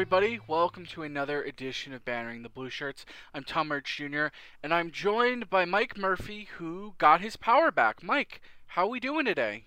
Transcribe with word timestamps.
Everybody. 0.00 0.40
Welcome 0.46 0.86
to 0.86 1.02
another 1.02 1.42
edition 1.42 1.92
of 1.92 2.06
Bantering 2.06 2.42
the 2.42 2.48
Blue 2.48 2.70
Shirts. 2.70 3.04
I'm 3.34 3.44
Tom 3.44 3.68
Urtz 3.68 3.84
Jr., 3.84 4.34
and 4.62 4.72
I'm 4.72 4.90
joined 4.90 5.50
by 5.50 5.66
Mike 5.66 5.98
Murphy, 5.98 6.48
who 6.56 6.94
got 6.96 7.20
his 7.20 7.36
power 7.36 7.70
back. 7.70 8.02
Mike, 8.02 8.40
how 8.68 8.86
are 8.86 8.88
we 8.88 8.98
doing 8.98 9.26
today? 9.26 9.64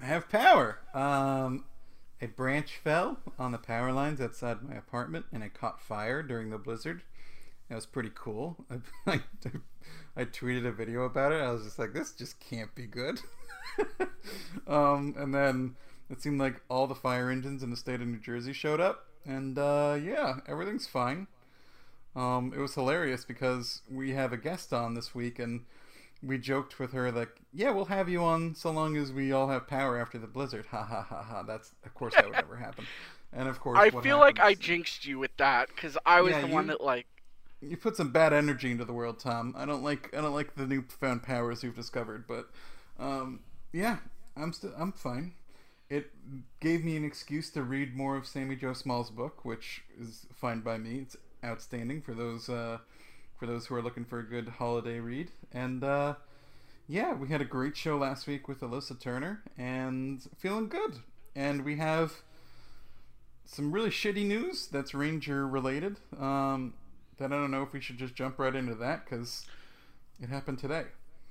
I 0.00 0.06
have 0.06 0.30
power. 0.30 0.78
Um, 0.94 1.66
a 2.22 2.26
branch 2.26 2.78
fell 2.82 3.18
on 3.38 3.52
the 3.52 3.58
power 3.58 3.92
lines 3.92 4.18
outside 4.18 4.62
my 4.62 4.76
apartment, 4.76 5.26
and 5.30 5.42
it 5.42 5.52
caught 5.52 5.78
fire 5.78 6.22
during 6.22 6.48
the 6.48 6.56
blizzard. 6.56 7.02
That 7.68 7.74
was 7.74 7.84
pretty 7.84 8.12
cool. 8.14 8.64
I, 8.70 8.78
I, 9.12 9.20
I 10.16 10.24
tweeted 10.24 10.66
a 10.66 10.72
video 10.72 11.02
about 11.02 11.32
it. 11.32 11.42
I 11.42 11.50
was 11.50 11.64
just 11.64 11.78
like, 11.78 11.92
this 11.92 12.12
just 12.12 12.40
can't 12.40 12.74
be 12.74 12.86
good. 12.86 13.20
um, 14.66 15.14
and 15.18 15.34
then 15.34 15.76
it 16.08 16.22
seemed 16.22 16.40
like 16.40 16.62
all 16.70 16.86
the 16.86 16.94
fire 16.94 17.28
engines 17.30 17.62
in 17.62 17.68
the 17.68 17.76
state 17.76 18.00
of 18.00 18.06
New 18.06 18.20
Jersey 18.20 18.54
showed 18.54 18.80
up, 18.80 19.06
and 19.26 19.58
uh, 19.58 19.98
yeah, 20.02 20.40
everything's 20.46 20.86
fine. 20.86 21.26
Um, 22.16 22.52
it 22.54 22.60
was 22.60 22.74
hilarious 22.74 23.24
because 23.24 23.82
we 23.90 24.12
have 24.12 24.32
a 24.32 24.36
guest 24.36 24.72
on 24.72 24.94
this 24.94 25.14
week, 25.14 25.38
and 25.38 25.64
we 26.22 26.38
joked 26.38 26.78
with 26.80 26.92
her 26.92 27.12
like, 27.12 27.36
"Yeah, 27.52 27.70
we'll 27.70 27.86
have 27.86 28.08
you 28.08 28.22
on 28.24 28.54
so 28.54 28.70
long 28.70 28.96
as 28.96 29.12
we 29.12 29.32
all 29.32 29.48
have 29.48 29.68
power 29.68 29.98
after 30.00 30.18
the 30.18 30.26
blizzard." 30.28 30.66
Ha 30.72 30.84
ha 30.84 31.02
ha 31.02 31.22
ha. 31.22 31.42
That's 31.44 31.74
of 31.84 31.94
course 31.94 32.16
that 32.16 32.28
would 32.28 32.38
never 32.38 32.56
happen. 32.56 32.88
And 33.32 33.48
of 33.48 33.60
course, 33.60 33.84
I 33.84 33.90
feel 33.90 34.18
like 34.18 34.40
I 34.40 34.54
jinxed 34.54 35.04
you 35.04 35.18
with 35.18 35.36
that 35.36 35.68
because 35.68 35.98
I 36.06 36.22
was 36.22 36.30
Yeah, 36.30 36.40
the 36.40 36.46
one 36.46 36.66
that 36.68 36.80
like. 36.80 37.06
you 37.60 37.76
put 37.76 37.96
some 37.96 38.10
bad 38.10 38.32
energy 38.32 38.70
into 38.70 38.84
the 38.84 38.92
world, 38.92 39.18
Tom. 39.18 39.54
I 39.56 39.64
don't 39.64 39.82
like 39.82 40.14
I 40.16 40.20
don't 40.20 40.34
like 40.34 40.54
the 40.54 40.66
newfound 40.66 41.22
powers 41.22 41.62
you've 41.62 41.76
discovered, 41.76 42.26
but 42.26 42.50
um, 42.98 43.40
yeah, 43.72 43.98
I'm 44.36 44.52
still 44.52 44.72
I'm 44.78 44.92
fine. 44.92 45.32
It 45.90 46.10
gave 46.60 46.84
me 46.84 46.96
an 46.96 47.04
excuse 47.04 47.50
to 47.50 47.62
read 47.62 47.96
more 47.96 48.16
of 48.16 48.26
Sami 48.26 48.56
Jo 48.56 48.72
Small's 48.72 49.10
book, 49.10 49.44
which 49.44 49.82
is 50.00 50.26
fine 50.34 50.60
by 50.60 50.78
me. 50.78 51.00
It's 51.00 51.16
outstanding 51.44 52.00
for 52.00 52.14
those 52.14 52.48
uh, 52.48 52.78
for 53.38 53.46
those 53.46 53.66
who 53.66 53.74
are 53.74 53.82
looking 53.82 54.04
for 54.04 54.18
a 54.18 54.24
good 54.24 54.48
holiday 54.48 54.98
read. 54.98 55.30
And 55.52 55.84
uh, 55.84 56.14
yeah, 56.88 57.12
we 57.12 57.28
had 57.28 57.40
a 57.40 57.46
great 57.46 57.76
show 57.76 57.98
last 57.98 58.26
week 58.26 58.48
with 58.48 58.60
Alyssa 58.60 58.98
Turner, 58.98 59.42
and 59.58 60.22
feeling 60.38 60.68
good. 60.68 60.96
And 61.36 61.64
we 61.64 61.76
have 61.76 62.12
some 63.44 63.72
really 63.72 63.90
shitty 63.90 64.26
news 64.26 64.66
that's 64.68 64.94
Ranger 64.94 65.46
related. 65.46 65.98
Um, 66.18 66.74
that 67.18 67.32
I 67.32 67.36
don't 67.36 67.50
know 67.50 67.62
if 67.62 67.72
we 67.72 67.80
should 67.80 67.98
just 67.98 68.14
jump 68.14 68.38
right 68.38 68.54
into 68.54 68.74
that 68.76 69.04
because 69.04 69.46
it 70.20 70.28
happened 70.28 70.58
today. 70.58 70.84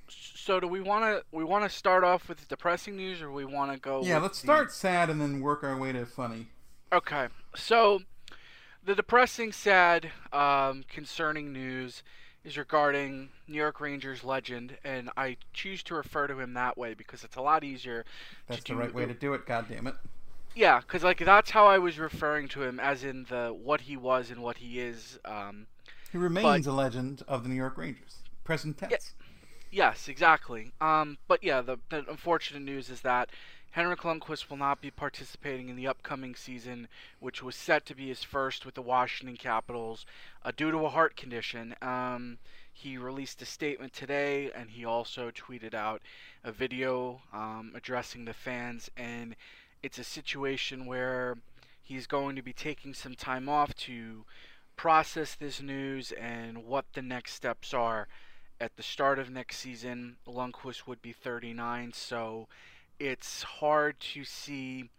So 0.08 0.60
do 0.60 0.68
we 0.68 0.80
want 0.80 1.04
to 1.04 1.24
we 1.36 1.44
want 1.44 1.64
to 1.64 1.74
start 1.74 2.04
off 2.04 2.28
with 2.28 2.46
depressing 2.48 2.96
news, 2.96 3.22
or 3.22 3.30
we 3.30 3.44
want 3.44 3.72
to 3.72 3.78
go? 3.78 4.02
Yeah, 4.02 4.18
let's 4.18 4.40
the- 4.40 4.46
start 4.46 4.72
sad 4.72 5.10
and 5.10 5.20
then 5.20 5.40
work 5.40 5.62
our 5.64 5.76
way 5.76 5.92
to 5.92 6.04
funny. 6.06 6.48
Okay, 6.92 7.28
so 7.56 8.00
the 8.84 8.94
depressing, 8.94 9.50
sad, 9.52 10.12
um, 10.32 10.84
concerning 10.88 11.52
news 11.52 12.02
is 12.44 12.58
regarding 12.58 13.30
New 13.48 13.56
York 13.56 13.80
Rangers 13.80 14.22
legend, 14.22 14.76
and 14.84 15.10
I 15.16 15.38
choose 15.54 15.82
to 15.84 15.94
refer 15.94 16.26
to 16.26 16.38
him 16.38 16.52
that 16.54 16.76
way 16.76 16.92
because 16.94 17.24
it's 17.24 17.36
a 17.36 17.40
lot 17.40 17.64
easier. 17.64 18.04
That's 18.46 18.62
to 18.62 18.72
the 18.72 18.76
do 18.76 18.80
right 18.80 18.94
way 18.94 19.06
to 19.06 19.14
do 19.14 19.32
it. 19.32 19.46
God 19.46 19.66
damn 19.68 19.86
it! 19.86 19.94
Yeah, 20.54 20.80
because 20.80 21.02
like 21.02 21.18
that's 21.18 21.50
how 21.50 21.66
I 21.66 21.78
was 21.78 21.98
referring 21.98 22.48
to 22.48 22.62
him, 22.62 22.78
as 22.78 23.02
in 23.02 23.24
the 23.30 23.48
what 23.48 23.82
he 23.82 23.96
was 23.96 24.30
and 24.30 24.42
what 24.42 24.58
he 24.58 24.78
is. 24.78 25.18
Um, 25.24 25.66
He 26.12 26.18
remains 26.18 26.66
a 26.66 26.72
legend 26.72 27.22
of 27.26 27.42
the 27.42 27.48
New 27.48 27.56
York 27.56 27.78
Rangers. 27.78 28.18
Present 28.44 28.76
tense. 28.78 29.14
Yes, 29.74 30.06
exactly. 30.06 30.70
Um, 30.80 31.18
but 31.26 31.42
yeah, 31.42 31.60
the, 31.60 31.78
the 31.90 32.08
unfortunate 32.08 32.62
news 32.62 32.88
is 32.90 33.00
that 33.00 33.30
Henrik 33.72 34.02
Lundqvist 34.02 34.48
will 34.48 34.56
not 34.56 34.80
be 34.80 34.92
participating 34.92 35.68
in 35.68 35.74
the 35.74 35.88
upcoming 35.88 36.36
season, 36.36 36.86
which 37.18 37.42
was 37.42 37.56
set 37.56 37.84
to 37.86 37.94
be 37.96 38.06
his 38.06 38.22
first 38.22 38.64
with 38.64 38.76
the 38.76 38.82
Washington 38.82 39.36
Capitals, 39.36 40.06
uh, 40.44 40.52
due 40.56 40.70
to 40.70 40.86
a 40.86 40.90
heart 40.90 41.16
condition. 41.16 41.74
Um, 41.82 42.38
he 42.72 42.96
released 42.96 43.42
a 43.42 43.46
statement 43.46 43.92
today, 43.92 44.48
and 44.54 44.70
he 44.70 44.84
also 44.84 45.32
tweeted 45.32 45.74
out 45.74 46.02
a 46.44 46.52
video 46.52 47.22
um, 47.32 47.72
addressing 47.74 48.26
the 48.26 48.32
fans, 48.32 48.92
and 48.96 49.34
it's 49.82 49.98
a 49.98 50.04
situation 50.04 50.86
where 50.86 51.36
he's 51.82 52.06
going 52.06 52.36
to 52.36 52.42
be 52.42 52.52
taking 52.52 52.94
some 52.94 53.16
time 53.16 53.48
off 53.48 53.74
to 53.74 54.24
process 54.76 55.34
this 55.34 55.60
news 55.60 56.12
and 56.12 56.64
what 56.64 56.84
the 56.92 57.02
next 57.02 57.34
steps 57.34 57.74
are 57.74 58.06
at 58.60 58.76
the 58.76 58.82
start 58.82 59.18
of 59.18 59.30
next 59.30 59.58
season, 59.58 60.16
Lundqvist 60.26 60.86
would 60.86 61.02
be 61.02 61.12
39, 61.12 61.92
so 61.92 62.48
it's 62.98 63.42
hard 63.42 63.98
to 64.00 64.24
see 64.24 64.90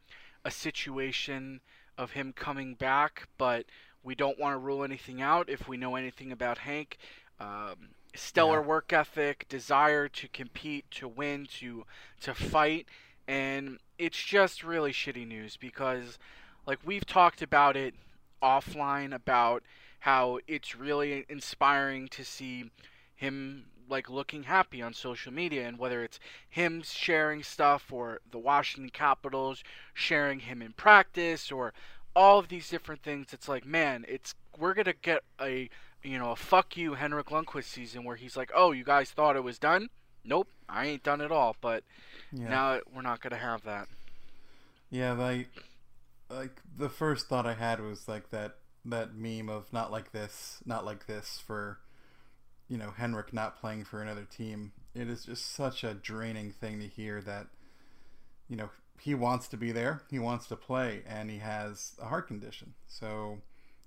a 0.43 0.51
situation 0.51 1.61
of 1.97 2.11
him 2.11 2.33
coming 2.33 2.73
back, 2.75 3.27
but 3.37 3.65
we 4.03 4.13
don't 4.15 4.39
want 4.39 4.53
to 4.53 4.57
rule 4.59 4.83
anything 4.83 5.21
out 5.21 5.49
if 5.49 5.67
we 5.67 5.77
know 5.77 5.95
anything 5.95 6.31
about 6.31 6.59
Hank. 6.59 6.97
Um, 7.39 7.89
stellar 8.13 8.59
Yeah. 8.59 8.65
work 8.67 8.93
ethic, 8.93 9.47
desire 9.49 10.07
to 10.09 10.27
compete, 10.27 10.89
to 10.91 11.07
win, 11.07 11.47
to 11.59 11.85
to 12.21 12.33
fight, 12.33 12.87
and 13.27 13.79
it's 13.97 14.21
just 14.23 14.63
really 14.63 14.91
shitty 14.91 15.27
news 15.27 15.57
because, 15.57 16.19
like 16.65 16.79
we've 16.85 17.05
talked 17.05 17.41
about 17.41 17.75
it 17.75 17.95
offline 18.41 19.13
about 19.13 19.63
how 20.01 20.39
it's 20.47 20.75
really 20.75 21.25
inspiring 21.29 22.07
to 22.09 22.23
see 22.23 22.69
him 23.15 23.65
like 23.87 24.09
looking 24.09 24.43
happy 24.43 24.81
on 24.81 24.93
social 24.93 25.31
media 25.31 25.67
and 25.67 25.77
whether 25.77 26.03
it's 26.03 26.19
him 26.49 26.81
sharing 26.83 27.43
stuff 27.43 27.91
or 27.91 28.19
the 28.31 28.39
Washington 28.39 28.89
Capitals 28.89 29.63
sharing 29.93 30.39
him 30.39 30.61
in 30.61 30.73
practice 30.73 31.51
or 31.51 31.73
all 32.15 32.39
of 32.39 32.47
these 32.47 32.69
different 32.69 33.03
things 33.03 33.27
it's 33.33 33.47
like 33.47 33.65
man 33.65 34.05
it's 34.07 34.33
we're 34.57 34.73
going 34.73 34.85
to 34.85 34.93
get 34.93 35.21
a 35.39 35.69
you 36.01 36.17
know 36.17 36.31
a 36.31 36.35
fuck 36.35 36.75
you 36.77 36.93
Henrik 36.95 37.27
Lundqvist 37.27 37.65
season 37.65 38.03
where 38.03 38.15
he's 38.15 38.37
like 38.37 38.51
oh 38.55 38.71
you 38.71 38.83
guys 38.83 39.11
thought 39.11 39.35
it 39.35 39.43
was 39.43 39.59
done? 39.59 39.89
Nope 40.23 40.47
I 40.67 40.87
ain't 40.87 41.03
done 41.03 41.21
at 41.21 41.31
all. 41.31 41.55
But 41.61 41.83
Yeah. 42.31 42.49
now 42.49 42.79
we're 42.93 43.01
not 43.01 43.21
going 43.21 43.31
to 43.31 43.37
have 43.37 43.63
that. 43.63 43.87
Yeah, 44.89 45.13
like 45.13 45.49
like 46.29 46.61
the 46.77 46.89
first 46.89 47.27
thought 47.27 47.45
I 47.45 47.53
had 47.53 47.79
was 47.79 48.07
like 48.07 48.29
that 48.31 48.57
that 48.85 49.15
meme 49.15 49.49
of 49.49 49.71
not 49.73 49.91
like 49.91 50.11
this, 50.11 50.59
not 50.65 50.85
like 50.85 51.07
this 51.07 51.41
for 51.45 51.79
you 52.67 52.77
know, 52.77 52.91
Henrik 52.91 53.33
not 53.33 53.59
playing 53.59 53.85
for 53.85 54.01
another 54.01 54.25
team. 54.25 54.71
It 54.93 55.09
is 55.09 55.25
just 55.25 55.53
such 55.53 55.83
a 55.83 55.93
draining 55.93 56.51
thing 56.51 56.79
to 56.79 56.87
hear 56.87 57.21
that 57.21 57.47
you 58.47 58.55
know, 58.55 58.69
he 59.01 59.15
wants 59.15 59.47
to 59.49 59.57
be 59.57 59.71
there, 59.71 60.01
he 60.09 60.19
wants 60.19 60.47
to 60.47 60.55
play 60.55 61.01
and 61.07 61.29
he 61.29 61.39
has 61.39 61.93
a 62.01 62.05
heart 62.05 62.27
condition. 62.27 62.73
So, 62.87 63.39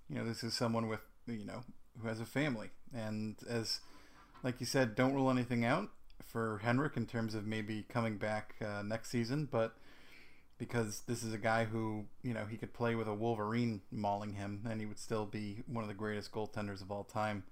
you 0.08 0.16
know, 0.16 0.24
this 0.24 0.42
is 0.42 0.54
someone 0.54 0.88
with, 0.88 1.00
you 1.26 1.44
know, 1.44 1.62
who 2.00 2.08
has 2.08 2.20
a 2.20 2.26
family 2.26 2.70
and 2.94 3.36
as 3.48 3.80
like 4.42 4.60
you 4.60 4.66
said, 4.66 4.94
don't 4.94 5.14
rule 5.14 5.30
anything 5.30 5.64
out 5.64 5.88
for 6.24 6.60
Henrik 6.62 6.96
in 6.96 7.06
terms 7.06 7.34
of 7.34 7.46
maybe 7.46 7.84
coming 7.88 8.18
back 8.18 8.54
uh, 8.64 8.82
next 8.82 9.10
season, 9.10 9.48
but 9.50 9.74
because 10.58 11.02
this 11.06 11.22
is 11.22 11.32
a 11.32 11.38
guy 11.38 11.64
who 11.64 12.04
you 12.22 12.34
know 12.34 12.44
he 12.44 12.56
could 12.56 12.72
play 12.72 12.94
with 12.94 13.08
a 13.08 13.14
Wolverine 13.14 13.80
mauling 13.90 14.34
him, 14.34 14.66
and 14.68 14.80
he 14.80 14.86
would 14.86 14.98
still 14.98 15.26
be 15.26 15.62
one 15.66 15.82
of 15.82 15.88
the 15.88 15.94
greatest 15.94 16.30
goaltenders 16.32 16.82
of 16.82 16.90
all 16.90 17.04
time. 17.04 17.44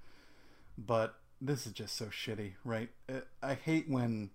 But 0.79 1.15
this 1.41 1.67
is 1.67 1.73
just 1.73 1.97
so 1.97 2.07
shitty, 2.07 2.53
right? 2.65 2.91
I 3.43 3.55
hate 3.55 3.89
when 3.89 4.31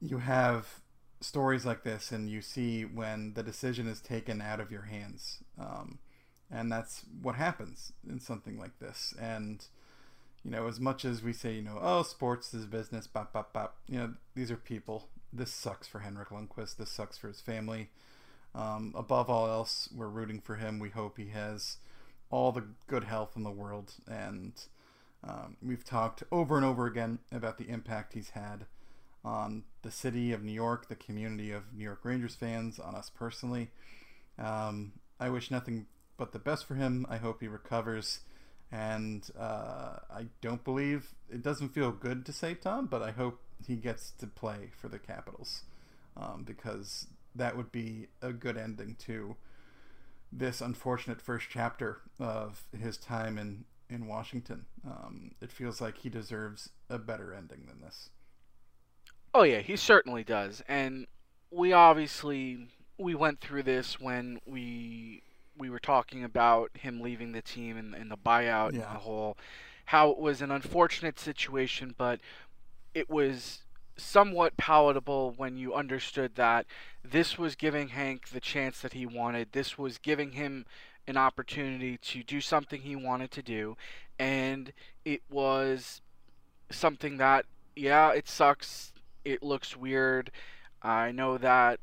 you 0.00 0.18
have 0.18 0.80
stories 1.20 1.64
like 1.64 1.82
this, 1.82 2.12
and 2.12 2.28
you 2.28 2.42
see 2.42 2.84
when 2.84 3.34
the 3.34 3.42
decision 3.42 3.86
is 3.86 4.00
taken 4.00 4.40
out 4.40 4.60
of 4.60 4.70
your 4.70 4.82
hands, 4.82 5.38
um, 5.58 5.98
and 6.50 6.70
that's 6.70 7.02
what 7.22 7.34
happens 7.34 7.92
in 8.08 8.20
something 8.20 8.58
like 8.58 8.78
this. 8.78 9.14
And 9.20 9.64
you 10.44 10.50
know, 10.50 10.68
as 10.68 10.78
much 10.78 11.04
as 11.04 11.22
we 11.22 11.32
say, 11.32 11.54
you 11.54 11.62
know, 11.62 11.78
oh, 11.80 12.02
sports 12.02 12.52
is 12.52 12.66
business, 12.66 13.06
bop, 13.06 13.32
bop, 13.32 13.52
bop, 13.54 13.76
you 13.88 13.98
know, 13.98 14.14
these 14.34 14.50
are 14.50 14.56
people. 14.56 15.08
This 15.32 15.50
sucks 15.50 15.88
for 15.88 16.00
Henrik 16.00 16.28
Lundqvist. 16.28 16.76
This 16.76 16.90
sucks 16.90 17.16
for 17.16 17.28
his 17.28 17.40
family. 17.40 17.88
Um, 18.54 18.92
above 18.94 19.30
all 19.30 19.48
else, 19.48 19.88
we're 19.94 20.08
rooting 20.08 20.40
for 20.40 20.56
him. 20.56 20.78
We 20.78 20.90
hope 20.90 21.16
he 21.16 21.30
has 21.30 21.78
all 22.30 22.52
the 22.52 22.64
good 22.86 23.04
health 23.04 23.32
in 23.36 23.42
the 23.42 23.50
world. 23.50 23.94
And 24.06 24.52
um, 25.26 25.56
we've 25.62 25.84
talked 25.84 26.22
over 26.30 26.56
and 26.56 26.64
over 26.64 26.86
again 26.86 27.18
about 27.32 27.58
the 27.58 27.68
impact 27.68 28.14
he's 28.14 28.30
had 28.30 28.66
on 29.24 29.64
the 29.82 29.90
city 29.90 30.32
of 30.32 30.42
New 30.42 30.52
York, 30.52 30.88
the 30.88 30.94
community 30.94 31.50
of 31.50 31.72
New 31.72 31.84
York 31.84 32.00
Rangers 32.02 32.34
fans, 32.34 32.78
on 32.78 32.94
us 32.94 33.10
personally. 33.10 33.70
Um, 34.38 34.92
I 35.18 35.30
wish 35.30 35.50
nothing 35.50 35.86
but 36.16 36.32
the 36.32 36.38
best 36.38 36.66
for 36.66 36.74
him. 36.74 37.06
I 37.08 37.16
hope 37.16 37.40
he 37.40 37.48
recovers. 37.48 38.20
And 38.70 39.28
uh, 39.38 39.98
I 40.10 40.26
don't 40.40 40.64
believe 40.64 41.14
it 41.30 41.42
doesn't 41.42 41.70
feel 41.70 41.92
good 41.92 42.26
to 42.26 42.32
say 42.32 42.54
Tom, 42.54 42.86
but 42.86 43.02
I 43.02 43.12
hope 43.12 43.40
he 43.66 43.76
gets 43.76 44.10
to 44.18 44.26
play 44.26 44.70
for 44.76 44.88
the 44.88 44.98
Capitals 44.98 45.62
um, 46.16 46.42
because 46.44 47.06
that 47.34 47.56
would 47.56 47.72
be 47.72 48.08
a 48.20 48.32
good 48.32 48.56
ending 48.56 48.96
to 49.06 49.36
this 50.32 50.60
unfortunate 50.60 51.20
first 51.20 51.46
chapter 51.48 52.00
of 52.18 52.64
his 52.76 52.96
time 52.96 53.38
in 53.38 53.64
in 53.88 54.06
Washington. 54.06 54.66
Um, 54.86 55.32
it 55.40 55.50
feels 55.52 55.80
like 55.80 55.98
he 55.98 56.08
deserves 56.08 56.70
a 56.88 56.98
better 56.98 57.32
ending 57.32 57.66
than 57.66 57.80
this. 57.80 58.10
Oh 59.32 59.42
yeah, 59.42 59.60
he 59.60 59.76
certainly 59.76 60.24
does, 60.24 60.62
and 60.68 61.06
we 61.50 61.72
obviously 61.72 62.68
we 62.98 63.14
went 63.14 63.40
through 63.40 63.64
this 63.64 63.98
when 63.98 64.40
we 64.46 65.22
we 65.56 65.70
were 65.70 65.78
talking 65.78 66.24
about 66.24 66.70
him 66.74 67.00
leaving 67.00 67.32
the 67.32 67.42
team 67.42 67.76
and, 67.76 67.94
and 67.94 68.10
the 68.10 68.16
buyout 68.16 68.72
yeah. 68.72 68.86
and 68.86 68.94
the 68.96 69.00
whole 69.00 69.36
how 69.86 70.10
it 70.10 70.18
was 70.18 70.40
an 70.40 70.50
unfortunate 70.50 71.18
situation, 71.18 71.94
but 71.96 72.20
it 72.94 73.10
was 73.10 73.62
somewhat 73.96 74.56
palatable 74.56 75.34
when 75.36 75.56
you 75.56 75.74
understood 75.74 76.34
that 76.36 76.66
this 77.04 77.38
was 77.38 77.54
giving 77.54 77.88
Hank 77.88 78.30
the 78.30 78.40
chance 78.40 78.80
that 78.80 78.94
he 78.94 79.06
wanted. 79.06 79.52
This 79.52 79.78
was 79.78 79.98
giving 79.98 80.32
him 80.32 80.64
an 81.06 81.16
opportunity 81.16 81.98
to 81.98 82.22
do 82.22 82.40
something 82.40 82.80
he 82.80 82.96
wanted 82.96 83.30
to 83.32 83.42
do, 83.42 83.76
and 84.18 84.72
it 85.04 85.22
was 85.30 86.00
something 86.70 87.18
that, 87.18 87.46
yeah, 87.76 88.12
it 88.12 88.28
sucks. 88.28 88.92
It 89.24 89.42
looks 89.42 89.76
weird. 89.76 90.30
I 90.82 91.12
know 91.12 91.38
that 91.38 91.80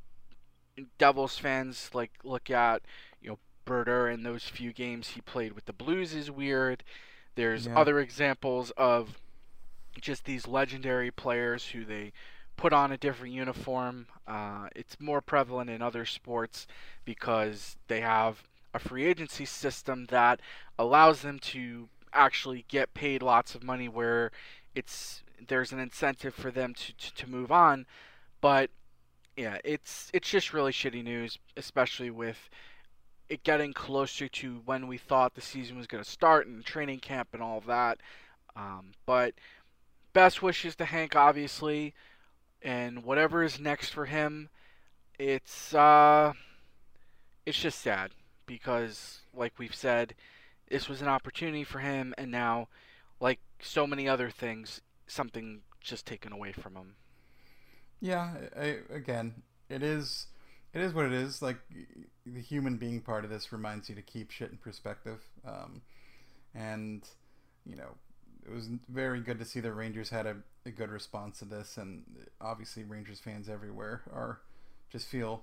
Devils 0.97 1.37
fans 1.37 1.89
like 1.93 2.11
look 2.23 2.49
at 2.49 2.83
you 3.21 3.29
know 3.29 3.39
Brodeur 3.65 4.07
and 4.07 4.25
those 4.25 4.43
few 4.43 4.73
games 4.73 5.09
he 5.09 5.21
played 5.21 5.53
with 5.53 5.65
the 5.65 5.73
Blues 5.73 6.13
is 6.13 6.29
weird. 6.31 6.83
There's 7.35 7.65
yeah. 7.65 7.79
other 7.79 7.99
examples 7.99 8.71
of 8.77 9.19
just 9.99 10.25
these 10.25 10.47
legendary 10.47 11.11
players 11.11 11.69
who 11.69 11.85
they 11.85 12.13
put 12.57 12.73
on 12.73 12.91
a 12.91 12.97
different 12.97 13.33
uniform. 13.33 14.07
Uh, 14.27 14.67
it's 14.75 14.99
more 14.99 15.21
prevalent 15.21 15.69
in 15.69 15.81
other 15.81 16.05
sports 16.05 16.67
because 17.05 17.77
they 17.87 18.01
have 18.01 18.43
a 18.73 18.79
free 18.79 19.05
agency 19.05 19.45
system 19.45 20.05
that 20.09 20.39
allows 20.77 21.21
them 21.21 21.39
to 21.39 21.89
actually 22.13 22.65
get 22.67 22.93
paid 22.93 23.21
lots 23.21 23.55
of 23.55 23.63
money 23.63 23.87
where 23.87 24.31
it's 24.75 25.23
there's 25.47 25.71
an 25.71 25.79
incentive 25.79 26.33
for 26.33 26.51
them 26.51 26.73
to, 26.73 26.93
to, 26.95 27.13
to 27.15 27.29
move 27.29 27.51
on 27.51 27.85
but 28.41 28.69
yeah 29.37 29.57
it's 29.63 30.09
it's 30.13 30.29
just 30.29 30.53
really 30.53 30.71
shitty 30.71 31.03
news 31.03 31.39
especially 31.55 32.09
with 32.09 32.49
it 33.29 33.43
getting 33.43 33.71
closer 33.71 34.27
to 34.27 34.61
when 34.65 34.87
we 34.87 34.97
thought 34.97 35.35
the 35.35 35.41
season 35.41 35.77
was 35.77 35.87
going 35.87 36.03
to 36.03 36.09
start 36.09 36.47
and 36.47 36.65
training 36.65 36.99
camp 36.99 37.29
and 37.33 37.41
all 37.41 37.61
that 37.61 37.97
um, 38.55 38.91
but 39.05 39.33
best 40.13 40.41
wishes 40.41 40.75
to 40.75 40.85
Hank, 40.85 41.15
obviously, 41.15 41.93
and 42.61 43.03
whatever 43.03 43.43
is 43.43 43.59
next 43.59 43.89
for 43.89 44.05
him. 44.05 44.49
It's 45.17 45.73
uh, 45.73 46.33
it's 47.45 47.59
just 47.59 47.79
sad 47.79 48.11
because, 48.51 49.21
like 49.33 49.53
we've 49.57 49.73
said, 49.73 50.13
this 50.69 50.89
was 50.89 51.01
an 51.01 51.07
opportunity 51.07 51.63
for 51.63 51.79
him, 51.79 52.13
and 52.17 52.29
now, 52.29 52.67
like 53.21 53.39
so 53.61 53.87
many 53.87 54.09
other 54.09 54.29
things, 54.29 54.81
something 55.07 55.61
just 55.79 56.05
taken 56.05 56.33
away 56.33 56.51
from 56.51 56.75
him. 56.75 56.95
Yeah, 58.01 58.33
I, 58.59 58.79
again, 58.93 59.43
it 59.69 59.81
is 59.81 60.27
it 60.73 60.81
is 60.81 60.93
what 60.93 61.05
it 61.05 61.13
is. 61.13 61.41
Like 61.41 61.59
the 62.25 62.41
human 62.41 62.75
being 62.75 62.99
part 62.99 63.23
of 63.23 63.29
this 63.29 63.53
reminds 63.53 63.87
you 63.87 63.95
to 63.95 64.01
keep 64.01 64.31
shit 64.31 64.51
in 64.51 64.57
perspective, 64.57 65.21
um, 65.47 65.81
and 66.53 67.07
you 67.65 67.77
know 67.77 67.95
it 68.45 68.53
was 68.53 68.67
very 68.89 69.21
good 69.21 69.39
to 69.39 69.45
see 69.45 69.61
the 69.61 69.71
Rangers 69.71 70.09
had 70.09 70.25
a, 70.25 70.35
a 70.65 70.71
good 70.71 70.89
response 70.89 71.39
to 71.39 71.45
this, 71.45 71.77
and 71.77 72.03
obviously 72.41 72.83
Rangers 72.83 73.21
fans 73.21 73.47
everywhere 73.47 74.01
are 74.11 74.41
just 74.91 75.07
feel 75.07 75.41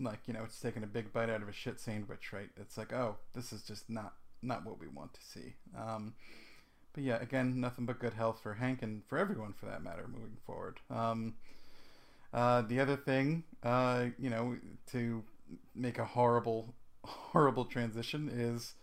like 0.00 0.20
you 0.26 0.34
know 0.34 0.44
it's 0.44 0.58
taking 0.58 0.82
a 0.82 0.86
big 0.86 1.12
bite 1.12 1.30
out 1.30 1.42
of 1.42 1.48
a 1.48 1.52
shit 1.52 1.80
sandwich, 1.80 2.32
right? 2.32 2.50
It's 2.56 2.76
like 2.78 2.92
oh, 2.92 3.16
this 3.34 3.52
is 3.52 3.62
just 3.62 3.88
not 3.88 4.14
not 4.42 4.64
what 4.64 4.80
we 4.80 4.88
want 4.88 5.14
to 5.14 5.20
see. 5.22 5.54
Um, 5.76 6.14
but 6.92 7.04
yeah, 7.04 7.20
again, 7.20 7.60
nothing 7.60 7.86
but 7.86 7.98
good 7.98 8.14
health 8.14 8.40
for 8.42 8.54
Hank 8.54 8.82
and 8.82 9.02
for 9.06 9.18
everyone 9.18 9.52
for 9.52 9.66
that 9.66 9.82
matter 9.82 10.06
moving 10.08 10.36
forward. 10.44 10.80
Um, 10.90 11.34
uh, 12.32 12.62
the 12.62 12.80
other 12.80 12.96
thing, 12.96 13.44
uh, 13.62 14.06
you 14.18 14.30
know, 14.30 14.56
to 14.92 15.22
make 15.74 15.98
a 15.98 16.04
horrible, 16.04 16.74
horrible 17.04 17.64
transition 17.64 18.30
is 18.32 18.74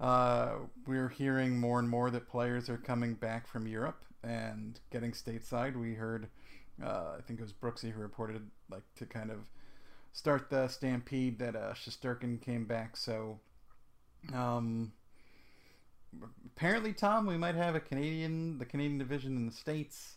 uh, 0.00 0.54
we're 0.86 1.08
hearing 1.08 1.58
more 1.58 1.78
and 1.78 1.88
more 1.88 2.10
that 2.10 2.28
players 2.28 2.68
are 2.68 2.76
coming 2.76 3.14
back 3.14 3.46
from 3.46 3.66
Europe 3.66 4.04
and 4.22 4.80
getting 4.90 5.12
stateside. 5.12 5.76
We 5.76 5.94
heard, 5.94 6.28
uh, 6.82 7.12
I 7.18 7.20
think 7.26 7.40
it 7.40 7.42
was 7.42 7.52
Brooksy 7.52 7.92
who 7.92 8.00
reported, 8.00 8.48
like 8.70 8.82
to 8.96 9.06
kind 9.06 9.30
of 9.30 9.48
start 10.14 10.48
the 10.48 10.68
stampede 10.68 11.38
that 11.40 11.54
uh, 11.54 11.74
Shesterkin 11.74 12.40
came 12.40 12.64
back. 12.64 12.96
So, 12.96 13.40
um, 14.32 14.92
apparently, 16.56 16.94
Tom, 16.94 17.26
we 17.26 17.36
might 17.36 17.54
have 17.54 17.74
a 17.74 17.80
Canadian, 17.80 18.56
the 18.58 18.64
Canadian 18.64 18.98
division 18.98 19.36
in 19.36 19.44
the 19.44 19.52
states. 19.52 20.16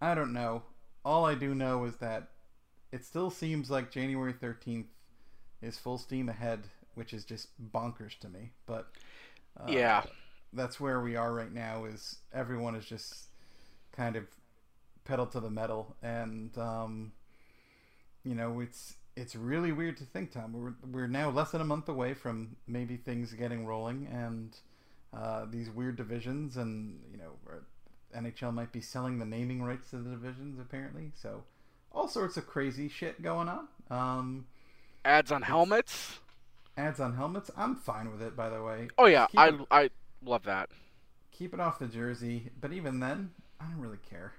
I 0.00 0.16
don't 0.16 0.32
know. 0.32 0.64
All 1.04 1.24
I 1.24 1.36
do 1.36 1.54
know 1.54 1.84
is 1.84 1.96
that 1.98 2.30
it 2.90 3.04
still 3.04 3.30
seems 3.30 3.70
like 3.70 3.92
January 3.92 4.32
thirteenth 4.32 4.88
is 5.62 5.78
full 5.78 5.98
steam 5.98 6.28
ahead 6.28 6.64
which 6.98 7.14
is 7.14 7.24
just 7.24 7.48
bonkers 7.72 8.18
to 8.18 8.28
me. 8.28 8.50
But 8.66 8.88
uh, 9.58 9.66
yeah, 9.68 10.02
that's 10.52 10.80
where 10.80 11.00
we 11.00 11.14
are 11.14 11.32
right 11.32 11.52
now. 11.52 11.84
Is 11.84 12.16
everyone 12.34 12.74
is 12.74 12.84
just 12.84 13.28
kind 13.92 14.16
of 14.16 14.24
pedal 15.04 15.26
to 15.26 15.40
the 15.40 15.48
metal, 15.48 15.96
and 16.02 16.56
um, 16.58 17.12
you 18.24 18.34
know 18.34 18.58
it's 18.58 18.94
it's 19.20 19.36
really 19.36 19.72
weird 19.72 19.96
to 19.98 20.04
think, 20.04 20.32
Tom. 20.32 20.52
We're 20.52 20.74
we're 20.90 21.08
now 21.08 21.30
less 21.30 21.50
than 21.50 21.60
a 21.60 21.64
month 21.64 21.88
away 21.88 22.14
from 22.14 22.56
maybe 22.66 22.96
things 22.96 23.32
getting 23.32 23.66
rolling, 23.66 24.08
and 24.12 24.56
uh, 25.16 25.46
these 25.50 25.70
weird 25.70 25.96
divisions, 25.96 26.56
and 26.56 27.00
you 27.10 27.18
know. 27.18 27.32
NHL 28.16 28.54
might 28.54 28.72
be 28.72 28.80
selling 28.80 29.18
the 29.18 29.26
naming 29.26 29.62
rights 29.62 29.90
to 29.90 29.96
the 29.98 30.08
divisions 30.08 30.58
apparently, 30.58 31.12
so 31.14 31.42
all 31.92 32.08
sorts 32.08 32.38
of 32.38 32.46
crazy 32.46 32.88
shit 32.88 33.20
going 33.20 33.50
on. 33.50 33.68
Um, 33.90 34.46
Ads 35.04 35.30
on 35.30 35.42
helmets 35.42 36.18
ads 36.78 37.00
on 37.00 37.14
helmets. 37.14 37.50
I'm 37.56 37.74
fine 37.74 38.10
with 38.10 38.22
it, 38.22 38.36
by 38.36 38.48
the 38.48 38.62
way. 38.62 38.88
Oh 38.96 39.06
yeah, 39.06 39.26
I 39.36 39.48
it, 39.48 39.60
I 39.70 39.90
love 40.24 40.44
that. 40.44 40.70
Keep 41.32 41.54
it 41.54 41.60
off 41.60 41.78
the 41.78 41.86
jersey, 41.86 42.50
but 42.60 42.72
even 42.72 43.00
then, 43.00 43.32
I 43.60 43.64
don't 43.64 43.80
really 43.80 43.98
care. 44.08 44.34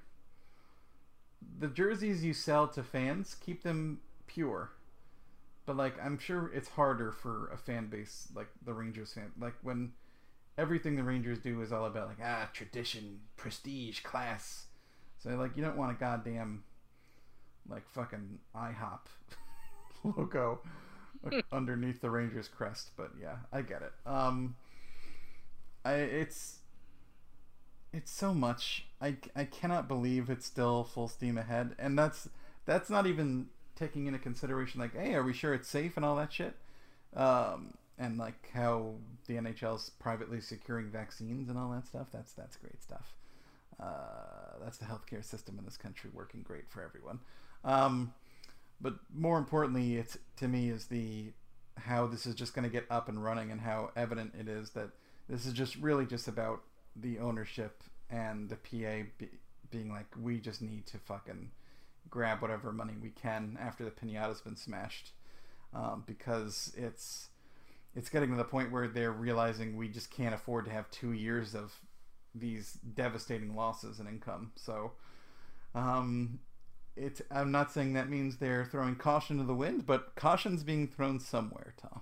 The 1.59 1.67
jerseys 1.67 2.23
you 2.23 2.33
sell 2.33 2.67
to 2.69 2.83
fans, 2.83 3.35
keep 3.35 3.63
them 3.63 3.99
pure. 4.29 4.71
But 5.65 5.75
like, 5.75 5.95
I'm 6.03 6.17
sure 6.17 6.51
it's 6.53 6.69
harder 6.69 7.11
for 7.11 7.49
a 7.53 7.57
fan 7.57 7.87
base 7.87 8.27
like 8.33 8.47
the 8.65 8.73
Rangers 8.73 9.13
fan. 9.13 9.31
Like 9.39 9.55
when 9.61 9.91
everything 10.57 10.95
the 10.95 11.03
Rangers 11.03 11.39
do 11.39 11.61
is 11.61 11.71
all 11.71 11.85
about 11.85 12.07
like 12.07 12.17
ah 12.23 12.49
tradition, 12.53 13.19
prestige, 13.35 14.01
class. 14.01 14.65
So 15.17 15.29
like, 15.31 15.57
you 15.57 15.63
don't 15.63 15.77
want 15.77 15.91
a 15.91 15.99
goddamn 15.99 16.63
like 17.69 17.87
fucking 17.89 18.39
IHOP 18.55 18.99
logo 20.03 20.61
underneath 21.51 22.01
the 22.01 22.09
Rangers 22.09 22.47
crest. 22.47 22.91
But 22.95 23.11
yeah, 23.21 23.37
I 23.51 23.61
get 23.61 23.81
it. 23.81 23.91
Um, 24.05 24.55
I 25.83 25.93
it's 25.93 26.59
it's 27.93 28.11
so 28.11 28.33
much. 28.33 28.85
I, 29.01 29.17
I 29.35 29.45
cannot 29.45 29.87
believe 29.87 30.29
it's 30.29 30.45
still 30.45 30.83
full 30.83 31.07
steam 31.07 31.37
ahead, 31.37 31.75
and 31.79 31.97
that's 31.97 32.29
that's 32.65 32.89
not 32.89 33.07
even 33.07 33.47
taking 33.79 34.05
into 34.05 34.19
consideration 34.19 34.79
like, 34.79 34.95
hey, 34.95 35.13
are 35.15 35.23
we 35.23 35.33
sure 35.33 35.53
it's 35.53 35.69
safe 35.69 35.95
and 35.95 36.05
all 36.05 36.15
that 36.17 36.31
shit, 36.33 36.55
um, 37.15 37.73
and 37.97 38.17
like 38.17 38.49
how 38.53 38.95
the 39.27 39.35
NHL's 39.35 39.89
privately 39.99 40.41
securing 40.41 40.89
vaccines 40.91 41.49
and 41.49 41.57
all 41.57 41.71
that 41.71 41.87
stuff. 41.87 42.07
That's 42.11 42.33
that's 42.33 42.57
great 42.57 42.81
stuff. 42.83 43.15
Uh, 43.79 44.63
that's 44.63 44.77
the 44.77 44.85
healthcare 44.85 45.23
system 45.23 45.57
in 45.57 45.65
this 45.65 45.77
country 45.77 46.09
working 46.13 46.41
great 46.41 46.69
for 46.69 46.83
everyone. 46.83 47.19
Um, 47.63 48.13
but 48.81 48.95
more 49.13 49.37
importantly, 49.37 49.95
it's 49.95 50.17
to 50.37 50.47
me 50.47 50.69
is 50.69 50.85
the 50.85 51.31
how 51.77 52.07
this 52.07 52.25
is 52.25 52.35
just 52.35 52.53
going 52.53 52.63
to 52.63 52.69
get 52.69 52.85
up 52.89 53.07
and 53.07 53.23
running 53.23 53.51
and 53.51 53.61
how 53.61 53.91
evident 53.95 54.33
it 54.37 54.49
is 54.49 54.71
that 54.71 54.89
this 55.29 55.45
is 55.45 55.53
just 55.53 55.77
really 55.77 56.05
just 56.05 56.27
about 56.27 56.61
the 56.95 57.19
ownership 57.19 57.83
and 58.09 58.49
the 58.49 58.55
PA 58.55 59.07
be, 59.17 59.29
being 59.71 59.89
like, 59.89 60.07
we 60.21 60.39
just 60.39 60.61
need 60.61 60.85
to 60.87 60.97
fucking 60.97 61.51
grab 62.09 62.41
whatever 62.41 62.71
money 62.71 62.93
we 63.01 63.09
can 63.09 63.57
after 63.59 63.83
the 63.83 63.91
pinata's 63.91 64.41
been 64.41 64.55
smashed, 64.55 65.11
um, 65.73 66.03
because 66.05 66.73
it's 66.77 67.29
it's 67.95 68.09
getting 68.09 68.29
to 68.31 68.35
the 68.35 68.43
point 68.43 68.71
where 68.71 68.87
they're 68.87 69.11
realizing 69.11 69.75
we 69.75 69.87
just 69.87 70.11
can't 70.11 70.35
afford 70.35 70.65
to 70.65 70.71
have 70.71 70.89
two 70.91 71.11
years 71.11 71.55
of 71.55 71.73
these 72.35 72.77
devastating 72.93 73.55
losses 73.55 73.99
in 73.99 74.07
income. 74.07 74.51
So, 74.55 74.91
um, 75.73 76.39
it's 76.95 77.21
I'm 77.31 77.51
not 77.51 77.71
saying 77.71 77.93
that 77.93 78.09
means 78.09 78.37
they're 78.37 78.65
throwing 78.65 78.95
caution 78.95 79.37
to 79.37 79.43
the 79.43 79.55
wind, 79.55 79.85
but 79.85 80.15
caution's 80.15 80.63
being 80.63 80.87
thrown 80.87 81.19
somewhere, 81.19 81.73
Tom. 81.81 82.01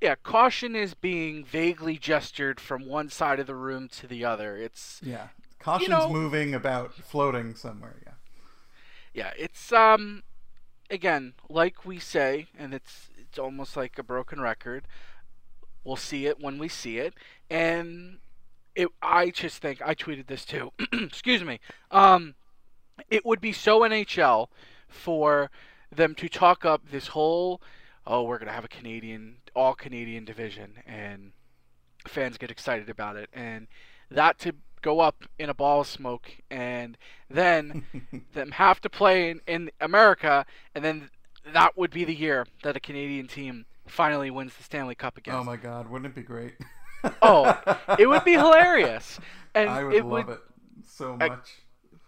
Yeah, 0.00 0.14
caution 0.14 0.76
is 0.76 0.92
being 0.92 1.44
vaguely 1.44 1.96
gestured 1.96 2.60
from 2.60 2.86
one 2.86 3.08
side 3.08 3.40
of 3.40 3.46
the 3.46 3.54
room 3.54 3.88
to 3.88 4.06
the 4.06 4.24
other. 4.24 4.56
It's 4.56 5.00
yeah, 5.02 5.28
caution's 5.58 5.88
you 5.88 5.94
know, 5.94 6.10
moving 6.10 6.54
about, 6.54 6.94
floating 6.94 7.54
somewhere. 7.54 7.96
Yeah. 9.16 9.32
It's 9.38 9.72
um, 9.72 10.22
again, 10.90 11.32
like 11.48 11.86
we 11.86 11.98
say, 11.98 12.48
and 12.56 12.74
it's 12.74 13.08
it's 13.16 13.38
almost 13.38 13.76
like 13.76 13.98
a 13.98 14.02
broken 14.02 14.40
record. 14.40 14.86
We'll 15.84 15.96
see 15.96 16.26
it 16.26 16.38
when 16.38 16.58
we 16.58 16.68
see 16.68 16.98
it, 16.98 17.14
and 17.48 18.18
it. 18.74 18.88
I 19.00 19.30
just 19.30 19.62
think 19.62 19.80
I 19.80 19.94
tweeted 19.94 20.26
this 20.26 20.44
too. 20.44 20.72
Excuse 20.92 21.42
me. 21.42 21.60
Um, 21.90 22.34
it 23.10 23.24
would 23.24 23.40
be 23.40 23.52
so 23.52 23.80
NHL 23.80 24.48
for 24.88 25.50
them 25.90 26.14
to 26.16 26.28
talk 26.28 26.64
up 26.64 26.90
this 26.90 27.08
whole 27.08 27.60
oh 28.06 28.22
we're 28.22 28.38
gonna 28.38 28.52
have 28.52 28.64
a 28.64 28.68
Canadian 28.68 29.36
all 29.54 29.74
Canadian 29.74 30.24
division 30.24 30.74
and 30.86 31.32
fans 32.06 32.38
get 32.38 32.50
excited 32.50 32.88
about 32.88 33.16
it 33.16 33.30
and 33.32 33.66
that 34.10 34.38
to 34.38 34.52
go 34.86 35.00
up 35.00 35.24
in 35.36 35.50
a 35.50 35.54
ball 35.54 35.80
of 35.80 35.86
smoke 35.88 36.30
and 36.48 36.96
then 37.28 37.84
them 38.34 38.52
have 38.52 38.80
to 38.80 38.88
play 38.88 39.30
in, 39.30 39.40
in 39.48 39.68
America 39.80 40.46
and 40.76 40.84
then 40.84 41.10
that 41.52 41.76
would 41.76 41.90
be 41.90 42.04
the 42.04 42.14
year 42.14 42.46
that 42.62 42.76
a 42.76 42.80
Canadian 42.80 43.26
team 43.26 43.66
finally 43.88 44.30
wins 44.30 44.54
the 44.56 44.62
Stanley 44.62 44.94
Cup 44.94 45.18
again. 45.18 45.34
Oh 45.34 45.42
my 45.42 45.56
god, 45.56 45.90
wouldn't 45.90 46.12
it 46.12 46.14
be 46.14 46.22
great? 46.22 46.54
oh, 47.20 47.58
it 47.98 48.06
would 48.06 48.24
be 48.24 48.32
hilarious. 48.44 49.18
And 49.56 49.68
I 49.68 49.82
would 49.82 49.94
it 49.94 50.04
love 50.04 50.28
would, 50.28 50.34
it 50.34 50.40
so 50.86 51.16
much. 51.16 51.48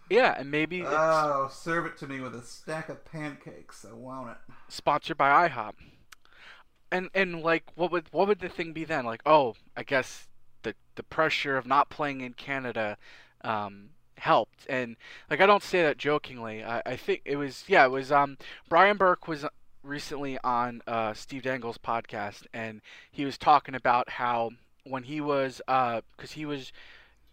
Yeah, 0.09 0.35
and 0.37 0.49
maybe 0.49 0.83
oh, 0.85 1.49
serve 1.51 1.85
it 1.85 1.97
to 1.97 2.07
me 2.07 2.21
with 2.21 2.33
a 2.33 2.41
stack 2.41 2.87
of 2.87 3.03
pancakes. 3.03 3.85
I 3.89 3.93
want 3.93 4.31
it. 4.31 4.37
Sponsored 4.69 5.17
by 5.17 5.49
IHOP. 5.49 5.73
And 6.91 7.09
and 7.13 7.41
like, 7.41 7.63
what 7.75 7.91
would 7.91 8.07
what 8.11 8.27
would 8.29 8.39
the 8.39 8.49
thing 8.49 8.71
be 8.71 8.85
then? 8.85 9.05
Like, 9.05 9.21
oh, 9.25 9.55
I 9.75 9.83
guess 9.83 10.28
the 10.63 10.75
the 10.95 11.03
pressure 11.03 11.57
of 11.57 11.65
not 11.65 11.89
playing 11.89 12.21
in 12.21 12.33
Canada 12.33 12.97
um, 13.41 13.89
helped. 14.17 14.65
And 14.67 14.97
like, 15.29 15.41
I 15.41 15.45
don't 15.45 15.63
say 15.63 15.81
that 15.83 15.97
jokingly. 15.97 16.63
I, 16.63 16.81
I 16.85 16.95
think 16.95 17.21
it 17.25 17.37
was 17.37 17.63
yeah, 17.67 17.85
it 17.85 17.91
was 17.91 18.11
um 18.11 18.37
Brian 18.67 18.97
Burke 18.97 19.27
was 19.27 19.45
recently 19.83 20.37
on 20.43 20.81
uh, 20.87 21.13
Steve 21.13 21.43
Dangle's 21.43 21.77
podcast, 21.77 22.45
and 22.53 22.81
he 23.11 23.25
was 23.25 23.37
talking 23.37 23.75
about 23.75 24.09
how 24.09 24.51
when 24.83 25.03
he 25.03 25.21
was 25.21 25.61
because 25.65 26.01
uh, 26.31 26.33
he 26.33 26.45
was 26.45 26.71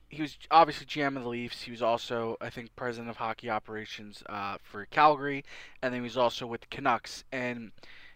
he 0.09 0.23
was 0.23 0.39
obviously 0.51 0.87
GM 0.87 1.17
of 1.17 1.25
the 1.25 1.29
Leafs. 1.29 1.63
He 1.63 1.71
was 1.71 1.83
also, 1.83 2.37
I 2.41 2.51
think, 2.51 2.75
president 2.77 3.11
of 3.11 3.17
hockey 3.17 3.51
operations 3.51 4.23
uh, 4.29 4.59
for 4.63 4.85
Calgary, 4.87 5.45
and 5.83 5.93
then 5.93 6.01
he 6.01 6.05
was 6.05 6.17
also 6.17 6.47
with 6.47 6.61
the 6.61 6.69
Canucks. 6.69 7.25
And 7.33 7.73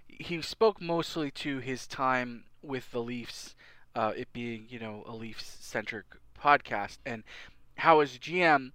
he 0.09 0.40
spoke 0.43 0.81
mostly 0.81 1.31
to 1.33 1.59
his 1.59 1.87
time 1.87 2.45
with 2.62 2.90
the 2.93 3.02
Leafs, 3.02 3.55
uh, 3.95 4.13
it 4.17 4.33
being 4.33 4.67
you 4.69 4.79
know 4.79 5.05
a 5.07 5.15
Leafs 5.15 5.57
centric 5.61 6.07
podcast, 6.41 6.99
and 7.05 7.23
how 7.77 8.01
as 8.01 8.19
GM, 8.19 8.73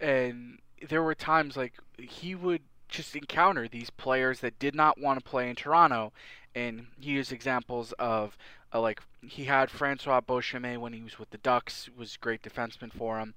and 0.00 0.58
there 0.88 1.02
were 1.02 1.14
times 1.14 1.56
like 1.56 1.74
he 1.98 2.34
would 2.34 2.62
just 2.88 3.16
encounter 3.16 3.66
these 3.68 3.90
players 3.90 4.40
that 4.40 4.58
did 4.58 4.74
not 4.74 5.00
want 5.00 5.18
to 5.18 5.24
play 5.24 5.48
in 5.48 5.56
Toronto, 5.56 6.12
and 6.54 6.86
he 7.00 7.12
used 7.12 7.32
examples 7.32 7.92
of 7.98 8.36
uh, 8.72 8.80
like 8.80 9.00
he 9.22 9.44
had 9.44 9.70
Francois 9.70 10.20
Beauchemin 10.20 10.78
when 10.78 10.92
he 10.92 11.02
was 11.02 11.18
with 11.18 11.30
the 11.30 11.38
Ducks, 11.38 11.88
was 11.96 12.16
great 12.16 12.42
defenseman 12.42 12.92
for 12.92 13.18
him. 13.18 13.34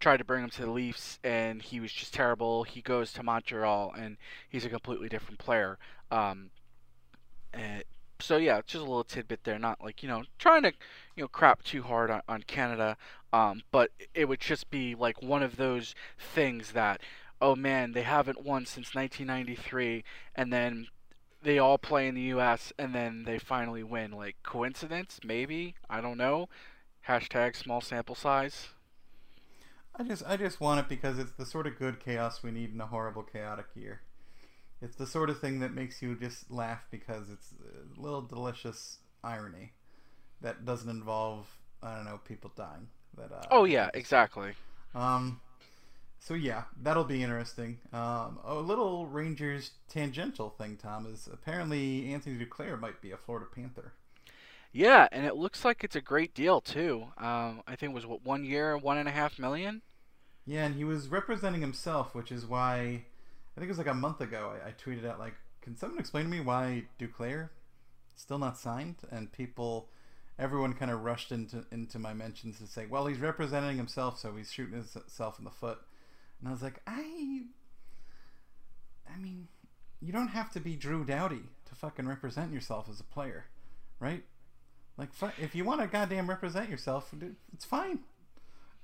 Tried 0.00 0.18
to 0.18 0.24
bring 0.24 0.42
him 0.42 0.50
to 0.50 0.62
the 0.62 0.70
Leafs, 0.70 1.18
and 1.22 1.62
he 1.62 1.80
was 1.80 1.92
just 1.92 2.14
terrible. 2.14 2.64
He 2.64 2.82
goes 2.82 3.12
to 3.12 3.22
Montreal, 3.22 3.94
and 3.96 4.16
he's 4.48 4.64
a 4.64 4.68
completely 4.68 5.08
different 5.08 5.38
player. 5.38 5.78
Um, 6.10 6.50
and 7.52 7.84
so 8.24 8.38
yeah, 8.38 8.60
just 8.66 8.80
a 8.80 8.86
little 8.86 9.04
tidbit 9.04 9.44
there. 9.44 9.58
Not 9.58 9.82
like 9.82 10.02
you 10.02 10.08
know 10.08 10.24
trying 10.38 10.62
to 10.62 10.72
you 11.14 11.22
know 11.22 11.28
crap 11.28 11.62
too 11.62 11.82
hard 11.82 12.10
on, 12.10 12.22
on 12.28 12.42
Canada, 12.42 12.96
um, 13.32 13.62
but 13.70 13.90
it 14.14 14.26
would 14.26 14.40
just 14.40 14.70
be 14.70 14.94
like 14.94 15.22
one 15.22 15.42
of 15.42 15.56
those 15.56 15.94
things 16.18 16.72
that 16.72 17.00
oh 17.40 17.54
man, 17.54 17.92
they 17.92 18.02
haven't 18.02 18.42
won 18.42 18.64
since 18.64 18.94
1993, 18.94 20.02
and 20.34 20.52
then 20.52 20.86
they 21.42 21.58
all 21.58 21.76
play 21.76 22.08
in 22.08 22.14
the 22.14 22.22
U.S. 22.22 22.72
and 22.78 22.94
then 22.94 23.24
they 23.24 23.38
finally 23.38 23.82
win. 23.82 24.12
Like 24.12 24.36
coincidence? 24.42 25.20
Maybe 25.22 25.74
I 25.90 26.00
don't 26.00 26.16
know. 26.16 26.48
Hashtag 27.06 27.54
small 27.54 27.82
sample 27.82 28.14
size. 28.14 28.68
I 29.94 30.02
just 30.02 30.24
I 30.26 30.36
just 30.36 30.60
want 30.60 30.80
it 30.80 30.88
because 30.88 31.18
it's 31.18 31.32
the 31.32 31.46
sort 31.46 31.66
of 31.66 31.78
good 31.78 32.00
chaos 32.00 32.42
we 32.42 32.50
need 32.50 32.72
in 32.72 32.80
a 32.80 32.86
horrible 32.86 33.22
chaotic 33.22 33.66
year. 33.74 34.00
It's 34.84 34.96
the 34.96 35.06
sort 35.06 35.30
of 35.30 35.40
thing 35.40 35.60
that 35.60 35.74
makes 35.74 36.02
you 36.02 36.14
just 36.14 36.50
laugh 36.50 36.84
because 36.90 37.30
it's 37.30 37.54
a 37.96 38.00
little 38.00 38.20
delicious 38.20 38.98
irony 39.22 39.72
that 40.42 40.66
doesn't 40.66 40.90
involve 40.90 41.46
I 41.82 41.96
don't 41.96 42.04
know 42.04 42.20
people 42.24 42.52
dying. 42.56 42.88
That 43.16 43.32
uh, 43.32 43.42
oh 43.50 43.64
yeah, 43.64 43.90
exactly. 43.94 44.52
Um, 44.94 45.40
so 46.18 46.34
yeah, 46.34 46.64
that'll 46.80 47.04
be 47.04 47.22
interesting. 47.22 47.78
Um, 47.92 48.38
a 48.44 48.54
little 48.54 49.06
Rangers 49.06 49.72
tangential 49.88 50.50
thing, 50.50 50.78
Tom, 50.80 51.06
is 51.06 51.28
apparently 51.32 52.12
Anthony 52.12 52.42
Duclair 52.42 52.78
might 52.78 53.00
be 53.00 53.10
a 53.10 53.16
Florida 53.16 53.46
Panther. 53.54 53.92
Yeah, 54.72 55.06
and 55.12 55.24
it 55.24 55.36
looks 55.36 55.64
like 55.64 55.84
it's 55.84 55.94
a 55.94 56.00
great 56.00 56.34
deal 56.34 56.60
too. 56.60 57.06
Um, 57.18 57.62
I 57.66 57.76
think 57.76 57.92
it 57.92 57.94
was 57.94 58.06
what 58.06 58.24
one 58.24 58.44
year, 58.44 58.76
one 58.76 58.98
and 58.98 59.08
a 59.08 59.12
half 59.12 59.38
million. 59.38 59.82
Yeah, 60.46 60.66
and 60.66 60.74
he 60.74 60.84
was 60.84 61.08
representing 61.08 61.60
himself, 61.60 62.14
which 62.14 62.32
is 62.32 62.44
why 62.44 63.04
I 63.56 63.60
think 63.60 63.68
it 63.68 63.72
was 63.72 63.78
like 63.78 63.86
a 63.86 63.94
month 63.94 64.20
ago. 64.20 64.52
I, 64.64 64.68
I 64.68 64.72
tweeted 64.72 65.06
out 65.06 65.18
like, 65.18 65.34
"Can 65.62 65.76
someone 65.76 65.98
explain 65.98 66.24
to 66.24 66.30
me 66.30 66.40
why 66.40 66.84
Duclair 66.98 67.50
still 68.16 68.38
not 68.38 68.58
signed?" 68.58 68.96
And 69.10 69.30
people, 69.32 69.88
everyone 70.38 70.74
kind 70.74 70.90
of 70.90 71.04
rushed 71.04 71.32
into 71.32 71.64
into 71.70 71.98
my 71.98 72.14
mentions 72.14 72.58
to 72.58 72.66
say, 72.66 72.86
"Well, 72.86 73.06
he's 73.06 73.18
representing 73.18 73.76
himself, 73.76 74.18
so 74.18 74.34
he's 74.36 74.52
shooting 74.52 74.74
himself 74.74 75.38
in 75.38 75.44
the 75.44 75.50
foot." 75.50 75.78
And 76.44 76.48
I 76.50 76.52
was 76.52 76.62
like, 76.62 76.82
I, 76.86 77.42
I 79.10 79.18
mean, 79.18 79.48
you 80.02 80.12
don't 80.12 80.28
have 80.28 80.50
to 80.52 80.60
be 80.60 80.76
Drew 80.76 81.02
Doughty 81.02 81.42
to 81.66 81.74
fucking 81.74 82.06
represent 82.06 82.52
yourself 82.52 82.86
as 82.90 83.00
a 83.00 83.04
player, 83.04 83.46
right? 83.98 84.22
Like, 84.98 85.08
if 85.40 85.54
you 85.54 85.64
want 85.64 85.80
to 85.80 85.86
goddamn 85.86 86.28
represent 86.28 86.68
yourself, 86.68 87.14
it's 87.54 87.64
fine. 87.64 88.00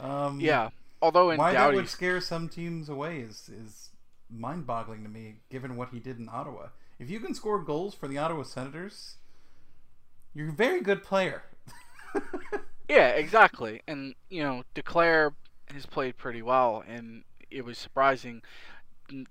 Um, 0.01 0.41
yeah. 0.41 0.71
Although 1.03 1.31
in 1.31 1.39
why 1.39 1.53
that 1.53 1.75
would 1.75 1.89
scare 1.89 2.21
some 2.23 2.49
teams 2.49 2.89
away 2.89 3.19
is 3.21 3.51
is 3.51 3.91
mind-boggling 4.31 5.03
to 5.03 5.09
me, 5.09 5.37
given 5.51 5.77
what 5.77 5.91
he 5.91 5.99
did 5.99 6.19
in 6.19 6.29
Ottawa. 6.31 6.69
If 6.99 7.11
you 7.11 7.21
can 7.21 7.35
score 7.35 7.59
goals 7.59 7.95
for 7.95 8.09
the 8.09 8.19
Ottawa 8.19 8.43
Senators, 8.43 9.17
you're 10.35 10.51
a 10.51 10.53
very 10.53 10.81
good 10.81 11.03
player. 11.03 11.43
yeah, 12.89 13.09
exactly. 13.09 13.83
And 13.87 14.15
you 14.29 14.43
know, 14.43 14.65
Duclair 14.75 15.33
has 15.69 15.87
played 15.87 16.17
pretty 16.17 16.43
well, 16.43 16.85
and 16.87 17.25
it 17.51 17.65
was 17.65 17.79
surprising 17.79 18.43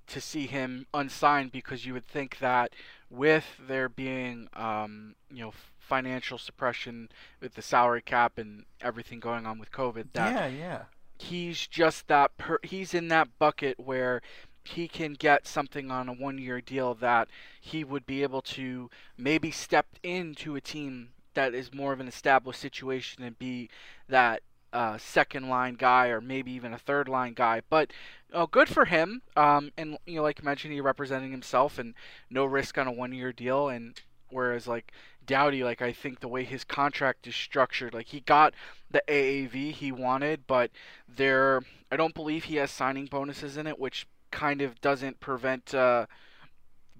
to 0.08 0.20
see 0.20 0.46
him 0.46 0.86
unsigned 0.94 1.52
because 1.52 1.86
you 1.86 1.94
would 1.94 2.08
think 2.08 2.40
that 2.40 2.74
with 3.10 3.46
there 3.68 3.90
being 3.90 4.48
um, 4.54 5.16
you 5.32 5.44
know 5.44 5.54
financial 5.80 6.38
suppression 6.38 7.10
with 7.42 7.56
the 7.56 7.62
salary 7.62 8.02
cap 8.02 8.38
and 8.38 8.66
everything 8.82 9.20
going 9.20 9.46
on 9.46 9.58
with 9.58 9.72
COVID 9.72 10.06
that 10.14 10.32
yeah 10.32 10.48
yeah 10.48 10.82
he's 11.18 11.66
just 11.68 12.08
that 12.08 12.38
per- 12.38 12.60
he's 12.64 12.94
in 12.94 13.08
that 13.08 13.28
bucket 13.40 13.80
where 13.80 14.22
he 14.70 14.88
can 14.88 15.14
get 15.14 15.48
something 15.48 15.90
on 15.90 16.08
a 16.08 16.14
one 16.14 16.38
year 16.38 16.62
deal 16.62 16.94
that 16.96 17.28
he 17.60 17.84
would 17.84 18.06
be 18.06 18.24
able 18.24 18.42
to 18.42 18.90
maybe 19.18 19.52
step 19.52 19.88
into 20.04 20.56
a 20.56 20.62
team 20.62 21.10
that 21.34 21.54
is 21.54 21.74
more 21.74 21.94
of 21.94 22.00
an 22.00 22.08
established 22.08 22.60
situation 22.60 23.24
and 23.24 23.40
be 23.40 23.70
that 24.08 24.42
uh, 24.72 24.98
second 24.98 25.50
line 25.50 25.74
guy 25.74 26.08
or 26.08 26.22
maybe 26.22 26.52
even 26.52 26.74
a 26.74 26.78
third 26.78 27.10
line 27.10 27.34
guy. 27.34 27.62
But 27.70 27.92
uh, 28.32 28.46
good 28.46 28.70
for 28.70 28.86
him. 28.86 29.24
Um, 29.36 29.72
and 29.78 29.98
you 30.06 30.18
know, 30.18 30.24
like 30.24 30.40
you 30.40 30.46
mentioned, 30.46 30.74
he 30.74 30.82
representing 30.82 31.32
himself 31.32 31.80
and 31.80 31.96
no 32.30 32.46
risk 32.46 32.78
on 32.78 32.88
a 32.88 32.92
one 32.92 33.14
year 33.14 33.34
deal. 33.34 33.70
And 33.70 34.00
whereas 34.30 34.68
like 34.68 34.92
Doughty, 35.26 35.64
like 35.64 35.82
I 35.82 35.94
think 35.94 36.20
the 36.20 36.28
way 36.28 36.44
his 36.44 36.64
contract 36.64 37.26
is 37.26 37.36
structured, 37.36 37.94
like 37.94 38.08
he 38.08 38.20
got 38.20 38.54
the 38.92 39.04
AAV 39.08 39.72
he 39.72 39.92
wanted, 39.92 40.46
but 40.46 40.72
there, 41.08 41.62
I 41.92 41.98
don't 41.98 42.14
believe 42.14 42.46
he 42.46 42.56
has 42.58 42.72
signing 42.72 43.06
bonuses 43.06 43.58
in 43.58 43.66
it, 43.68 43.80
which 43.80 44.08
kind 44.32 44.62
of 44.62 44.80
doesn't 44.82 45.20
prevent. 45.20 45.74
Uh, 45.74 46.06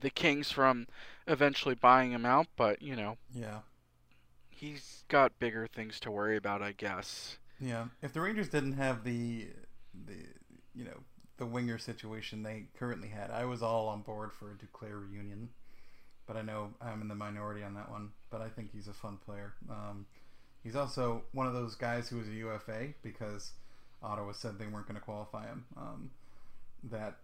the 0.02 0.10
Kings 0.10 0.50
from 0.50 0.88
eventually 1.28 1.76
buying 1.76 2.12
him 2.12 2.26
out, 2.26 2.48
but 2.56 2.82
you 2.82 2.96
know, 2.96 3.18
Yeah. 3.34 3.60
he's 4.50 5.04
got 5.10 5.38
bigger 5.40 5.68
things 5.68 6.00
to 6.02 6.12
worry 6.12 6.38
about, 6.38 6.62
I 6.62 6.72
guess. 6.72 7.38
Yeah. 7.60 7.88
If 8.02 8.14
the 8.14 8.22
Rangers 8.22 8.48
didn't 8.50 8.74
have 8.74 9.04
the 9.04 9.50
the 10.06 10.16
you 10.74 10.86
know 10.86 11.04
the 11.38 11.46
winger 11.46 11.78
situation 11.78 12.44
they 12.44 12.68
currently 12.78 13.10
had, 13.10 13.30
I 13.32 13.46
was 13.46 13.62
all 13.62 13.88
on 13.90 14.02
board 14.02 14.32
for 14.34 14.52
a 14.52 14.56
Duclair 14.56 15.02
reunion. 15.10 15.50
But 16.26 16.38
I 16.38 16.42
know 16.44 16.74
I'm 16.82 17.02
in 17.02 17.08
the 17.08 17.16
minority 17.16 17.64
on 17.64 17.74
that 17.74 17.90
one. 17.90 18.12
But 18.30 18.42
I 18.42 18.50
think 18.50 18.72
he's 18.72 18.88
a 18.88 18.94
fun 18.94 19.18
player. 19.18 19.54
Um, 19.70 20.06
he's 20.64 20.76
also 20.76 21.24
one 21.34 21.48
of 21.48 21.54
those 21.54 21.76
guys 21.76 22.08
who 22.08 22.18
was 22.18 22.28
a 22.28 22.32
UFA 22.34 22.94
because 23.02 23.52
Ottawa 24.04 24.32
said 24.32 24.60
they 24.60 24.68
weren't 24.68 24.88
going 24.88 25.00
to 25.00 25.04
qualify 25.04 25.48
him. 25.48 25.66
Um, 25.76 26.12
that 26.84 27.18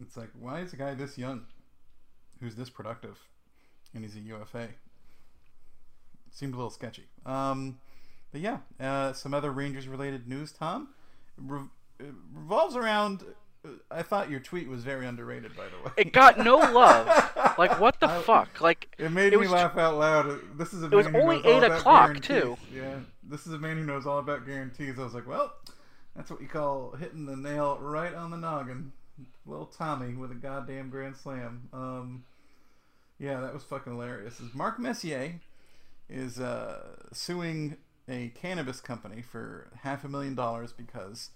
it's 0.00 0.16
like, 0.16 0.30
why 0.38 0.60
is 0.60 0.72
a 0.72 0.76
guy 0.76 0.94
this 0.94 1.16
young, 1.18 1.46
who's 2.40 2.54
this 2.56 2.70
productive, 2.70 3.18
and 3.94 4.04
he's 4.04 4.16
a 4.16 4.20
UFA? 4.20 4.68
Seemed 6.30 6.54
a 6.54 6.56
little 6.56 6.70
sketchy. 6.70 7.04
Um, 7.24 7.78
but 8.32 8.40
yeah, 8.40 8.58
uh, 8.80 9.12
some 9.12 9.32
other 9.34 9.52
Rangers 9.52 9.86
related 9.86 10.26
news, 10.28 10.50
Tom. 10.52 10.88
Re- 11.38 11.60
it 12.00 12.12
revolves 12.34 12.74
around. 12.74 13.22
uh, 13.64 13.68
I 13.90 14.02
thought 14.02 14.30
your 14.30 14.40
tweet 14.40 14.68
was 14.68 14.82
very 14.82 15.06
underrated, 15.06 15.56
by 15.56 15.64
the 15.66 15.84
way. 15.86 15.92
It 15.96 16.12
got 16.12 16.38
no 16.38 16.56
love. 16.72 17.06
Like 17.56 17.78
what 17.78 18.00
the 18.00 18.08
I- 18.10 18.22
fuck? 18.22 18.60
Like 18.60 18.88
It 18.98 19.12
made 19.12 19.32
it 19.32 19.36
me 19.38 19.42
was 19.46 19.50
laugh 19.52 19.76
out 19.78 19.96
loud. 19.96 20.40
This 20.58 20.72
is 20.74 20.82
a 20.82 20.86
It 20.86 20.90
man 20.92 21.14
who 21.14 21.20
only 21.20 21.36
8 21.46 21.62
o'clock, 21.62 22.20
too. 22.20 22.56
Yeah, 22.74 22.96
this 23.22 23.46
is 23.46 23.52
a 23.52 23.58
man 23.58 23.76
who 23.78 23.84
knows 23.84 24.04
all 24.06 24.18
about 24.18 24.44
guarantees. 24.44 24.98
I 24.98 25.04
was 25.04 25.14
like, 25.14 25.28
well, 25.28 25.52
that's 26.16 26.30
what 26.30 26.40
you 26.40 26.48
call 26.48 26.96
hitting 26.98 27.26
the 27.26 27.36
nail 27.36 27.78
right 27.80 28.14
on 28.14 28.30
the 28.30 28.36
noggin. 28.36 28.92
Little 29.46 29.66
Tommy 29.66 30.14
with 30.14 30.30
a 30.30 30.34
goddamn 30.34 30.90
grand 30.90 31.16
slam. 31.16 31.68
Um, 31.72 32.24
yeah, 33.18 33.40
that 33.40 33.54
was 33.54 33.62
fucking 33.62 33.92
hilarious. 33.92 34.40
Mark 34.54 34.78
Messier 34.78 35.40
is 36.08 36.40
uh, 36.40 36.96
suing 37.12 37.76
a 38.08 38.28
cannabis 38.34 38.80
company 38.80 39.22
for 39.22 39.68
half 39.82 40.04
a 40.04 40.08
million 40.08 40.34
dollars 40.34 40.72
because 40.72 41.30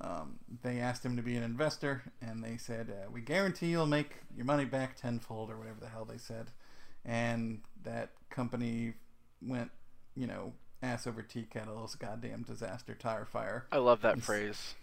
um, 0.00 0.38
they 0.62 0.78
asked 0.78 1.04
him 1.04 1.16
to 1.16 1.22
be 1.22 1.36
an 1.36 1.42
investor, 1.42 2.02
and 2.22 2.42
they 2.42 2.56
said, 2.56 2.90
uh, 2.90 3.10
"We 3.10 3.20
guarantee 3.20 3.68
you'll 3.68 3.86
make 3.86 4.16
your 4.36 4.46
money 4.46 4.64
back 4.64 4.96
tenfold," 4.96 5.50
or 5.50 5.58
whatever 5.58 5.80
the 5.80 5.88
hell 5.88 6.04
they 6.04 6.18
said. 6.18 6.50
And 7.04 7.60
that 7.84 8.10
company 8.30 8.94
went, 9.42 9.70
you 10.14 10.26
know, 10.26 10.52
ass 10.82 11.06
over 11.06 11.22
tea 11.22 11.46
kettle. 11.50 11.82
It's 11.84 11.94
goddamn 11.94 12.42
disaster, 12.42 12.94
tire 12.94 13.24
fire. 13.24 13.66
I 13.72 13.78
love 13.78 14.02
that 14.02 14.16
Yes. 14.16 14.24
phrase. 14.24 14.74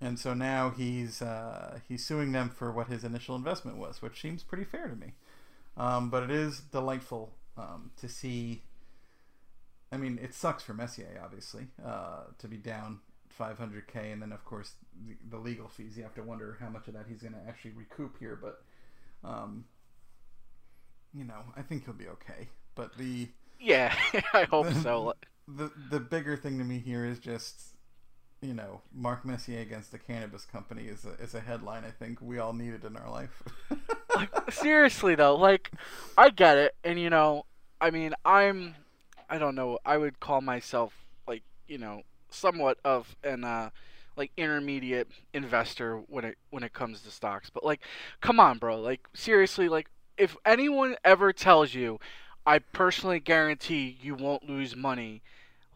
And 0.00 0.18
so 0.18 0.34
now 0.34 0.70
he's 0.70 1.22
uh, 1.22 1.80
he's 1.88 2.04
suing 2.04 2.32
them 2.32 2.50
for 2.50 2.70
what 2.70 2.88
his 2.88 3.02
initial 3.04 3.34
investment 3.34 3.78
was, 3.78 4.02
which 4.02 4.20
seems 4.20 4.42
pretty 4.42 4.64
fair 4.64 4.88
to 4.88 4.96
me. 4.96 5.14
Um, 5.76 6.10
but 6.10 6.22
it 6.22 6.30
is 6.30 6.60
delightful 6.60 7.32
um, 7.56 7.90
to 7.98 8.08
see. 8.08 8.62
I 9.92 9.96
mean, 9.96 10.18
it 10.20 10.34
sucks 10.34 10.62
for 10.64 10.74
Messier, 10.74 11.20
obviously, 11.24 11.68
uh, 11.84 12.24
to 12.38 12.48
be 12.48 12.56
down 12.56 13.00
500k, 13.38 14.12
and 14.12 14.20
then 14.20 14.32
of 14.32 14.44
course 14.44 14.72
the, 15.06 15.16
the 15.30 15.38
legal 15.38 15.68
fees. 15.68 15.96
You 15.96 16.02
have 16.02 16.14
to 16.16 16.22
wonder 16.22 16.56
how 16.60 16.68
much 16.68 16.88
of 16.88 16.94
that 16.94 17.06
he's 17.08 17.22
going 17.22 17.34
to 17.34 17.40
actually 17.48 17.72
recoup 17.72 18.18
here. 18.18 18.38
But 18.40 18.62
um, 19.24 19.64
you 21.14 21.24
know, 21.24 21.40
I 21.56 21.62
think 21.62 21.84
he'll 21.84 21.94
be 21.94 22.08
okay. 22.08 22.48
But 22.74 22.96
the 22.98 23.28
Yeah, 23.58 23.94
I 24.34 24.44
hope 24.44 24.72
so. 24.82 25.14
The 25.48 25.70
the 25.90 26.00
bigger 26.00 26.36
thing 26.36 26.58
to 26.58 26.64
me 26.64 26.78
here 26.78 27.04
is 27.04 27.18
just 27.18 27.74
you 28.40 28.52
know 28.54 28.82
Mark 28.92 29.24
Messier 29.24 29.60
against 29.60 29.92
the 29.92 29.98
cannabis 29.98 30.44
company 30.44 30.84
is 30.84 31.04
a, 31.04 31.22
is 31.22 31.34
a 31.34 31.40
headline 31.40 31.84
I 31.84 31.90
think 31.90 32.20
we 32.20 32.38
all 32.38 32.52
needed 32.52 32.84
in 32.84 32.96
our 32.96 33.10
life. 33.10 33.42
like 34.16 34.50
seriously 34.50 35.14
though 35.14 35.36
like 35.36 35.70
i 36.16 36.30
get 36.30 36.56
it 36.56 36.74
and 36.82 36.98
you 36.98 37.10
know 37.10 37.44
i 37.80 37.90
mean 37.90 38.14
i'm 38.24 38.74
i 39.28 39.36
don't 39.36 39.54
know 39.54 39.78
i 39.84 39.96
would 39.96 40.18
call 40.20 40.40
myself 40.40 40.94
like 41.28 41.42
you 41.68 41.76
know 41.76 42.02
somewhat 42.30 42.78
of 42.84 43.14
an 43.22 43.44
uh 43.44 43.68
like 44.16 44.32
intermediate 44.36 45.08
investor 45.34 45.98
when 46.08 46.24
it 46.24 46.38
when 46.50 46.62
it 46.62 46.72
comes 46.72 47.02
to 47.02 47.10
stocks 47.10 47.50
but 47.50 47.64
like 47.64 47.80
come 48.20 48.40
on 48.40 48.58
bro 48.58 48.80
like 48.80 49.06
seriously 49.14 49.68
like 49.68 49.88
if 50.16 50.36
anyone 50.46 50.96
ever 51.04 51.32
tells 51.32 51.74
you 51.74 52.00
i 52.46 52.58
personally 52.58 53.20
guarantee 53.20 53.98
you 54.00 54.14
won't 54.14 54.48
lose 54.48 54.74
money 54.74 55.22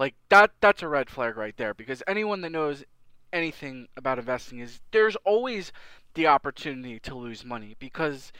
like 0.00 0.14
that 0.30 0.50
that's 0.60 0.82
a 0.82 0.88
red 0.88 1.08
flag 1.08 1.36
right 1.36 1.56
there 1.58 1.74
because 1.74 2.02
anyone 2.08 2.40
that 2.40 2.50
knows 2.50 2.82
anything 3.32 3.86
about 3.96 4.18
investing 4.18 4.58
is 4.58 4.80
there's 4.90 5.14
always 5.24 5.72
the 6.14 6.26
opportunity 6.26 6.98
to 6.98 7.14
lose 7.14 7.44
money 7.44 7.76
because 7.78 8.32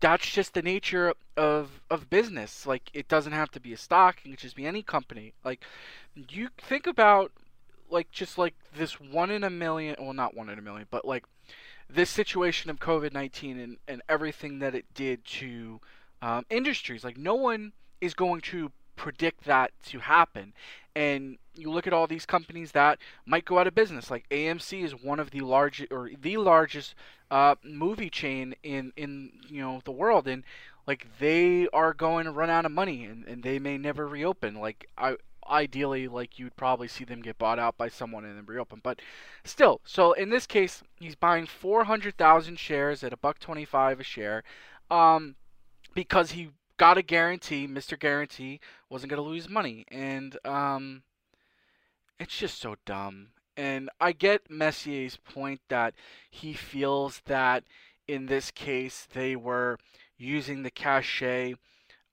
that's 0.00 0.28
just 0.30 0.54
the 0.54 0.62
nature 0.62 1.14
of 1.36 1.80
of 1.90 2.08
business. 2.10 2.66
Like 2.66 2.90
it 2.92 3.08
doesn't 3.08 3.32
have 3.32 3.50
to 3.52 3.60
be 3.60 3.72
a 3.72 3.76
stock; 3.76 4.18
it 4.18 4.28
can 4.28 4.36
just 4.36 4.56
be 4.56 4.66
any 4.66 4.82
company. 4.82 5.34
Like 5.44 5.64
you 6.14 6.48
think 6.58 6.86
about 6.86 7.32
like 7.90 8.10
just 8.10 8.38
like 8.38 8.54
this 8.74 9.00
one 9.00 9.30
in 9.30 9.44
a 9.44 9.50
million, 9.50 9.96
well, 9.98 10.12
not 10.12 10.36
one 10.36 10.48
in 10.48 10.58
a 10.58 10.62
million, 10.62 10.86
but 10.90 11.04
like 11.04 11.24
this 11.88 12.10
situation 12.10 12.70
of 12.70 12.78
COVID 12.80 13.12
nineteen 13.12 13.58
and 13.58 13.76
and 13.86 14.02
everything 14.08 14.58
that 14.58 14.74
it 14.74 14.86
did 14.94 15.24
to 15.24 15.80
um, 16.20 16.44
industries. 16.50 17.04
Like 17.04 17.16
no 17.16 17.34
one 17.34 17.72
is 18.00 18.14
going 18.14 18.40
to 18.40 18.72
predict 19.02 19.42
that 19.44 19.72
to 19.82 19.98
happen. 19.98 20.52
And 20.94 21.38
you 21.56 21.72
look 21.72 21.88
at 21.88 21.92
all 21.92 22.06
these 22.06 22.24
companies 22.24 22.70
that 22.70 22.98
might 23.26 23.44
go 23.44 23.58
out 23.58 23.66
of 23.66 23.74
business. 23.74 24.12
Like 24.12 24.28
AMC 24.30 24.84
is 24.84 24.92
one 24.92 25.18
of 25.18 25.32
the 25.32 25.40
largest 25.40 25.90
or 25.90 26.10
the 26.20 26.36
largest 26.36 26.94
uh, 27.30 27.56
movie 27.64 28.10
chain 28.10 28.54
in 28.62 28.92
in 28.96 29.32
you 29.48 29.60
know 29.60 29.80
the 29.84 29.90
world, 29.90 30.28
and 30.28 30.44
like 30.86 31.08
they 31.18 31.66
are 31.72 31.92
going 31.92 32.26
to 32.26 32.30
run 32.30 32.48
out 32.48 32.64
of 32.64 32.70
money, 32.70 33.04
and, 33.04 33.26
and 33.26 33.42
they 33.42 33.58
may 33.58 33.76
never 33.76 34.06
reopen. 34.06 34.54
Like 34.54 34.88
I 34.96 35.16
ideally 35.50 36.06
like 36.06 36.38
you'd 36.38 36.54
probably 36.54 36.86
see 36.86 37.02
them 37.04 37.20
get 37.20 37.36
bought 37.36 37.58
out 37.58 37.76
by 37.76 37.88
someone 37.88 38.24
and 38.24 38.36
then 38.36 38.46
reopen 38.46 38.78
but 38.80 39.00
still 39.42 39.80
so 39.84 40.12
in 40.12 40.30
this 40.30 40.46
case 40.46 40.84
he's 41.00 41.16
buying 41.16 41.46
400,000 41.46 42.56
shares 42.60 43.02
at 43.02 43.12
a 43.12 43.16
buck 43.16 43.40
25 43.40 43.98
a 43.98 44.04
share 44.04 44.44
um 44.88 45.34
because 45.96 46.30
he 46.30 46.50
got 46.82 46.98
a 46.98 47.02
guarantee 47.02 47.68
Mr. 47.68 47.96
Guarantee 47.96 48.58
wasn't 48.90 49.08
going 49.08 49.22
to 49.22 49.28
lose 49.28 49.48
money 49.48 49.84
and 49.86 50.36
um 50.44 51.04
it's 52.18 52.36
just 52.36 52.60
so 52.60 52.74
dumb 52.84 53.28
and 53.56 53.88
I 54.00 54.10
get 54.10 54.50
Messier's 54.50 55.16
point 55.16 55.60
that 55.68 55.94
he 56.28 56.54
feels 56.54 57.22
that 57.26 57.62
in 58.08 58.26
this 58.26 58.50
case 58.50 59.06
they 59.12 59.36
were 59.36 59.78
using 60.18 60.64
the 60.64 60.72
cachet 60.72 61.54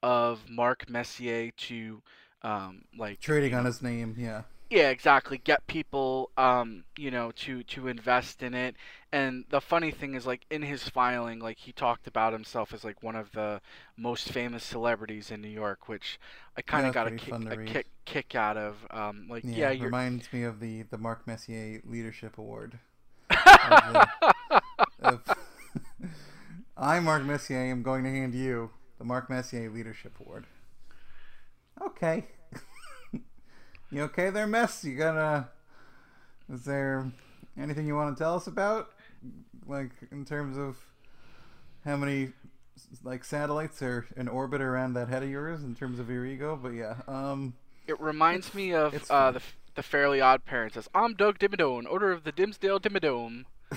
of 0.04 0.48
Mark 0.48 0.88
Messier 0.88 1.50
to 1.50 2.00
um, 2.42 2.82
like 2.96 3.18
Trading 3.18 3.54
on 3.54 3.64
his 3.64 3.82
name, 3.82 4.14
yeah. 4.16 4.42
Yeah 4.70 4.88
exactly 4.90 5.36
get 5.38 5.66
people 5.66 6.30
um, 6.38 6.84
you 6.96 7.10
know 7.10 7.30
to 7.32 7.62
to 7.64 7.88
invest 7.88 8.42
in 8.42 8.54
it 8.54 8.76
and 9.12 9.44
the 9.50 9.60
funny 9.60 9.90
thing 9.90 10.14
is 10.14 10.26
like 10.26 10.46
in 10.50 10.62
his 10.62 10.88
filing 10.88 11.40
like 11.40 11.58
he 11.58 11.72
talked 11.72 12.06
about 12.06 12.32
himself 12.32 12.72
as 12.72 12.84
like 12.84 13.02
one 13.02 13.16
of 13.16 13.32
the 13.32 13.60
most 13.96 14.30
famous 14.30 14.62
celebrities 14.64 15.30
in 15.30 15.40
New 15.42 15.48
York 15.48 15.88
which 15.88 16.18
I 16.56 16.62
kind 16.62 16.86
of 16.86 16.94
got 16.94 17.08
a 17.08 17.10
kick, 17.10 17.34
a 17.34 17.56
kick 17.64 17.86
kick 18.04 18.34
out 18.34 18.56
of 18.56 18.76
um, 18.90 19.26
like 19.28 19.44
Yeah, 19.44 19.56
yeah, 19.56 19.70
you're 19.72 19.86
reminds 19.86 20.32
me 20.32 20.44
of 20.44 20.60
the 20.60 20.82
the 20.84 20.98
Mark 20.98 21.26
Messier 21.26 21.80
Leadership 21.84 22.38
Award. 22.38 22.78
Of 23.30 23.92
the- 23.92 24.62
of- 25.00 25.36
I, 26.76 26.98
Mark 26.98 27.24
Messier, 27.24 27.70
I'm 27.70 27.82
going 27.82 28.04
to 28.04 28.10
hand 28.10 28.34
you 28.34 28.70
the 28.98 29.04
Mark 29.04 29.28
Messier 29.28 29.70
Leadership 29.70 30.18
Award. 30.18 30.46
Okay. 31.80 32.26
You 33.90 34.02
okay 34.02 34.30
there, 34.30 34.46
Mess? 34.46 34.84
You 34.84 34.96
gotta. 34.96 35.48
Is 36.52 36.64
there 36.64 37.10
anything 37.58 37.86
you 37.86 37.96
want 37.96 38.16
to 38.16 38.22
tell 38.22 38.34
us 38.34 38.46
about? 38.46 38.90
Like, 39.66 39.90
in 40.10 40.24
terms 40.24 40.56
of 40.56 40.76
how 41.84 41.96
many 41.96 42.30
like 43.04 43.24
satellites 43.24 43.82
are 43.82 44.06
in 44.16 44.28
orbit 44.28 44.60
around 44.60 44.94
that 44.94 45.08
head 45.08 45.22
of 45.22 45.30
yours 45.30 45.62
in 45.62 45.74
terms 45.74 45.98
of 45.98 46.08
your 46.08 46.24
ego? 46.24 46.58
But 46.60 46.70
yeah, 46.70 46.96
um, 47.08 47.54
It 47.86 48.00
reminds 48.00 48.54
me 48.54 48.72
of 48.72 49.10
uh, 49.10 49.32
the 49.32 49.42
the 49.74 49.82
Fairly 49.82 50.20
Odd 50.20 50.44
Parents. 50.44 50.76
As 50.76 50.88
I'm 50.94 51.14
Doug 51.14 51.38
Dimmadome, 51.38 51.86
order 51.90 52.12
of 52.12 52.24
the 52.24 52.32
Dimmsdale 52.32 52.80
Dimmadome. 52.80 53.44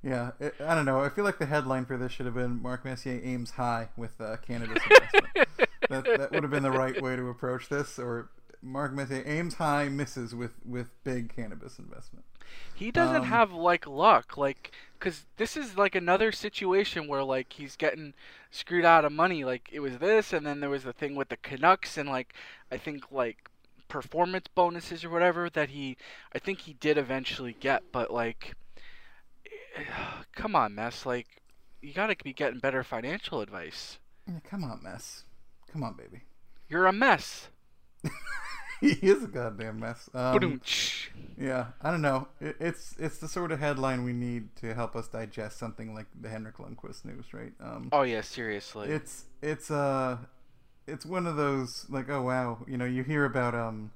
Yeah, 0.00 0.30
it, 0.38 0.54
I 0.60 0.74
don't 0.76 0.84
know. 0.84 1.00
I 1.00 1.08
feel 1.08 1.24
like 1.24 1.38
the 1.38 1.46
headline 1.46 1.84
for 1.84 1.96
this 1.96 2.12
should 2.12 2.26
have 2.26 2.34
been 2.36 2.62
Mark 2.62 2.84
Messier 2.84 3.20
aims 3.22 3.50
high 3.50 3.88
with 3.96 4.20
uh, 4.20 4.36
cannabis 4.36 4.80
investment. 4.82 5.48
that 5.88 6.14
that 6.16 6.32
would 6.32 6.42
have 6.42 6.50
been 6.50 6.62
the 6.62 6.72
right 6.72 6.98
way 7.00 7.16
to 7.16 7.28
approach 7.28 7.68
this. 7.68 7.98
Or 7.98 8.30
Mark 8.62 8.92
Messier 8.92 9.22
aims 9.26 9.54
high, 9.54 9.88
misses 9.88 10.34
with 10.34 10.54
with 10.64 10.90
big 11.04 11.34
cannabis 11.34 11.78
investment. 11.78 12.24
He 12.72 12.90
doesn't 12.90 13.24
Um, 13.24 13.24
have 13.24 13.52
like 13.52 13.86
luck, 13.86 14.36
like, 14.38 14.72
cause 15.00 15.26
this 15.36 15.54
is 15.56 15.76
like 15.76 15.94
another 15.94 16.32
situation 16.32 17.06
where 17.06 17.22
like 17.22 17.52
he's 17.52 17.76
getting 17.76 18.14
screwed 18.50 18.84
out 18.86 19.04
of 19.04 19.12
money. 19.12 19.44
Like 19.44 19.68
it 19.70 19.80
was 19.80 19.98
this, 19.98 20.32
and 20.32 20.46
then 20.46 20.60
there 20.60 20.70
was 20.70 20.84
the 20.84 20.92
thing 20.94 21.14
with 21.14 21.28
the 21.28 21.36
Canucks, 21.36 21.98
and 21.98 22.08
like 22.08 22.32
I 22.70 22.78
think 22.78 23.10
like 23.12 23.50
performance 23.88 24.46
bonuses 24.54 25.04
or 25.04 25.10
whatever 25.10 25.50
that 25.50 25.70
he, 25.70 25.96
I 26.34 26.38
think 26.38 26.60
he 26.62 26.72
did 26.74 26.96
eventually 26.98 27.54
get, 27.54 27.82
but 27.92 28.10
like, 28.12 28.54
come 30.34 30.54
on, 30.56 30.74
mess, 30.74 31.06
like. 31.06 31.26
you 31.80 31.92
gotta 31.92 32.16
be 32.22 32.32
getting 32.32 32.58
better 32.60 32.82
financial 32.84 33.40
advice. 33.40 33.98
Yeah, 34.28 34.40
come 34.44 34.62
on, 34.64 34.82
mess. 34.82 35.24
Come 35.72 35.82
on, 35.82 35.94
baby. 35.94 36.22
You're 36.68 36.86
a 36.86 36.92
mess. 36.92 37.48
he 38.80 38.90
is 38.90 39.24
a 39.24 39.26
goddamn 39.26 39.80
mess. 39.80 40.08
Um, 40.14 40.60
yeah, 41.36 41.66
I 41.82 41.90
don't 41.90 42.02
know. 42.02 42.28
It, 42.40 42.56
it's 42.60 42.94
it's 42.98 43.18
the 43.18 43.28
sort 43.28 43.52
of 43.52 43.60
headline 43.60 44.04
we 44.04 44.12
need 44.12 44.54
to 44.56 44.74
help 44.74 44.96
us 44.96 45.08
digest 45.08 45.58
something 45.58 45.94
like 45.94 46.06
the 46.20 46.28
Henrik 46.28 46.58
Lundqvist 46.58 47.04
news, 47.04 47.32
right? 47.32 47.52
Um, 47.60 47.88
oh 47.92 48.02
yeah, 48.02 48.20
seriously. 48.20 48.88
it's 48.88 49.24
it's 49.42 49.70
uh 49.70 50.18
it's 50.88 51.04
one 51.04 51.26
of 51.26 51.36
those 51.36 51.86
like 51.90 52.08
oh 52.08 52.22
wow 52.22 52.58
you 52.66 52.76
know 52.76 52.86
you 52.86 53.02
hear 53.04 53.24
about 53.24 53.54
um 53.54 53.90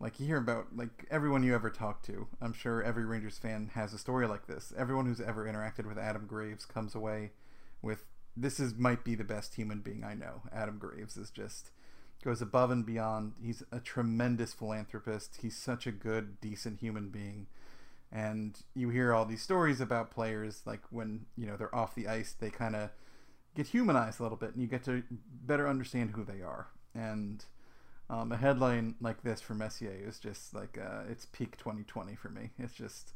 like 0.00 0.18
you 0.18 0.26
hear 0.26 0.36
about 0.36 0.66
like 0.76 1.06
everyone 1.10 1.42
you 1.42 1.54
ever 1.54 1.70
talk 1.70 2.02
to 2.02 2.26
i'm 2.42 2.52
sure 2.52 2.82
every 2.82 3.04
rangers 3.04 3.38
fan 3.38 3.70
has 3.74 3.94
a 3.94 3.98
story 3.98 4.26
like 4.26 4.46
this 4.46 4.72
everyone 4.76 5.06
who's 5.06 5.20
ever 5.20 5.44
interacted 5.44 5.86
with 5.86 5.96
adam 5.96 6.26
graves 6.26 6.66
comes 6.66 6.94
away 6.94 7.30
with 7.82 8.04
this 8.40 8.60
is 8.60 8.74
might 8.74 9.04
be 9.04 9.14
the 9.14 9.24
best 9.24 9.54
human 9.54 9.80
being 9.80 10.04
i 10.04 10.14
know. 10.14 10.42
Adam 10.52 10.78
graves 10.78 11.16
is 11.16 11.30
just 11.30 11.70
goes 12.24 12.42
above 12.42 12.70
and 12.70 12.84
beyond. 12.84 13.34
He's 13.42 13.62
a 13.70 13.80
tremendous 13.80 14.52
philanthropist. 14.52 15.38
He's 15.42 15.56
such 15.56 15.86
a 15.86 15.92
good 15.92 16.40
decent 16.40 16.80
human 16.80 17.10
being. 17.10 17.46
And 18.10 18.58
you 18.74 18.88
hear 18.88 19.12
all 19.12 19.24
these 19.24 19.42
stories 19.42 19.80
about 19.80 20.10
players 20.10 20.62
like 20.64 20.80
when 20.90 21.26
you 21.36 21.46
know 21.46 21.56
they're 21.56 21.74
off 21.74 21.94
the 21.94 22.08
ice 22.08 22.34
they 22.38 22.50
kind 22.50 22.74
of 22.74 22.90
get 23.54 23.68
humanized 23.68 24.20
a 24.20 24.22
little 24.22 24.38
bit 24.38 24.52
and 24.52 24.62
you 24.62 24.68
get 24.68 24.84
to 24.84 25.02
better 25.44 25.68
understand 25.68 26.10
who 26.10 26.24
they 26.24 26.42
are. 26.42 26.68
And 26.94 27.44
um, 28.10 28.32
a 28.32 28.36
headline 28.36 28.94
like 29.00 29.22
this 29.22 29.40
for 29.40 29.54
messier 29.54 29.92
is 29.92 30.18
just 30.18 30.54
like 30.54 30.78
uh, 30.78 31.02
it's 31.10 31.26
peak 31.26 31.56
2020 31.58 32.14
for 32.14 32.30
me. 32.30 32.50
It's 32.58 32.72
just 32.72 33.12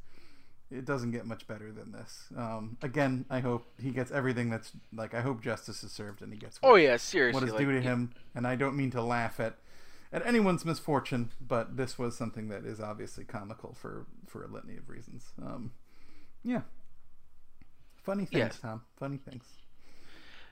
it 0.73 0.85
doesn't 0.85 1.11
get 1.13 1.27
much 1.27 1.47
better 1.47 1.71
than 1.73 1.93
this. 1.93 2.29
Um, 2.37 2.77
again 2.83 3.25
i 3.31 3.41
hope 3.41 3.67
he 3.81 3.91
gets 3.91 4.11
everything 4.11 4.51
that's 4.51 4.73
like 4.93 5.15
i 5.15 5.21
hope 5.21 5.43
justice 5.43 5.83
is 5.85 5.93
served 5.93 6.23
and 6.23 6.33
he 6.33 6.39
gets 6.39 6.59
oh 6.63 6.77
yeah, 6.77 6.97
seriously. 6.97 7.41
what 7.41 7.47
is 7.47 7.55
like, 7.55 7.65
due 7.65 7.73
to 7.73 7.81
him. 7.81 8.13
and 8.35 8.47
i 8.47 8.57
don't 8.57 8.77
mean 8.77 8.91
to 8.91 9.03
laugh 9.03 9.39
at 9.41 9.57
at 10.13 10.27
anyone's 10.27 10.65
misfortune 10.65 11.31
but 11.41 11.77
this 11.77 11.99
was 11.99 12.17
something 12.17 12.49
that 12.49 12.65
is 12.65 12.81
obviously 12.81 13.25
comical 13.25 13.75
for 13.75 14.07
for 14.33 14.45
a 14.45 14.49
litany 14.49 14.77
of 14.79 14.89
reasons. 14.89 15.33
Um, 15.43 15.73
yeah. 16.43 16.63
Funny 18.03 18.25
things 18.25 18.39
Yes. 18.39 18.59
tom. 18.61 18.83
Funny 18.99 19.19
things. 19.19 19.45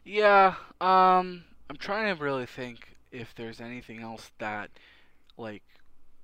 Yeah, 0.05 0.55
um, 0.81 1.45
I'm 1.69 1.77
trying 1.79 2.15
to 2.15 2.23
really 2.23 2.47
think 2.47 2.97
if 3.11 3.35
there's 3.35 3.61
anything 3.61 4.01
else 4.01 4.31
that, 4.39 4.71
like, 5.37 5.63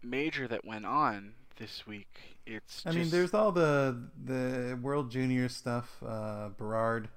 major 0.03 0.47
that 0.49 0.65
went 0.65 0.87
on 0.87 1.35
this 1.57 1.87
week. 1.87 2.39
It's. 2.47 2.85
I 2.87 2.93
mean, 2.93 3.11
there's 3.11 3.35
all 3.35 3.53
the 3.53 4.09
the 4.25 4.79
World 4.81 5.11
Junior 5.11 5.49
stuff, 5.49 6.03
uh, 6.07 6.51
Berard. 6.57 7.09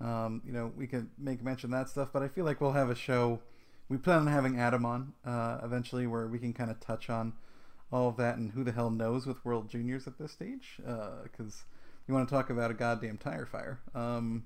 Um, 0.00 0.42
you 0.44 0.52
know, 0.52 0.72
we 0.76 0.86
can 0.86 1.10
make 1.18 1.42
mention 1.42 1.72
of 1.72 1.78
that 1.78 1.90
stuff, 1.90 2.10
but 2.12 2.22
I 2.22 2.28
feel 2.28 2.44
like 2.44 2.60
we'll 2.60 2.72
have 2.72 2.90
a 2.90 2.94
show. 2.94 3.40
We 3.88 3.98
plan 3.98 4.20
on 4.20 4.26
having 4.26 4.58
Adam 4.58 4.84
on 4.84 5.12
uh, 5.24 5.58
eventually, 5.62 6.06
where 6.06 6.26
we 6.26 6.38
can 6.38 6.52
kind 6.52 6.70
of 6.70 6.80
touch 6.80 7.10
on 7.10 7.34
all 7.92 8.08
of 8.08 8.16
that 8.16 8.36
and 8.38 8.52
who 8.52 8.64
the 8.64 8.72
hell 8.72 8.90
knows 8.90 9.26
with 9.26 9.44
World 9.44 9.68
Juniors 9.68 10.06
at 10.06 10.18
this 10.18 10.32
stage, 10.32 10.78
because 11.22 11.64
you 12.08 12.14
want 12.14 12.28
to 12.28 12.34
talk 12.34 12.50
about 12.50 12.70
a 12.70 12.74
goddamn 12.74 13.18
tire 13.18 13.46
fire. 13.46 13.80
Um, 13.94 14.44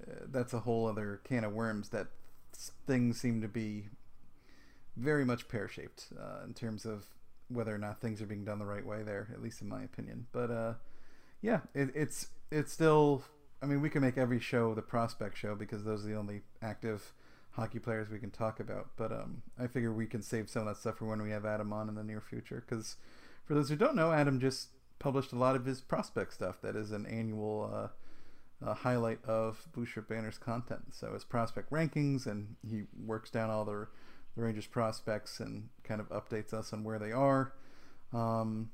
uh, 0.00 0.26
that's 0.30 0.52
a 0.52 0.60
whole 0.60 0.86
other 0.86 1.20
can 1.24 1.44
of 1.44 1.52
worms. 1.52 1.88
That 1.88 2.08
things 2.86 3.20
seem 3.20 3.40
to 3.40 3.48
be 3.48 3.88
very 4.96 5.24
much 5.24 5.48
pear 5.48 5.68
shaped 5.68 6.08
uh, 6.18 6.44
in 6.44 6.54
terms 6.54 6.84
of 6.84 7.06
whether 7.48 7.74
or 7.74 7.78
not 7.78 8.00
things 8.00 8.20
are 8.22 8.26
being 8.26 8.44
done 8.44 8.58
the 8.58 8.66
right 8.66 8.84
way 8.84 9.02
there, 9.02 9.28
at 9.32 9.42
least 9.42 9.60
in 9.62 9.68
my 9.68 9.82
opinion. 9.82 10.26
But 10.32 10.50
uh, 10.50 10.74
yeah, 11.42 11.60
it, 11.74 11.90
it's 11.94 12.28
it's 12.50 12.72
still. 12.72 13.24
I 13.62 13.66
mean, 13.66 13.80
we 13.80 13.88
can 13.88 14.02
make 14.02 14.18
every 14.18 14.40
show 14.40 14.74
the 14.74 14.82
prospect 14.82 15.38
show 15.38 15.54
because 15.54 15.84
those 15.84 16.04
are 16.04 16.08
the 16.08 16.16
only 16.16 16.42
active 16.60 17.14
hockey 17.52 17.78
players 17.78 18.10
we 18.10 18.18
can 18.18 18.30
talk 18.30 18.60
about. 18.60 18.90
But 18.96 19.10
um, 19.12 19.42
I 19.58 19.66
figure 19.68 19.92
we 19.92 20.06
can 20.06 20.22
save 20.22 20.50
some 20.50 20.62
of 20.62 20.68
that 20.68 20.80
stuff 20.80 20.98
for 20.98 21.06
when 21.06 21.22
we 21.22 21.30
have 21.30 21.46
Adam 21.46 21.72
on 21.72 21.88
in 21.88 21.94
the 21.94 22.04
near 22.04 22.20
future. 22.20 22.62
Because 22.68 22.96
for 23.46 23.54
those 23.54 23.70
who 23.70 23.76
don't 23.76 23.96
know, 23.96 24.12
Adam 24.12 24.38
just 24.38 24.68
published 24.98 25.32
a 25.32 25.38
lot 25.38 25.56
of 25.56 25.64
his 25.64 25.80
prospect 25.80 26.34
stuff. 26.34 26.60
That 26.62 26.76
is 26.76 26.92
an 26.92 27.06
annual. 27.06 27.70
Uh, 27.72 27.88
highlight 28.72 29.22
of 29.26 29.66
Shirt 29.84 30.08
Banner's 30.08 30.38
content. 30.38 30.94
So 30.94 31.12
his 31.12 31.24
prospect 31.24 31.70
rankings, 31.70 32.26
and 32.26 32.56
he 32.66 32.84
works 33.04 33.30
down 33.30 33.50
all 33.50 33.66
the, 33.66 33.88
the 34.36 34.42
Rangers 34.42 34.66
prospects 34.66 35.40
and 35.40 35.68
kind 35.82 36.00
of 36.00 36.08
updates 36.08 36.52
us 36.52 36.72
on 36.72 36.84
where 36.84 36.98
they 36.98 37.12
are. 37.12 37.52
Um, 38.12 38.70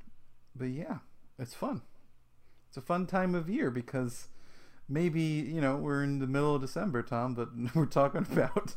but 0.55 0.67
yeah, 0.67 0.99
it's 1.39 1.55
fun. 1.55 1.83
It's 2.69 2.77
a 2.77 2.83
fun 2.83 3.07
time 3.07 3.35
of 3.35 3.49
year 3.49 3.71
because 3.71 4.29
maybe 4.89 5.21
you 5.21 5.61
know 5.61 5.77
we're 5.77 6.03
in 6.03 6.19
the 6.19 6.27
middle 6.27 6.55
of 6.55 6.61
December, 6.61 7.03
Tom, 7.03 7.35
but 7.35 7.49
we're 7.75 7.87
talking 7.87 8.27
about 8.31 8.77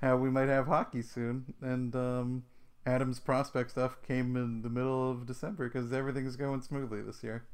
how 0.00 0.16
we 0.16 0.30
might 0.30 0.48
have 0.48 0.66
hockey 0.66 1.02
soon, 1.02 1.54
and 1.60 1.94
um, 1.96 2.44
Adam's 2.86 3.20
prospect 3.20 3.70
stuff 3.70 3.96
came 4.06 4.36
in 4.36 4.62
the 4.62 4.70
middle 4.70 5.10
of 5.10 5.26
December 5.26 5.68
because 5.68 5.92
everything's 5.92 6.36
going 6.36 6.62
smoothly 6.62 7.02
this 7.02 7.22
year. 7.22 7.44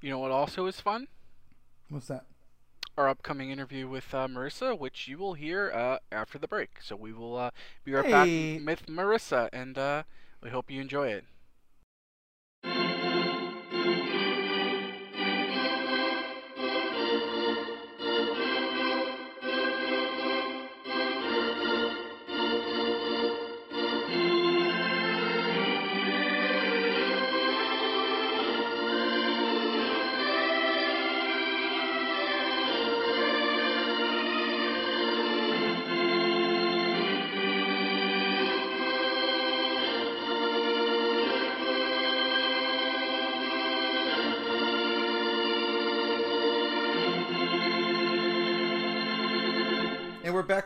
You 0.00 0.10
know 0.10 0.18
what 0.18 0.30
also 0.30 0.66
is 0.66 0.80
fun? 0.80 1.08
What's 1.88 2.06
that? 2.08 2.26
Our 2.98 3.08
upcoming 3.08 3.50
interview 3.50 3.88
with 3.88 4.12
uh, 4.12 4.26
Marissa, 4.28 4.78
which 4.78 5.08
you 5.08 5.18
will 5.18 5.34
hear 5.34 5.72
uh, 5.72 6.00
after 6.12 6.38
the 6.38 6.48
break. 6.48 6.82
So 6.82 6.96
we 6.96 7.12
will 7.14 7.36
uh, 7.36 7.50
be 7.84 7.92
right 7.94 8.04
Hey. 8.04 8.58
back 8.58 8.66
with 8.66 8.86
Marissa, 8.86 9.48
and 9.52 9.78
uh, 9.78 10.02
we 10.42 10.50
hope 10.50 10.70
you 10.70 10.82
enjoy 10.82 11.08
it. 11.08 11.24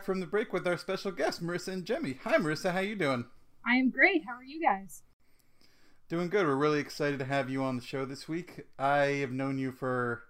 Back 0.03 0.07
from 0.07 0.19
the 0.19 0.25
break 0.25 0.51
with 0.51 0.67
our 0.67 0.75
special 0.75 1.11
guest, 1.11 1.41
Marissa 1.41 1.81
Ingemi. 1.81 2.19
Hi, 2.25 2.35
Marissa. 2.35 2.73
How 2.73 2.81
you 2.81 2.93
doing? 2.93 3.23
I 3.65 3.75
am 3.75 3.89
great. 3.89 4.25
How 4.27 4.33
are 4.33 4.43
you 4.43 4.61
guys? 4.61 5.01
Doing 6.09 6.27
good. 6.27 6.45
We're 6.45 6.57
really 6.57 6.81
excited 6.81 7.19
to 7.19 7.25
have 7.25 7.49
you 7.49 7.63
on 7.63 7.77
the 7.77 7.81
show 7.81 8.03
this 8.03 8.27
week. 8.27 8.65
I 8.77 8.97
have 9.21 9.31
known 9.31 9.57
you 9.57 9.71
for 9.71 10.23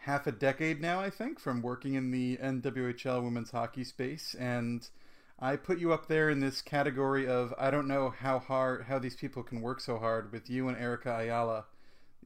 half 0.00 0.26
a 0.26 0.32
decade 0.32 0.82
now, 0.82 1.00
I 1.00 1.08
think, 1.08 1.40
from 1.40 1.62
working 1.62 1.94
in 1.94 2.10
the 2.10 2.36
NWHL 2.36 3.24
women's 3.24 3.50
hockey 3.50 3.82
space, 3.82 4.36
and 4.38 4.86
I 5.38 5.56
put 5.56 5.78
you 5.78 5.90
up 5.94 6.08
there 6.08 6.28
in 6.28 6.40
this 6.40 6.60
category 6.60 7.26
of 7.26 7.54
I 7.56 7.70
don't 7.70 7.88
know 7.88 8.10
how 8.10 8.38
hard 8.38 8.84
how 8.88 8.98
these 8.98 9.16
people 9.16 9.42
can 9.42 9.62
work 9.62 9.80
so 9.80 9.96
hard 9.98 10.32
with 10.32 10.50
you 10.50 10.68
and 10.68 10.76
Erica 10.76 11.16
Ayala. 11.16 11.64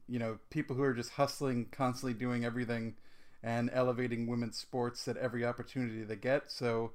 You 0.09 0.19
know, 0.19 0.39
people 0.49 0.75
who 0.75 0.83
are 0.83 0.93
just 0.93 1.11
hustling, 1.11 1.67
constantly 1.71 2.13
doing 2.13 2.43
everything 2.43 2.95
and 3.43 3.69
elevating 3.73 4.27
women's 4.27 4.57
sports 4.57 5.07
at 5.07 5.17
every 5.17 5.45
opportunity 5.45 6.03
they 6.03 6.15
get. 6.15 6.51
So, 6.51 6.91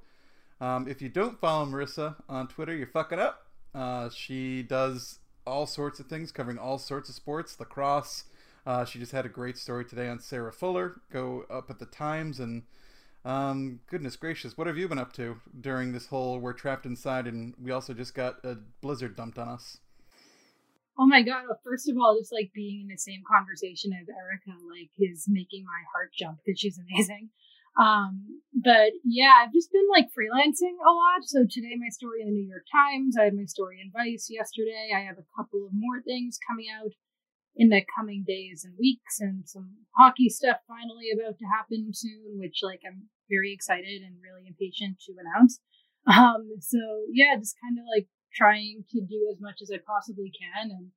um, 0.59 0.87
if 0.87 1.01
you 1.01 1.09
don't 1.09 1.39
follow 1.39 1.65
Marissa 1.65 2.15
on 2.27 2.47
Twitter, 2.47 2.75
you're 2.75 2.87
fucking 2.87 3.19
up. 3.19 3.45
Uh, 3.73 4.09
she 4.09 4.63
does 4.63 5.19
all 5.45 5.65
sorts 5.65 5.99
of 5.99 6.07
things, 6.07 6.31
covering 6.31 6.57
all 6.57 6.77
sorts 6.77 7.07
of 7.09 7.15
sports, 7.15 7.59
lacrosse. 7.59 8.25
Uh, 8.65 8.83
she 8.83 8.99
just 8.99 9.11
had 9.11 9.25
a 9.25 9.29
great 9.29 9.57
story 9.57 9.85
today 9.85 10.09
on 10.09 10.19
Sarah 10.19 10.51
Fuller. 10.51 11.01
Go 11.11 11.45
up 11.49 11.69
at 11.69 11.79
the 11.79 11.85
Times 11.85 12.39
and 12.39 12.63
um, 13.25 13.81
goodness 13.87 14.15
gracious, 14.15 14.57
what 14.57 14.67
have 14.67 14.77
you 14.77 14.87
been 14.87 14.97
up 14.97 15.13
to 15.13 15.39
during 15.59 15.91
this 15.91 16.07
whole 16.07 16.39
we're 16.39 16.53
trapped 16.53 16.85
inside 16.85 17.27
and 17.27 17.53
we 17.61 17.71
also 17.71 17.93
just 17.93 18.15
got 18.15 18.43
a 18.45 18.57
blizzard 18.81 19.15
dumped 19.15 19.37
on 19.37 19.49
us? 19.49 19.79
Oh 20.99 21.07
my 21.07 21.23
god! 21.23 21.47
Well, 21.47 21.63
first 21.63 21.87
of 21.87 21.95
all, 21.95 22.19
just 22.19 22.33
like 22.33 22.51
being 22.53 22.81
in 22.83 22.91
the 22.91 22.99
same 22.99 23.23
conversation 23.23 23.95
as 23.95 24.11
Erica, 24.11 24.59
like, 24.67 24.91
is 24.99 25.31
making 25.31 25.63
my 25.63 25.81
heart 25.95 26.11
jump 26.11 26.39
because 26.43 26.59
she's 26.59 26.77
amazing. 26.77 27.29
Um, 27.79 28.43
but 28.51 28.91
yeah, 29.07 29.39
I've 29.39 29.53
just 29.53 29.71
been 29.71 29.87
like 29.87 30.11
freelancing 30.11 30.75
a 30.83 30.91
lot. 30.91 31.23
So 31.23 31.47
today, 31.47 31.79
my 31.79 31.87
story 31.87 32.19
in 32.19 32.27
the 32.27 32.35
New 32.35 32.49
York 32.51 32.67
Times. 32.67 33.15
I 33.15 33.23
had 33.31 33.33
my 33.33 33.45
story 33.45 33.79
in 33.79 33.95
Vice 33.95 34.27
yesterday. 34.27 34.91
I 34.91 35.07
have 35.07 35.15
a 35.15 35.31
couple 35.39 35.63
of 35.63 35.71
more 35.71 36.03
things 36.03 36.37
coming 36.43 36.67
out 36.67 36.91
in 37.55 37.69
the 37.69 37.79
coming 37.95 38.25
days 38.27 38.67
and 38.67 38.75
weeks, 38.77 39.23
and 39.23 39.47
some 39.47 39.87
hockey 39.95 40.27
stuff 40.27 40.59
finally 40.67 41.15
about 41.15 41.39
to 41.39 41.47
happen 41.47 41.95
soon, 41.95 42.35
which 42.43 42.59
like 42.61 42.81
I'm 42.83 43.07
very 43.31 43.53
excited 43.53 44.03
and 44.03 44.19
really 44.19 44.51
impatient 44.51 44.99
to 45.07 45.15
announce. 45.15 45.61
Um, 46.07 46.59
so 46.59 47.07
yeah, 47.07 47.39
just 47.39 47.55
kind 47.63 47.79
of 47.79 47.85
like 47.87 48.07
trying 48.33 48.83
to 48.91 49.01
do 49.01 49.29
as 49.31 49.39
much 49.39 49.61
as 49.61 49.71
I 49.71 49.77
possibly 49.85 50.31
can 50.31 50.71
and 50.71 50.91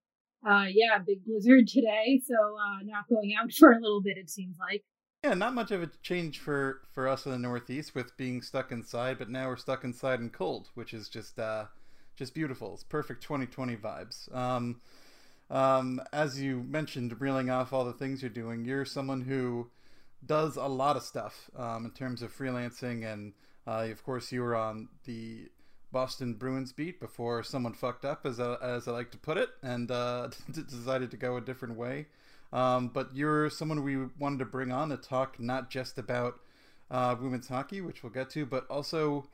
uh, 0.44 0.66
yeah, 0.72 0.98
big 0.98 1.24
blizzard 1.24 1.68
today, 1.68 2.20
so 2.26 2.34
uh, 2.34 2.82
not 2.84 3.08
going 3.08 3.34
out 3.40 3.52
for 3.58 3.72
a 3.72 3.80
little 3.80 4.02
bit. 4.02 4.16
It 4.16 4.30
seems 4.30 4.56
like. 4.58 4.82
Yeah, 5.22 5.34
not 5.34 5.54
much 5.54 5.70
of 5.70 5.82
a 5.82 5.90
change 6.02 6.40
for 6.40 6.82
for 6.92 7.06
us 7.06 7.26
in 7.26 7.32
the 7.32 7.38
Northeast 7.38 7.94
with 7.94 8.16
being 8.16 8.42
stuck 8.42 8.72
inside, 8.72 9.18
but 9.18 9.30
now 9.30 9.48
we're 9.48 9.56
stuck 9.56 9.84
inside 9.84 10.18
and 10.18 10.32
cold, 10.32 10.70
which 10.74 10.92
is 10.92 11.08
just 11.08 11.38
uh, 11.38 11.66
just 12.16 12.34
beautiful. 12.34 12.74
It's 12.74 12.82
perfect 12.82 13.22
2020 13.22 13.76
vibes. 13.76 14.34
Um, 14.34 14.80
um, 15.48 16.00
as 16.12 16.40
you 16.40 16.64
mentioned, 16.68 17.20
reeling 17.20 17.50
off 17.50 17.72
all 17.72 17.84
the 17.84 17.92
things 17.92 18.22
you're 18.22 18.30
doing, 18.30 18.64
you're 18.64 18.84
someone 18.84 19.20
who 19.20 19.70
does 20.24 20.56
a 20.56 20.66
lot 20.66 20.96
of 20.96 21.02
stuff 21.02 21.50
um, 21.56 21.84
in 21.84 21.90
terms 21.92 22.22
of 22.22 22.36
freelancing, 22.36 23.04
and 23.04 23.34
uh, 23.64 23.86
of 23.92 24.02
course, 24.02 24.32
you 24.32 24.40
were 24.42 24.56
on 24.56 24.88
the 25.04 25.50
Boston 25.92 26.34
Bruins 26.34 26.72
beat 26.72 26.98
before 26.98 27.42
someone 27.42 27.74
fucked 27.74 28.04
up, 28.04 28.24
as 28.24 28.40
I, 28.40 28.54
as 28.54 28.88
I 28.88 28.92
like 28.92 29.10
to 29.12 29.18
put 29.18 29.36
it, 29.36 29.50
and 29.62 29.90
uh, 29.90 30.30
decided 30.50 31.10
to 31.10 31.16
go 31.16 31.36
a 31.36 31.40
different 31.40 31.76
way. 31.76 32.06
Um, 32.52 32.88
but 32.88 33.14
you're 33.14 33.48
someone 33.50 33.82
we 33.82 33.96
wanted 34.18 34.38
to 34.40 34.44
bring 34.46 34.72
on 34.72 34.88
to 34.88 34.96
talk 34.96 35.38
not 35.38 35.70
just 35.70 35.98
about 35.98 36.40
uh, 36.90 37.14
women's 37.20 37.48
hockey, 37.48 37.80
which 37.80 38.02
we'll 38.02 38.12
get 38.12 38.30
to, 38.30 38.44
but 38.44 38.66
also 38.68 39.28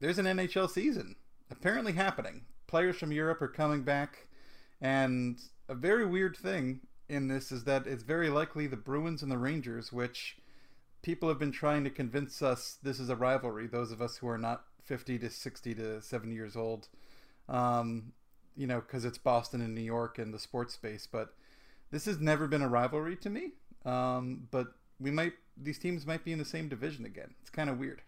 there's 0.00 0.18
an 0.18 0.26
NHL 0.26 0.70
season 0.70 1.16
apparently 1.50 1.92
happening. 1.92 2.42
Players 2.66 2.96
from 2.96 3.12
Europe 3.12 3.40
are 3.42 3.48
coming 3.48 3.82
back, 3.82 4.26
and 4.80 5.38
a 5.68 5.74
very 5.74 6.04
weird 6.04 6.36
thing 6.36 6.80
in 7.08 7.28
this 7.28 7.52
is 7.52 7.64
that 7.64 7.86
it's 7.86 8.02
very 8.02 8.28
likely 8.28 8.66
the 8.66 8.76
Bruins 8.76 9.22
and 9.22 9.30
the 9.30 9.38
Rangers, 9.38 9.92
which 9.92 10.36
people 11.02 11.28
have 11.28 11.38
been 11.38 11.52
trying 11.52 11.84
to 11.84 11.90
convince 11.90 12.42
us 12.42 12.78
this 12.82 12.98
is 12.98 13.08
a 13.08 13.16
rivalry. 13.16 13.66
Those 13.66 13.92
of 13.92 14.02
us 14.02 14.16
who 14.16 14.28
are 14.28 14.38
not 14.38 14.64
50 14.86 15.18
to 15.20 15.30
60 15.30 15.74
to 15.74 16.00
70 16.00 16.34
years 16.34 16.56
old, 16.56 16.88
um, 17.48 18.12
you 18.56 18.66
know, 18.66 18.80
because 18.80 19.04
it's 19.04 19.18
Boston 19.18 19.60
and 19.60 19.74
New 19.74 19.82
York 19.82 20.18
and 20.18 20.32
the 20.32 20.38
sports 20.38 20.74
space. 20.74 21.06
But 21.10 21.34
this 21.90 22.04
has 22.06 22.18
never 22.18 22.46
been 22.46 22.62
a 22.62 22.68
rivalry 22.68 23.16
to 23.16 23.30
me. 23.30 23.52
Um, 23.84 24.48
but 24.50 24.68
we 24.98 25.10
might, 25.10 25.34
these 25.56 25.78
teams 25.78 26.06
might 26.06 26.24
be 26.24 26.32
in 26.32 26.38
the 26.38 26.44
same 26.44 26.68
division 26.68 27.04
again. 27.04 27.34
It's 27.40 27.50
kind 27.50 27.70
of 27.70 27.78
weird. 27.78 28.02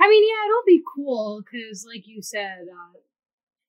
I 0.00 0.08
mean, 0.08 0.24
yeah, 0.28 0.48
it'll 0.48 0.66
be 0.66 0.82
cool 0.94 1.42
because, 1.42 1.86
like 1.86 2.06
you 2.06 2.20
said, 2.20 2.66
uh, 2.70 2.98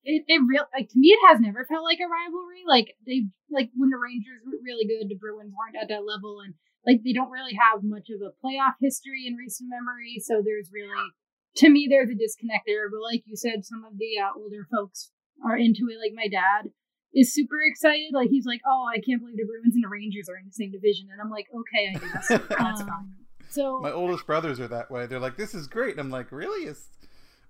it 0.03 0.23
it 0.27 0.41
real 0.45 0.65
like 0.73 0.89
to 0.89 0.97
me 0.97 1.09
it 1.09 1.19
has 1.27 1.39
never 1.39 1.65
felt 1.65 1.83
like 1.83 1.99
a 1.99 2.07
rivalry. 2.07 2.63
Like 2.67 2.95
they 3.05 3.25
like 3.49 3.69
when 3.75 3.89
the 3.89 3.97
Rangers 3.97 4.41
were 4.45 4.57
really 4.63 4.85
good, 4.85 5.09
the 5.09 5.15
Bruins 5.15 5.53
weren't 5.53 5.81
at 5.81 5.89
that 5.89 6.05
level, 6.05 6.41
and 6.41 6.53
like 6.85 7.03
they 7.03 7.13
don't 7.13 7.31
really 7.31 7.55
have 7.55 7.83
much 7.83 8.09
of 8.09 8.21
a 8.21 8.33
playoff 8.45 8.75
history 8.79 9.25
in 9.27 9.35
recent 9.35 9.69
memory. 9.69 10.21
So 10.23 10.41
there's 10.43 10.69
really, 10.73 11.09
to 11.57 11.69
me, 11.69 11.87
there's 11.89 12.09
a 12.09 12.15
disconnect 12.15 12.65
there. 12.67 12.89
But 12.89 13.01
like 13.01 13.23
you 13.25 13.35
said, 13.35 13.65
some 13.65 13.83
of 13.83 13.97
the 13.97 14.19
uh, 14.21 14.37
older 14.37 14.67
folks 14.71 15.11
are 15.43 15.57
into 15.57 15.89
it. 15.89 15.99
Like 15.99 16.13
my 16.15 16.27
dad 16.27 16.71
is 17.13 17.33
super 17.33 17.57
excited. 17.63 18.11
Like 18.13 18.29
he's 18.29 18.45
like, 18.45 18.61
"Oh, 18.67 18.85
I 18.91 18.99
can't 18.99 19.21
believe 19.21 19.37
the 19.37 19.45
Bruins 19.45 19.75
and 19.75 19.83
the 19.83 19.89
Rangers 19.89 20.29
are 20.29 20.37
in 20.37 20.45
the 20.45 20.53
same 20.53 20.71
division," 20.71 21.07
and 21.11 21.21
I'm 21.21 21.31
like, 21.31 21.47
"Okay, 21.49 21.95
I 21.95 21.99
guess 21.99 22.27
that's 22.49 22.81
um, 22.81 22.87
fine." 22.87 23.13
So 23.49 23.79
my 23.79 23.91
oldest 23.91 24.27
brothers 24.27 24.59
are 24.59 24.67
that 24.67 24.91
way. 24.91 25.07
They're 25.07 25.19
like, 25.19 25.37
"This 25.37 25.55
is 25.55 25.67
great." 25.67 25.97
I'm 25.97 26.09
like, 26.09 26.31
"Really? 26.31 26.67
Is 26.67 26.87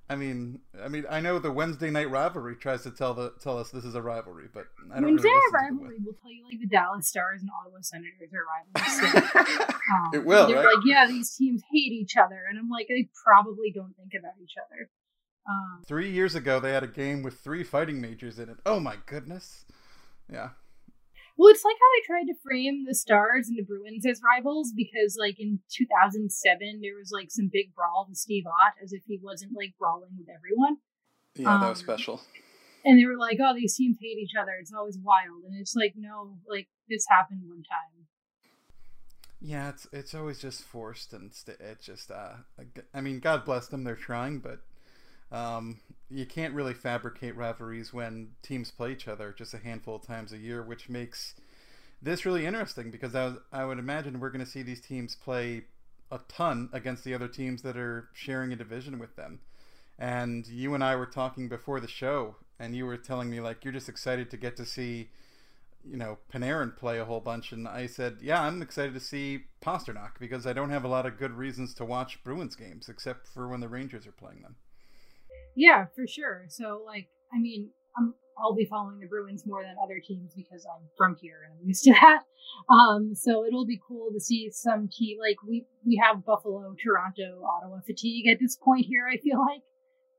I 0.07 0.15
mean, 0.15 0.59
I 0.83 0.87
mean, 0.87 1.05
I 1.09 1.19
know 1.19 1.39
the 1.39 1.51
Wednesday 1.51 1.89
night 1.89 2.11
rivalry 2.11 2.55
tries 2.55 2.83
to 2.83 2.91
tell 2.91 3.15
the 3.15 3.33
tell 3.41 3.57
us 3.57 3.71
this 3.71 3.83
is 3.83 3.95
a 3.95 4.01
rivalry, 4.01 4.47
but 4.53 4.65
I 4.91 4.99
don't 4.99 5.05
Wednesday 5.05 5.29
really 5.29 5.51
night 5.51 5.63
rivalry 5.63 5.97
will 6.05 6.13
tell 6.21 6.31
you 6.31 6.45
like 6.45 6.59
the 6.59 6.67
Dallas 6.67 7.07
Stars 7.07 7.41
and 7.41 7.49
Ottawa 7.49 7.79
Senators 7.81 8.29
are 8.31 8.45
rivals. 8.45 9.63
So, 9.63 9.73
um, 9.95 10.11
it 10.13 10.23
will. 10.23 10.47
They're 10.47 10.57
right? 10.57 10.75
like, 10.75 10.85
yeah, 10.85 11.07
these 11.07 11.35
teams 11.35 11.63
hate 11.71 11.91
each 11.91 12.17
other, 12.17 12.39
and 12.47 12.59
I'm 12.59 12.69
like, 12.69 12.87
they 12.87 13.09
probably 13.23 13.71
don't 13.73 13.95
think 13.97 14.11
about 14.17 14.33
each 14.43 14.53
other. 14.63 14.89
Um, 15.49 15.83
three 15.87 16.11
years 16.11 16.35
ago, 16.35 16.59
they 16.59 16.71
had 16.71 16.83
a 16.83 16.87
game 16.87 17.23
with 17.23 17.39
three 17.39 17.63
fighting 17.63 17.99
majors 17.99 18.37
in 18.37 18.49
it. 18.49 18.57
Oh 18.63 18.79
my 18.79 18.97
goodness! 19.07 19.65
Yeah, 20.31 20.49
well, 21.37 21.49
it's 21.51 21.65
like 21.65 21.75
how 21.75 21.91
they 21.95 22.05
tried 22.05 22.31
to 22.31 22.39
frame 22.43 22.85
the 22.87 22.95
Stars 22.95 23.49
and 23.49 23.57
the 23.57 23.63
Bruins 23.63 24.05
as 24.05 24.21
rivals 24.23 24.71
because, 24.75 25.17
like, 25.19 25.39
in 25.39 25.59
2007, 25.69 26.79
there 26.81 26.95
was 26.97 27.11
like 27.11 27.29
some 27.29 27.49
big 27.51 27.75
brawl 27.75 28.05
with 28.07 28.17
Steve 28.17 28.45
Ott 28.47 28.73
as 28.81 28.93
if 28.93 29.03
he 29.05 29.19
wasn't 29.21 29.51
like 29.55 29.75
brawling 29.77 30.15
with 30.17 30.27
everyone. 30.29 30.77
Yeah, 31.35 31.55
um, 31.55 31.61
that 31.61 31.69
was 31.69 31.79
um, 31.79 31.85
special. 31.85 32.21
And 32.85 32.99
they 32.99 33.05
were 33.05 33.17
like, 33.17 33.37
"Oh, 33.41 33.53
these 33.53 33.75
teams 33.75 33.97
hate 33.99 34.17
each 34.17 34.35
other. 34.39 34.51
It's 34.59 34.73
always 34.73 34.97
wild." 34.97 35.43
And 35.43 35.59
it's 35.59 35.75
like, 35.75 35.93
no, 35.97 36.37
like 36.47 36.67
this 36.87 37.05
happened 37.09 37.41
one 37.45 37.63
time. 37.63 38.07
Yeah, 39.41 39.69
it's 39.69 39.87
it's 39.91 40.15
always 40.15 40.39
just 40.39 40.63
forced, 40.63 41.13
and 41.13 41.31
it 41.59 41.81
just 41.81 42.11
uh, 42.11 42.35
I 42.93 43.01
mean, 43.01 43.19
God 43.19 43.43
bless 43.43 43.67
them, 43.67 43.83
they're 43.83 43.95
trying, 43.95 44.39
but 44.39 44.59
um, 45.35 45.79
you 46.09 46.25
can't 46.25 46.53
really 46.53 46.73
fabricate 46.73 47.35
rivalries 47.35 47.93
when 47.93 48.29
teams 48.41 48.71
play 48.71 48.93
each 48.93 49.07
other 49.07 49.35
just 49.37 49.53
a 49.53 49.57
handful 49.57 49.95
of 49.95 50.01
times 50.03 50.31
a 50.31 50.37
year, 50.37 50.63
which 50.63 50.87
makes 50.87 51.35
this 52.01 52.25
really 52.25 52.45
interesting 52.45 52.89
because 52.89 53.15
I, 53.15 53.33
I 53.51 53.65
would 53.65 53.79
imagine 53.79 54.19
we're 54.19 54.29
going 54.29 54.45
to 54.45 54.49
see 54.49 54.61
these 54.61 54.79
teams 54.79 55.15
play 55.15 55.63
a 56.09 56.19
ton 56.29 56.69
against 56.71 57.03
the 57.03 57.13
other 57.13 57.27
teams 57.27 57.63
that 57.63 57.75
are 57.75 58.07
sharing 58.13 58.53
a 58.53 58.55
division 58.55 58.97
with 58.97 59.17
them. 59.17 59.39
And 59.99 60.47
you 60.47 60.73
and 60.73 60.83
I 60.83 60.95
were 60.95 61.05
talking 61.05 61.49
before 61.49 61.79
the 61.79 61.87
show, 61.87 62.35
and 62.59 62.75
you 62.75 62.85
were 62.85 62.97
telling 62.97 63.29
me 63.29 63.41
like 63.41 63.65
you're 63.65 63.73
just 63.73 63.89
excited 63.89 64.29
to 64.31 64.37
get 64.37 64.55
to 64.57 64.65
see, 64.65 65.09
you 65.83 65.97
know, 65.97 66.17
Panarin 66.33 66.77
play 66.77 66.99
a 66.99 67.05
whole 67.05 67.21
bunch. 67.21 67.51
And 67.51 67.67
I 67.67 67.87
said, 67.87 68.19
yeah, 68.21 68.41
I'm 68.41 68.61
excited 68.61 68.93
to 68.93 68.99
see 68.99 69.45
Pastrnak 69.61 70.11
because 70.19 70.45
I 70.47 70.53
don't 70.53 70.69
have 70.69 70.85
a 70.85 70.89
lot 70.89 71.05
of 71.05 71.17
good 71.17 71.31
reasons 71.31 71.73
to 71.75 71.85
watch 71.85 72.23
Bruins 72.23 72.55
games 72.55 72.87
except 72.87 73.27
for 73.27 73.47
when 73.49 73.59
the 73.59 73.69
Rangers 73.69 74.07
are 74.07 74.11
playing 74.11 74.41
them. 74.41 74.55
Yeah, 75.55 75.85
for 75.95 76.05
sure. 76.07 76.45
So, 76.49 76.83
like, 76.85 77.07
I 77.33 77.39
mean, 77.39 77.69
I'm, 77.97 78.13
I'll 78.37 78.53
be 78.53 78.65
following 78.65 78.99
the 78.99 79.07
Bruins 79.07 79.45
more 79.45 79.63
than 79.63 79.75
other 79.81 80.01
teams 80.05 80.33
because 80.35 80.65
I'm 80.65 80.87
from 80.97 81.15
here 81.21 81.39
and 81.45 81.53
I'm 81.57 81.65
used 81.67 81.83
to 81.85 81.93
that. 82.01 82.23
Um, 82.69 83.15
so 83.15 83.45
it'll 83.45 83.65
be 83.65 83.79
cool 83.87 84.09
to 84.13 84.19
see 84.19 84.49
some 84.51 84.87
team 84.91 85.17
like 85.19 85.37
we 85.47 85.65
we 85.85 86.01
have 86.03 86.25
Buffalo, 86.25 86.75
Toronto, 86.81 87.41
Ottawa 87.43 87.79
fatigue 87.85 88.27
at 88.27 88.39
this 88.39 88.55
point 88.55 88.85
here. 88.85 89.07
I 89.11 89.17
feel 89.17 89.39
like 89.39 89.61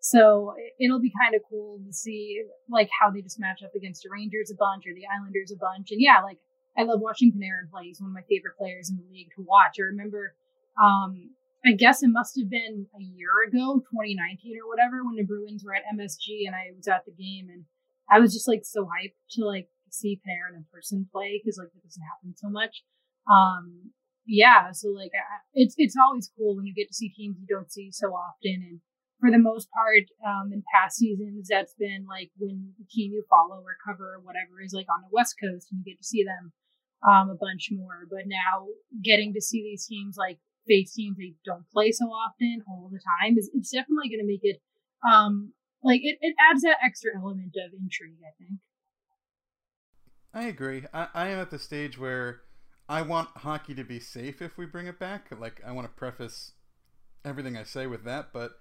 so 0.01 0.55
it'll 0.79 1.01
be 1.01 1.13
kind 1.21 1.35
of 1.35 1.43
cool 1.49 1.81
to 1.85 1.93
see 1.93 2.43
like 2.71 2.89
how 3.01 3.11
they 3.11 3.23
just 3.23 3.41
match 3.41 3.63
up 3.65 3.75
against 3.75 4.03
the 4.03 4.11
Rangers 4.13 4.51
a 4.51 4.57
bunch 4.57 4.87
or 4.87 4.95
the 4.95 5.07
Islanders 5.07 5.53
a 5.53 5.57
bunch. 5.57 5.91
And 5.91 6.01
yeah, 6.01 6.23
like 6.23 6.39
I 6.79 6.85
love 6.85 7.01
watching 7.01 7.33
Panarin 7.33 7.71
play. 7.71 7.85
He's 7.85 8.01
one 8.01 8.11
of 8.11 8.15
my 8.15 8.27
favorite 8.29 8.57
players 8.59 8.91
in 8.91 8.97
the 8.97 9.11
league 9.11 9.31
to 9.37 9.43
watch. 9.43 9.77
I 9.79 9.91
remember 9.91 10.35
um, 10.81 11.31
I 11.67 11.73
guess 11.73 12.03
it 12.03 12.09
must 12.09 12.39
have 12.39 12.49
been 12.49 12.87
a 12.95 13.03
year 13.03 13.43
ago, 13.49 13.83
2019 13.91 14.57
or 14.63 14.69
whatever, 14.69 15.05
when 15.05 15.17
the 15.17 15.25
Bruins 15.25 15.65
were 15.65 15.75
at 15.75 15.83
MSG 15.93 16.47
and 16.47 16.55
I 16.55 16.71
was 16.77 16.87
at 16.87 17.05
the 17.05 17.13
game 17.13 17.49
and 17.51 17.65
I 18.09 18.21
was 18.21 18.33
just 18.33 18.47
like 18.47 18.63
so 18.65 18.85
hyped 18.85 19.19
to 19.33 19.45
like 19.45 19.69
see 19.91 20.21
Panarin 20.23 20.57
in 20.57 20.65
person 20.73 21.09
play 21.11 21.41
because 21.43 21.59
like 21.59 21.75
it 21.75 21.83
doesn't 21.83 22.03
happen 22.03 22.35
so 22.37 22.49
much. 22.49 22.85
Um, 23.31 23.91
yeah, 24.27 24.71
so 24.73 24.89
like 24.89 25.13
it's 25.55 25.75
it's 25.79 25.97
always 25.97 26.31
cool 26.37 26.57
when 26.57 26.67
you 26.67 26.75
get 26.75 26.89
to 26.89 26.95
see 26.95 27.09
teams 27.09 27.37
you 27.41 27.47
don't 27.47 27.73
see 27.73 27.91
so 27.91 28.09
often, 28.09 28.63
and 28.69 28.81
for 29.21 29.31
the 29.31 29.39
most 29.39 29.69
part, 29.71 30.05
um, 30.27 30.53
in 30.53 30.63
past 30.73 30.99
seasons, 30.99 31.49
that's 31.49 31.75
been 31.75 32.07
like 32.09 32.31
when 32.39 32.75
the 32.79 32.85
team 32.91 33.13
you 33.13 33.25
follow 33.31 33.63
or 33.63 33.77
cover 33.87 34.15
or 34.15 34.21
whatever 34.21 34.61
is 34.63 34.73
like 34.73 34.87
on 34.91 35.03
the 35.03 35.15
West 35.15 35.37
Coast, 35.43 35.69
and 35.71 35.81
you 35.81 35.93
get 35.93 35.99
to 35.99 36.07
see 36.07 36.25
them 36.25 36.53
um, 37.07 37.31
a 37.31 37.35
bunch 37.39 37.71
more. 37.71 38.07
But 38.11 38.27
now 38.27 38.67
getting 39.03 39.33
to 39.35 39.41
see 39.41 39.63
these 39.63 39.87
teams 39.87 40.17
like 40.19 40.39
face 40.67 40.95
teams 40.95 41.17
they 41.17 41.35
don't 41.45 41.69
play 41.73 41.93
so 41.93 42.07
often 42.07 42.63
all 42.69 42.91
the 42.93 43.01
time 43.21 43.37
is 43.37 43.51
it's 43.55 43.71
definitely 43.71 44.09
going 44.09 44.21
to 44.21 44.27
make 44.27 44.41
it 44.43 44.61
um 45.11 45.53
like 45.83 46.01
it, 46.03 46.19
it 46.21 46.35
adds 46.51 46.63
that 46.63 46.79
extra 46.85 47.11
element 47.17 47.55
of 47.57 47.73
intrigue 47.73 48.19
i 48.23 48.33
think. 48.39 48.61
I 50.35 50.43
agree. 50.49 50.85
I, 50.93 51.09
I 51.15 51.29
am 51.29 51.39
at 51.39 51.51
the 51.51 51.59
stage 51.59 51.99
where 51.99 52.43
i 52.89 53.03
want 53.03 53.29
hockey 53.37 53.75
to 53.75 53.85
be 53.85 54.01
safe 54.01 54.43
if 54.43 54.59
we 54.59 54.67
bring 54.67 54.87
it 54.87 54.99
back. 54.99 55.29
Like 55.39 55.61
i 55.67 55.73
want 55.73 55.87
to 55.87 55.93
preface 55.93 56.53
everything 57.25 57.57
i 57.57 57.65
say 57.65 57.89
with 57.89 58.05
that 58.05 58.33
but 58.33 58.53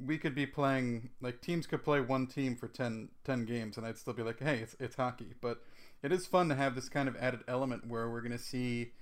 we 0.00 0.16
could 0.16 0.34
be 0.34 0.46
playing 0.46 1.10
like 1.20 1.42
teams 1.42 1.66
could 1.66 1.84
play 1.84 2.00
one 2.00 2.26
team 2.26 2.56
for 2.56 2.68
10, 2.68 3.08
10 3.24 3.44
games 3.44 3.76
and 3.76 3.84
i'd 3.84 3.98
still 3.98 4.14
be 4.14 4.22
like 4.22 4.40
hey 4.40 4.58
it's, 4.58 4.76
it's 4.80 4.96
hockey. 4.96 5.34
But 5.40 5.62
it 6.02 6.12
is 6.12 6.26
fun 6.26 6.48
to 6.48 6.54
have 6.54 6.74
this 6.74 6.88
kind 6.88 7.08
of 7.08 7.16
added 7.16 7.40
element 7.48 7.86
where 7.86 8.08
we're 8.08 8.20
going 8.20 8.32
to 8.32 8.38
see 8.38 8.92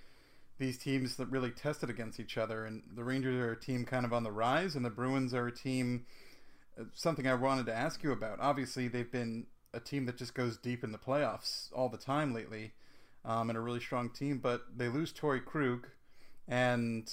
these 0.58 0.78
teams 0.78 1.16
that 1.16 1.26
really 1.26 1.50
tested 1.50 1.90
against 1.90 2.18
each 2.18 2.38
other. 2.38 2.64
And 2.64 2.82
the 2.94 3.04
Rangers 3.04 3.36
are 3.36 3.52
a 3.52 3.60
team 3.60 3.84
kind 3.84 4.04
of 4.04 4.12
on 4.12 4.22
the 4.22 4.32
rise, 4.32 4.74
and 4.74 4.84
the 4.84 4.90
Bruins 4.90 5.34
are 5.34 5.46
a 5.46 5.52
team. 5.52 6.06
Uh, 6.78 6.84
something 6.92 7.26
I 7.26 7.34
wanted 7.34 7.66
to 7.66 7.74
ask 7.74 8.02
you 8.02 8.12
about. 8.12 8.40
Obviously, 8.40 8.88
they've 8.88 9.10
been 9.10 9.46
a 9.74 9.80
team 9.80 10.06
that 10.06 10.16
just 10.16 10.34
goes 10.34 10.56
deep 10.56 10.82
in 10.82 10.92
the 10.92 10.98
playoffs 10.98 11.68
all 11.74 11.88
the 11.88 11.98
time 11.98 12.32
lately, 12.32 12.72
um, 13.24 13.50
and 13.50 13.56
a 13.56 13.60
really 13.60 13.80
strong 13.80 14.10
team. 14.10 14.38
But 14.38 14.62
they 14.76 14.88
lose 14.88 15.12
Torey 15.12 15.44
Krug, 15.44 15.88
and 16.48 17.12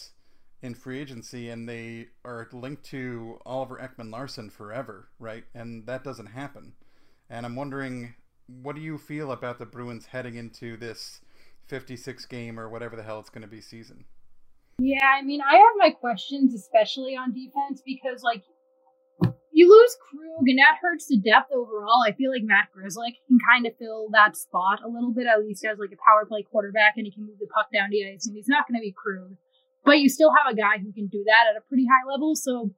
in 0.62 0.74
free 0.74 1.00
agency, 1.00 1.50
and 1.50 1.68
they 1.68 2.08
are 2.24 2.48
linked 2.54 2.84
to 2.86 3.38
Oliver 3.46 3.78
Ekman 3.78 4.12
Larsson 4.12 4.50
forever, 4.50 5.10
right? 5.20 5.44
And 5.54 5.86
that 5.88 6.06
doesn't 6.06 6.28
happen. 6.28 6.74
And 7.30 7.46
I'm 7.46 7.58
wondering, 7.58 8.16
what 8.48 8.76
do 8.76 8.82
you 8.82 8.98
feel 8.98 9.32
about 9.34 9.60
the 9.60 9.66
Bruins 9.66 10.06
heading 10.06 10.36
into 10.36 10.78
this? 10.78 11.20
56 11.68 12.26
game 12.26 12.60
or 12.60 12.70
whatever 12.70 12.96
the 12.96 13.04
hell 13.04 13.20
it's 13.20 13.30
going 13.30 13.42
to 13.42 13.48
be 13.48 13.62
season. 13.62 14.06
Yeah, 14.80 15.06
I 15.18 15.22
mean, 15.22 15.42
I 15.42 15.56
have 15.56 15.76
my 15.78 15.92
questions, 15.92 16.54
especially 16.54 17.16
on 17.16 17.34
defense, 17.34 17.82
because 17.86 18.24
like 18.24 18.44
you 19.54 19.70
lose 19.70 19.96
Krug, 20.10 20.50
and 20.50 20.58
that 20.58 20.82
hurts 20.82 21.08
the 21.08 21.18
depth 21.18 21.52
overall. 21.54 22.04
I 22.06 22.12
feel 22.12 22.32
like 22.32 22.42
Matt 22.44 22.70
Grzelcyk 22.74 23.22
can 23.28 23.38
kind 23.48 23.68
of 23.68 23.78
fill 23.78 24.10
that 24.12 24.36
spot 24.36 24.80
a 24.84 24.90
little 24.90 25.14
bit, 25.14 25.28
at 25.28 25.46
least 25.46 25.64
as 25.64 25.78
like 25.78 25.94
a 25.94 26.02
power 26.02 26.26
play 26.26 26.42
quarterback, 26.42 26.98
and 26.98 27.06
he 27.06 27.12
can 27.12 27.26
move 27.26 27.38
the 27.40 27.48
puck 27.48 27.68
down 27.72 27.90
the 27.92 28.02
ice, 28.10 28.26
and 28.26 28.36
he's 28.36 28.50
not 28.50 28.68
going 28.68 28.80
to 28.80 28.84
be 28.84 28.92
Krug. 28.92 29.38
But 29.86 30.00
you 30.00 30.10
still 30.10 30.32
have 30.34 30.52
a 30.52 30.58
guy 30.58 30.80
who 30.82 30.92
can 30.92 31.08
do 31.08 31.24
that 31.28 31.54
at 31.54 31.58
a 31.58 31.68
pretty 31.70 31.86
high 31.86 32.10
level, 32.10 32.36
so 32.36 32.74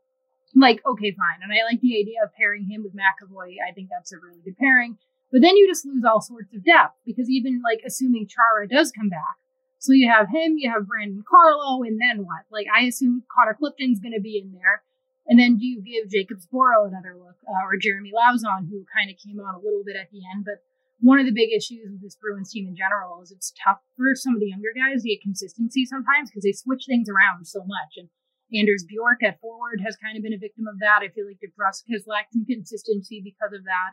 like, 0.54 0.82
okay, 0.86 1.12
fine. 1.12 1.44
And 1.44 1.52
I 1.52 1.64
like 1.64 1.82
the 1.82 2.00
idea 2.00 2.24
of 2.24 2.36
pairing 2.36 2.68
him 2.68 2.84
with 2.84 2.96
McAvoy. 2.96 3.56
I 3.60 3.74
think 3.74 3.90
that's 3.90 4.12
a 4.12 4.20
really 4.20 4.42
good 4.44 4.58
pairing. 4.58 4.98
But 5.32 5.42
then 5.42 5.58
you 5.58 5.68
just 5.68 5.86
lose 5.86 6.04
all 6.06 6.22
sorts 6.22 6.54
of 6.54 6.64
depth 6.64 6.96
because 7.06 7.30
even 7.30 7.62
like 7.64 7.82
assuming 7.86 8.28
Chara 8.28 8.68
does 8.68 8.92
come 8.92 9.10
back, 9.10 9.36
so 9.80 9.94
you 9.94 10.10
have 10.10 10.30
him, 10.30 10.58
you 10.58 10.72
have 10.72 10.88
Brandon 10.88 11.24
Carlo, 11.28 11.84
and 11.84 12.00
then 12.00 12.26
what? 12.26 12.46
Like 12.52 12.68
I 12.74 12.86
assume 12.86 13.24
Connor 13.30 13.54
Clifton's 13.54 14.00
going 14.00 14.14
to 14.16 14.22
be 14.22 14.42
in 14.42 14.52
there. 14.52 14.82
And 15.28 15.40
then 15.40 15.58
do 15.58 15.66
you 15.66 15.82
give 15.82 16.10
Jakub 16.10 16.38
Zboril 16.38 16.88
another 16.88 17.18
look, 17.18 17.38
uh, 17.50 17.66
or 17.66 17.78
Jeremy 17.82 18.14
Lauzon, 18.14 18.70
who 18.70 18.86
kind 18.94 19.10
of 19.10 19.18
came 19.18 19.42
on 19.42 19.56
a 19.56 19.62
little 19.62 19.82
bit 19.86 19.98
at 19.98 20.12
the 20.14 20.22
end? 20.34 20.46
But 20.46 20.62
one 21.02 21.20
of 21.20 21.26
the 21.26 21.34
big 21.34 21.50
issues 21.52 21.90
with 21.90 22.02
this 22.02 22.16
Bruins 22.16 22.52
team 22.52 22.68
in 22.68 22.76
general 22.76 23.22
is 23.22 23.32
it's 23.32 23.54
tough 23.58 23.82
for 23.98 24.14
some 24.14 24.36
of 24.36 24.40
the 24.40 24.50
younger 24.54 24.74
guys 24.74 25.02
to 25.02 25.10
get 25.10 25.22
consistency 25.22 25.86
sometimes 25.86 26.30
because 26.30 26.44
they 26.46 26.54
switch 26.54 26.86
things 26.86 27.10
around 27.10 27.46
so 27.46 27.66
much. 27.66 27.98
And 27.98 28.10
Anders 28.54 28.86
Bjork 28.88 29.24
at 29.24 29.42
forward 29.42 29.82
has 29.84 29.98
kind 29.98 30.16
of 30.16 30.24
been 30.24 30.34
a 30.34 30.42
victim 30.42 30.66
of 30.70 30.80
that. 30.80 31.02
I 31.02 31.10
feel 31.10 31.26
like 31.26 31.42
DeBrusk 31.42 31.90
has 31.92 32.06
lacked 32.06 32.34
some 32.34 32.46
consistency 32.46 33.22
because 33.22 33.54
of 33.54 33.66
that. 33.66 33.92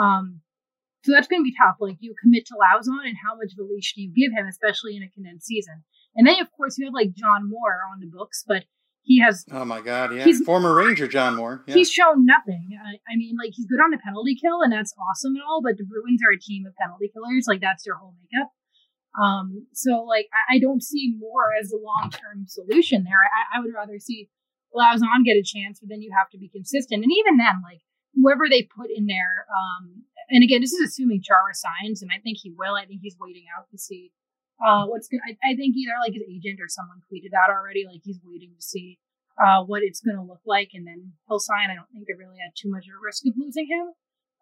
Um, 0.00 0.40
so 1.04 1.12
that's 1.12 1.26
going 1.26 1.42
to 1.42 1.44
be 1.44 1.54
tough. 1.58 1.76
Like 1.80 1.96
you 2.00 2.14
commit 2.20 2.46
to 2.46 2.54
Lauzon 2.54 3.06
and 3.06 3.16
how 3.18 3.34
much 3.34 3.52
of 3.52 3.64
a 3.64 3.68
leash 3.68 3.94
do 3.94 4.02
you 4.02 4.12
give 4.14 4.32
him, 4.32 4.46
especially 4.46 4.96
in 4.96 5.02
a 5.02 5.10
condensed 5.10 5.46
season? 5.46 5.82
And 6.14 6.26
then 6.26 6.40
of 6.40 6.48
course 6.56 6.78
you 6.78 6.86
have 6.86 6.94
like 6.94 7.14
John 7.14 7.48
Moore 7.48 7.80
on 7.92 8.00
the 8.00 8.06
books, 8.06 8.44
but 8.46 8.64
he 9.02 9.20
has. 9.20 9.44
Oh 9.50 9.64
my 9.64 9.80
God! 9.80 10.14
Yeah, 10.14 10.24
he's, 10.24 10.44
former 10.44 10.74
Ranger 10.74 11.08
John 11.08 11.34
Moore. 11.34 11.64
Yeah. 11.66 11.74
He's 11.74 11.90
shown 11.90 12.24
nothing. 12.24 12.70
I, 12.78 13.02
I, 13.12 13.16
mean, 13.16 13.36
like 13.36 13.50
he's 13.52 13.66
good 13.66 13.82
on 13.82 13.92
a 13.92 13.98
penalty 13.98 14.36
kill, 14.40 14.62
and 14.62 14.72
that's 14.72 14.94
awesome 14.94 15.34
and 15.34 15.42
all. 15.42 15.60
But 15.62 15.76
the 15.76 15.84
Bruins 15.84 16.22
are 16.22 16.32
a 16.32 16.38
team 16.38 16.66
of 16.66 16.74
penalty 16.76 17.10
killers. 17.12 17.46
Like 17.48 17.60
that's 17.60 17.84
their 17.84 17.94
whole 17.94 18.14
makeup. 18.22 18.50
Um, 19.20 19.66
so 19.72 20.06
like 20.06 20.28
I, 20.32 20.56
I 20.56 20.58
don't 20.60 20.82
see 20.82 21.16
Moore 21.18 21.50
as 21.60 21.72
a 21.72 21.82
long 21.82 22.10
term 22.10 22.46
solution 22.46 23.04
there. 23.04 23.18
I, 23.18 23.58
I 23.58 23.60
would 23.60 23.74
rather 23.74 23.98
see 23.98 24.30
Lauzon 24.74 25.24
get 25.24 25.36
a 25.36 25.42
chance, 25.44 25.80
but 25.80 25.88
then 25.90 26.00
you 26.00 26.14
have 26.16 26.30
to 26.30 26.38
be 26.38 26.48
consistent. 26.48 27.02
And 27.02 27.12
even 27.12 27.36
then, 27.36 27.60
like 27.62 27.82
whoever 28.14 28.48
they 28.48 28.62
put 28.62 28.90
in 28.94 29.06
there, 29.06 29.46
um, 29.50 30.04
and 30.32 30.42
again, 30.42 30.60
this 30.60 30.72
is 30.72 30.88
assuming 30.88 31.20
Chara 31.20 31.52
signs, 31.52 32.00
and 32.00 32.10
I 32.10 32.18
think 32.18 32.38
he 32.40 32.50
will. 32.56 32.74
I 32.74 32.86
think 32.86 33.00
he's 33.02 33.16
waiting 33.20 33.44
out 33.52 33.68
to 33.70 33.78
see 33.78 34.12
uh, 34.64 34.86
what's 34.86 35.08
good. 35.08 35.20
I, 35.20 35.36
I, 35.44 35.52
think 35.54 35.76
either 35.76 35.92
like 36.00 36.14
his 36.14 36.24
agent 36.24 36.56
or 36.56 36.72
someone 36.72 37.04
tweeted 37.04 37.36
out 37.36 37.50
already, 37.50 37.84
like 37.84 38.00
he's 38.02 38.20
waiting 38.24 38.56
to 38.56 38.62
see 38.62 38.98
uh, 39.36 39.62
what 39.64 39.82
it's 39.82 40.00
going 40.00 40.16
to 40.16 40.24
look 40.24 40.40
like, 40.46 40.70
and 40.72 40.86
then 40.86 41.12
he'll 41.28 41.42
sign. 41.42 41.68
I 41.68 41.76
don't 41.76 41.90
think 41.92 42.08
they're 42.08 42.16
really 42.16 42.40
had 42.40 42.56
too 42.56 42.70
much 42.72 42.88
of 42.88 42.96
a 42.96 43.04
risk 43.04 43.28
of 43.28 43.34
losing 43.36 43.68
him. 43.68 43.92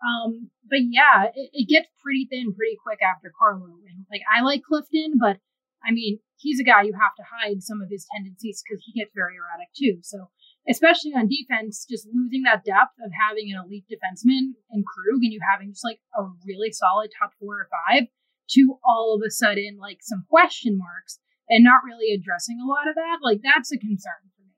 Um, 0.00 0.50
but 0.68 0.80
yeah, 0.88 1.28
it, 1.34 1.50
it, 1.52 1.68
gets 1.68 1.88
pretty 2.00 2.26
thin 2.30 2.54
pretty 2.54 2.78
quick 2.80 3.00
after 3.04 3.32
Carlo. 3.36 3.84
And 3.84 4.06
like, 4.08 4.22
I 4.24 4.40
like 4.40 4.62
Clifton, 4.64 5.20
but 5.20 5.36
I 5.84 5.92
mean, 5.92 6.20
he's 6.36 6.60
a 6.60 6.64
guy 6.64 6.82
you 6.82 6.96
have 6.96 7.14
to 7.16 7.24
hide 7.28 7.62
some 7.62 7.82
of 7.82 7.90
his 7.90 8.06
tendencies 8.08 8.62
because 8.64 8.80
he 8.84 8.96
gets 8.96 9.12
very 9.14 9.36
erratic 9.36 9.68
too. 9.76 10.00
So, 10.00 10.30
especially 10.68 11.12
on 11.12 11.28
defense, 11.28 11.86
just 11.88 12.08
losing 12.12 12.42
that 12.42 12.64
depth 12.64 12.96
of 13.04 13.10
having 13.12 13.52
an 13.52 13.62
elite 13.64 13.86
defenseman 13.90 14.52
in 14.72 14.84
Krug 14.84 15.22
and 15.22 15.32
you 15.32 15.40
having 15.50 15.70
just 15.70 15.84
like 15.84 16.00
a 16.16 16.22
really 16.46 16.72
solid 16.72 17.10
top 17.18 17.32
four 17.40 17.60
or 17.60 17.68
five 17.86 18.04
to 18.50 18.78
all 18.84 19.14
of 19.14 19.26
a 19.26 19.30
sudden 19.30 19.78
like 19.80 19.98
some 20.00 20.24
question 20.28 20.76
marks 20.78 21.18
and 21.48 21.64
not 21.64 21.82
really 21.84 22.14
addressing 22.14 22.58
a 22.60 22.66
lot 22.68 22.88
of 22.88 22.94
that, 22.94 23.18
like 23.22 23.40
that's 23.42 23.72
a 23.72 23.78
concern 23.78 24.30
for 24.36 24.42
me. 24.42 24.52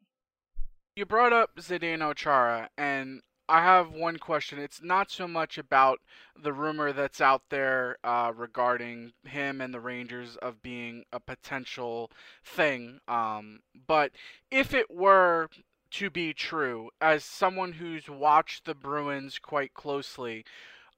You 0.96 1.06
brought 1.06 1.32
up 1.32 1.56
Zdeno 1.56 2.14
Chara, 2.14 2.68
and 2.76 3.22
I 3.48 3.62
have 3.62 3.92
one 3.92 4.18
question. 4.18 4.58
It's 4.58 4.82
not 4.82 5.10
so 5.10 5.26
much 5.26 5.58
about 5.58 6.00
the 6.40 6.52
rumor 6.52 6.92
that's 6.92 7.20
out 7.20 7.42
there 7.48 7.96
uh, 8.04 8.32
regarding 8.34 9.12
him 9.24 9.60
and 9.60 9.72
the 9.72 9.80
Rangers 9.80 10.36
of 10.36 10.62
being 10.62 11.04
a 11.12 11.20
potential 11.20 12.10
thing, 12.44 13.00
um, 13.08 13.60
but 13.86 14.12
if 14.50 14.74
it 14.74 14.90
were 14.90 15.48
to 15.92 16.10
be 16.10 16.32
true, 16.32 16.90
as 17.00 17.24
someone 17.24 17.72
who's 17.72 18.08
watched 18.08 18.64
the 18.64 18.74
Bruins 18.74 19.38
quite 19.38 19.74
closely, 19.74 20.44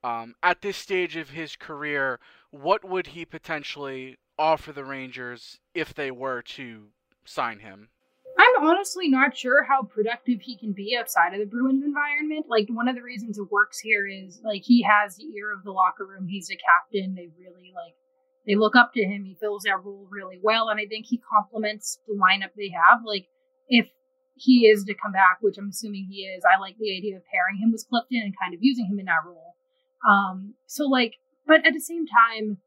um, 0.02 0.34
at 0.42 0.62
this 0.62 0.76
stage 0.76 1.16
of 1.16 1.30
his 1.30 1.56
career, 1.56 2.20
what 2.50 2.84
would 2.84 3.08
he 3.08 3.24
potentially 3.24 4.18
offer 4.38 4.72
the 4.72 4.84
Rangers 4.84 5.58
if 5.74 5.94
they 5.94 6.10
were 6.10 6.42
to 6.42 6.88
sign 7.24 7.60
him? 7.60 7.88
I'm 8.36 8.64
honestly 8.66 9.08
not 9.08 9.36
sure 9.36 9.64
how 9.64 9.82
productive 9.82 10.40
he 10.40 10.58
can 10.58 10.72
be 10.72 10.96
outside 10.98 11.32
of 11.32 11.40
the 11.40 11.46
Bruins 11.46 11.84
environment. 11.84 12.46
Like 12.48 12.66
one 12.68 12.88
of 12.88 12.96
the 12.96 13.02
reasons 13.02 13.38
it 13.38 13.50
works 13.50 13.78
here 13.78 14.06
is 14.06 14.40
like 14.44 14.62
he 14.64 14.82
has 14.82 15.16
the 15.16 15.24
ear 15.36 15.52
of 15.52 15.62
the 15.64 15.70
locker 15.70 16.04
room. 16.04 16.26
He's 16.28 16.50
a 16.50 16.56
captain. 16.56 17.14
They 17.14 17.28
really 17.38 17.72
like 17.74 17.94
they 18.46 18.56
look 18.56 18.74
up 18.76 18.92
to 18.94 19.04
him. 19.04 19.24
He 19.24 19.36
fills 19.40 19.62
that 19.62 19.82
role 19.84 20.06
really 20.10 20.38
well, 20.42 20.68
and 20.68 20.80
I 20.80 20.86
think 20.86 21.06
he 21.06 21.18
complements 21.18 21.98
the 22.06 22.14
lineup 22.14 22.50
they 22.56 22.70
have. 22.70 23.00
Like 23.04 23.26
if 23.68 23.86
he 24.34 24.66
is 24.66 24.84
to 24.84 24.94
come 24.94 25.12
back, 25.12 25.38
which 25.40 25.58
I'm 25.58 25.68
assuming 25.68 26.06
he 26.10 26.22
is, 26.22 26.42
I 26.44 26.60
like 26.60 26.76
the 26.78 26.96
idea 26.96 27.16
of 27.16 27.22
pairing 27.32 27.58
him 27.58 27.72
with 27.72 27.86
Clifton 27.88 28.22
and 28.24 28.34
kind 28.40 28.54
of 28.54 28.60
using 28.62 28.86
him 28.86 28.98
in 28.98 29.06
that 29.06 29.24
role. 29.24 29.54
Um, 30.08 30.54
so 30.66 30.86
like, 30.86 31.14
but 31.46 31.66
at 31.66 31.72
the 31.72 31.80
same 31.80 32.06
time, 32.06 32.58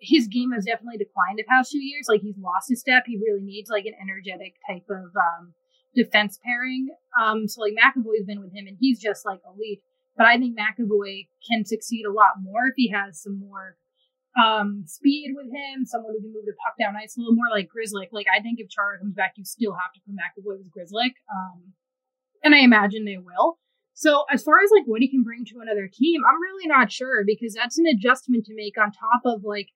his 0.00 0.26
game 0.28 0.52
has 0.52 0.64
definitely 0.64 0.98
declined 0.98 1.38
the 1.38 1.44
past 1.44 1.70
few 1.70 1.80
years. 1.80 2.06
Like 2.08 2.20
he's 2.20 2.36
lost 2.38 2.68
his 2.68 2.80
step. 2.80 3.04
He 3.06 3.16
really 3.16 3.42
needs 3.42 3.70
like 3.70 3.86
an 3.86 3.94
energetic 4.00 4.56
type 4.68 4.84
of 4.90 5.10
um, 5.16 5.54
defense 5.94 6.38
pairing. 6.44 6.88
Um, 7.20 7.48
so 7.48 7.62
like 7.62 7.72
McAvoy's 7.72 8.26
been 8.26 8.40
with 8.40 8.54
him, 8.54 8.66
and 8.66 8.76
he's 8.78 9.00
just 9.00 9.24
like 9.24 9.40
elite. 9.46 9.82
But 10.16 10.26
I 10.26 10.38
think 10.38 10.58
McAvoy 10.58 11.28
can 11.50 11.64
succeed 11.64 12.04
a 12.04 12.12
lot 12.12 12.42
more 12.42 12.66
if 12.66 12.74
he 12.76 12.90
has 12.90 13.22
some 13.22 13.38
more 13.38 13.76
um, 14.38 14.84
speed 14.86 15.32
with 15.34 15.46
him, 15.46 15.84
someone 15.84 16.14
who 16.14 16.22
can 16.22 16.32
move 16.32 16.46
the 16.46 16.54
puck 16.64 16.74
down 16.78 16.96
ice 16.96 17.16
a 17.16 17.20
little 17.20 17.34
more 17.34 17.50
like 17.50 17.68
Grzelcyk. 17.68 18.12
Like 18.12 18.26
I 18.30 18.40
think 18.40 18.60
if 18.60 18.70
Chara 18.70 18.98
comes 18.98 19.14
back, 19.14 19.34
you 19.36 19.44
still 19.44 19.74
have 19.74 19.92
to 19.94 20.00
put 20.06 20.14
McAvoy 20.14 20.58
with 20.58 20.70
Grzelcyk. 20.70 21.18
Um, 21.30 21.74
and 22.42 22.54
I 22.54 22.60
imagine 22.60 23.04
they 23.04 23.18
will. 23.18 23.58
So 23.94 24.24
as 24.32 24.42
far 24.42 24.62
as 24.64 24.70
like 24.70 24.86
what 24.86 25.02
he 25.02 25.10
can 25.10 25.22
bring 25.22 25.44
to 25.46 25.60
another 25.60 25.90
team, 25.92 26.22
I'm 26.24 26.40
really 26.40 26.66
not 26.66 26.92
sure 26.92 27.24
because 27.26 27.54
that's 27.54 27.78
an 27.78 27.86
adjustment 27.86 28.46
to 28.46 28.54
make 28.54 28.78
on 28.78 28.92
top 28.92 29.22
of 29.24 29.44
like 29.44 29.68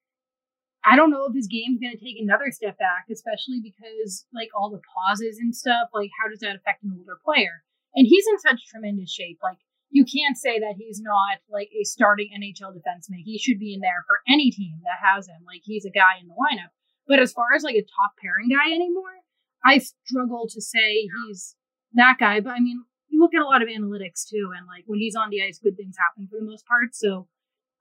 I 0.85 0.97
don't 0.97 1.11
know 1.11 1.25
if 1.25 1.35
his 1.35 1.49
game's 1.49 1.81
going 1.81 1.97
to 1.97 2.05
take 2.05 2.21
another 2.21 2.53
step 2.53 2.77
back, 2.79 3.09
especially 3.11 3.61
because 3.65 4.27
like 4.35 4.51
all 4.55 4.69
the 4.69 4.85
pauses 4.85 5.39
and 5.41 5.57
stuff. 5.57 5.89
Like, 5.95 6.11
how 6.21 6.29
does 6.29 6.41
that 6.41 6.57
affect 6.57 6.85
an 6.85 6.93
older 6.93 7.19
player? 7.25 7.65
And 7.95 8.07
he's 8.07 8.27
in 8.29 8.39
such 8.39 8.69
tremendous 8.69 9.11
shape. 9.11 9.39
Like, 9.43 9.57
you 9.95 10.05
can't 10.05 10.37
say 10.37 10.59
that 10.59 10.75
he's 10.77 10.99
not 11.01 11.39
like 11.49 11.71
a 11.71 11.85
starting 11.85 12.35
NHL 12.35 12.75
defenseman. 12.75 13.23
He 13.23 13.39
should 13.39 13.61
be 13.61 13.73
in 13.73 13.81
there 13.81 14.03
for 14.09 14.19
any 14.27 14.51
team 14.51 14.83
that 14.83 14.99
has 14.99 15.29
him. 15.29 15.47
Like, 15.47 15.63
he's 15.63 15.87
a 15.87 15.95
guy 15.95 16.19
in 16.21 16.27
the 16.27 16.35
lineup. 16.35 16.75
But 17.07 17.21
as 17.21 17.33
far 17.33 17.55
as 17.55 17.63
like 17.63 17.77
a 17.77 17.87
top 17.87 18.19
pairing 18.19 18.51
guy 18.51 18.75
anymore, 18.75 19.23
I 19.65 19.79
struggle 19.79 20.49
to 20.51 20.61
say 20.61 21.07
he's 21.07 21.55
that 21.95 22.17
guy. 22.19 22.41
But 22.41 22.59
I 22.59 22.61
mean, 22.61 22.83
you 23.07 23.21
look 23.21 23.35
at 23.39 23.41
a 23.41 23.47
lot 23.47 23.63
of 23.63 23.69
analytics 23.69 24.27
too, 24.27 24.51
and 24.59 24.67
like 24.67 24.83
when 24.87 24.99
he's 24.99 25.15
on 25.15 25.31
the 25.31 25.47
ice, 25.47 25.61
good 25.63 25.77
things 25.77 25.95
happen 25.95 26.27
for 26.27 26.41
the 26.41 26.51
most 26.51 26.67
part. 26.67 26.91
So, 26.97 27.29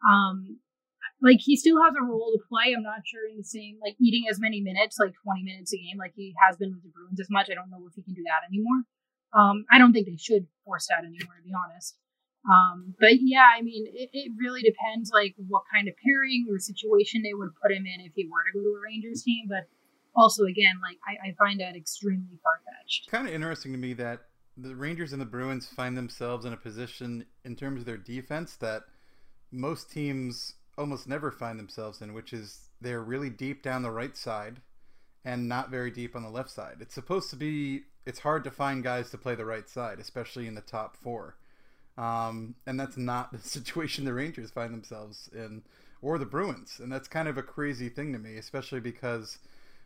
um, 0.08 0.60
like 1.19 1.39
he 1.39 1.58
still 1.58 1.82
has 1.82 1.95
a 1.97 2.06
role 2.06 2.30
to 2.38 2.45
play. 2.45 2.76
I'm 2.78 2.84
not 2.84 3.08
sure 3.10 3.26
in 3.26 3.38
the 3.38 3.43
same 3.43 3.80
like 3.82 3.95
eating 3.99 4.30
as 4.30 4.39
many 4.39 4.62
minutes, 4.62 4.99
like 4.99 5.17
20 5.23 5.41
minutes 5.41 5.73
a 5.73 5.78
game, 5.78 5.97
like 5.97 6.13
he 6.13 6.36
has 6.45 6.58
been 6.58 6.76
with 6.76 6.84
the 6.84 6.93
Bruins 6.93 7.19
as 7.19 7.32
much. 7.32 7.49
I 7.49 7.56
don't 7.56 7.71
know 7.71 7.82
if 7.89 7.95
he 7.95 8.04
can 8.04 8.13
do 8.13 8.23
that 8.30 8.45
anymore. 8.45 8.86
Um, 9.34 9.65
I 9.71 9.80
don't 9.80 9.93
think 9.93 10.06
they 10.06 10.17
should 10.17 10.45
force 10.63 10.86
that 10.93 11.02
anymore, 11.02 11.41
to 11.41 11.47
be 11.47 11.56
honest. 11.58 11.97
Um, 12.49 12.93
but 12.99 13.21
yeah, 13.21 13.47
I 13.58 13.62
mean, 13.62 13.86
it, 13.93 14.10
it 14.12 14.32
really 14.38 14.62
depends 14.62 15.12
like 15.13 15.34
what 15.47 15.63
kind 15.73 15.88
of 15.88 15.93
pairing 16.03 16.45
or 16.49 16.60
situation 16.60 17.23
they 17.23 17.34
would 17.34 17.51
put 17.62 17.71
him 17.71 17.86
in 17.86 18.06
if 18.06 18.12
he 18.15 18.25
were 18.25 18.43
to 18.51 18.60
go 18.60 18.63
to 18.63 18.75
a 18.75 18.82
Rangers 18.84 19.23
team. 19.23 19.45
But 19.47 19.69
also, 20.15 20.43
again, 20.43 20.75
like 20.82 20.97
I, 21.08 21.29
I 21.29 21.34
find 21.36 21.60
that 21.62 21.75
extremely 21.75 22.38
far 22.43 22.60
fetched. 22.65 23.10
Kind 23.10 23.27
of 23.27 23.34
interesting 23.34 23.71
to 23.71 23.77
me 23.77 23.93
that 23.93 24.21
the 24.58 24.75
Rangers 24.75 25.13
and 25.13 25.21
the 25.21 25.25
Bruins 25.25 25.67
find 25.67 25.97
themselves 25.97 26.45
in 26.45 26.53
a 26.53 26.58
position 26.58 27.25
in 27.43 27.56
terms 27.56 27.82
of 27.82 27.86
their 27.86 27.97
defense 27.97 28.55
that 28.57 28.84
most 29.51 29.89
teams 29.89 30.55
almost 30.78 31.07
never 31.07 31.32
find 31.32 31.57
themselves 31.57 32.01
in, 32.01 32.13
which 32.13 32.34
is 32.34 32.70
they're 32.82 33.01
really 33.01 33.30
deep 33.30 33.63
down 33.63 33.84
the 33.84 33.91
right 33.91 34.17
side 34.17 34.59
and 35.26 35.47
not 35.47 35.70
very 35.70 35.91
deep 35.91 36.15
on 36.15 36.24
the 36.24 36.30
left 36.30 36.49
side. 36.49 36.78
It's 36.82 36.93
supposed 36.93 37.30
to 37.30 37.36
be 37.36 37.84
it's 38.05 38.20
hard 38.20 38.43
to 38.43 38.51
find 38.51 38.84
guys 38.84 39.09
to 39.11 39.17
play 39.17 39.36
the 39.36 39.45
right 39.45 39.70
side, 39.70 39.99
especially 39.99 40.47
in 40.47 40.55
the 40.55 40.61
top 40.61 40.97
four. 40.97 41.38
Um, 41.97 42.55
and 42.65 42.79
that's 42.79 42.97
not 42.97 43.31
the 43.31 43.37
situation 43.47 44.05
the 44.05 44.13
Rangers 44.13 44.51
find 44.51 44.73
themselves 44.73 45.29
in, 45.33 45.63
or 46.01 46.17
the 46.17 46.25
Bruins. 46.25 46.79
And 46.81 46.91
that's 46.91 47.07
kind 47.07 47.27
of 47.27 47.37
a 47.37 47.43
crazy 47.43 47.89
thing 47.89 48.13
to 48.13 48.19
me, 48.19 48.37
especially 48.37 48.79
because 48.79 49.39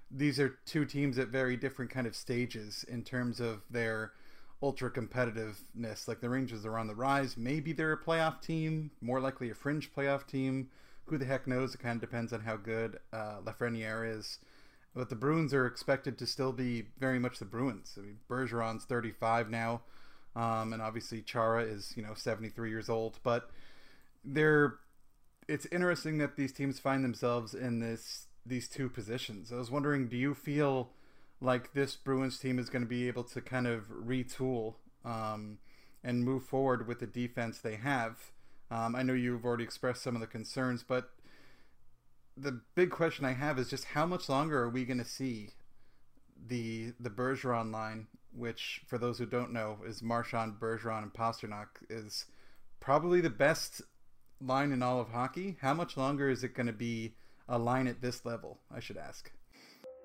these 0.09 0.39
are 0.39 0.57
two 0.65 0.85
teams 0.85 1.17
at 1.17 1.27
very 1.27 1.57
different 1.57 1.91
kind 1.91 2.07
of 2.07 2.15
stages 2.15 2.85
in 2.87 3.03
terms 3.03 3.39
of 3.39 3.61
their 3.69 4.13
ultra 4.61 4.89
competitiveness. 4.89 6.07
Like 6.07 6.21
the 6.21 6.29
Rangers 6.29 6.65
are 6.65 6.77
on 6.77 6.87
the 6.87 6.95
rise. 6.95 7.37
Maybe 7.37 7.73
they're 7.73 7.93
a 7.93 7.97
playoff 7.97 8.41
team, 8.41 8.91
more 9.01 9.19
likely 9.19 9.49
a 9.49 9.55
fringe 9.55 9.93
playoff 9.93 10.25
team. 10.25 10.69
Who 11.05 11.17
the 11.17 11.25
heck 11.25 11.47
knows? 11.47 11.73
It 11.73 11.79
kind 11.79 11.95
of 11.95 12.01
depends 12.01 12.33
on 12.33 12.41
how 12.41 12.57
good 12.57 12.99
uh, 13.13 13.37
Lafreniere 13.45 14.17
is. 14.17 14.39
But 14.95 15.09
the 15.09 15.15
Bruins 15.15 15.53
are 15.53 15.67
expected 15.67 16.17
to 16.17 16.25
still 16.25 16.51
be 16.51 16.85
very 16.99 17.19
much 17.19 17.39
the 17.39 17.45
Bruins. 17.45 17.93
I 17.97 18.01
mean, 18.01 18.17
Bergeron's 18.29 18.83
35 18.85 19.49
now. 19.49 19.81
Um, 20.37 20.71
and 20.71 20.83
obviously 20.83 21.23
Chara 21.23 21.63
is, 21.63 21.93
you 21.97 22.03
know, 22.03 22.13
73 22.13 22.69
years 22.69 22.89
old, 22.89 23.17
but 23.23 23.49
they're 24.23 24.75
it's 25.47 25.65
interesting 25.71 26.17
that 26.17 26.35
these 26.35 26.51
teams 26.51 26.79
find 26.79 27.03
themselves 27.03 27.53
in 27.53 27.79
this 27.79 28.27
these 28.45 28.67
two 28.67 28.87
positions. 28.87 29.51
I 29.51 29.55
was 29.55 29.71
wondering, 29.71 30.07
do 30.07 30.15
you 30.15 30.33
feel 30.33 30.91
like 31.41 31.73
this 31.73 31.95
Bruins 31.95 32.37
team 32.37 32.59
is 32.59 32.69
going 32.69 32.83
to 32.83 32.87
be 32.87 33.07
able 33.07 33.23
to 33.25 33.41
kind 33.41 33.67
of 33.67 33.89
retool 33.89 34.75
um, 35.03 35.57
and 36.03 36.23
move 36.23 36.43
forward 36.43 36.87
with 36.87 36.99
the 36.99 37.07
defense 37.07 37.59
they 37.59 37.75
have? 37.75 38.31
Um, 38.69 38.95
I 38.95 39.03
know 39.03 39.13
you've 39.13 39.43
already 39.43 39.63
expressed 39.63 40.03
some 40.03 40.15
of 40.15 40.21
the 40.21 40.27
concerns, 40.27 40.83
but 40.83 41.09
the 42.37 42.61
big 42.75 42.91
question 42.91 43.25
I 43.25 43.33
have 43.33 43.57
is 43.57 43.69
just 43.69 43.85
how 43.85 44.05
much 44.05 44.29
longer 44.29 44.61
are 44.61 44.69
we 44.69 44.85
going 44.85 44.99
to 44.99 45.05
see 45.05 45.49
the 46.47 46.93
the 46.99 47.09
Bergeron 47.09 47.71
line, 47.71 48.07
which 48.37 48.81
for 48.87 48.97
those 48.97 49.17
who 49.17 49.25
don't 49.25 49.51
know 49.51 49.79
is 49.85 50.03
Marchand, 50.03 50.55
Bergeron, 50.59 51.03
and 51.03 51.13
Pastrnak, 51.13 51.67
is 51.89 52.25
probably 52.79 53.21
the 53.21 53.29
best 53.29 53.81
line 54.39 54.71
in 54.71 54.83
all 54.83 54.99
of 54.99 55.09
hockey. 55.09 55.57
How 55.61 55.73
much 55.73 55.97
longer 55.97 56.29
is 56.29 56.43
it 56.43 56.53
going 56.53 56.67
to 56.67 56.73
be 56.73 57.15
a 57.49 57.57
line 57.57 57.87
at 57.87 58.01
this 58.01 58.25
level? 58.25 58.59
I 58.73 58.79
should 58.79 58.97
ask. 58.97 59.31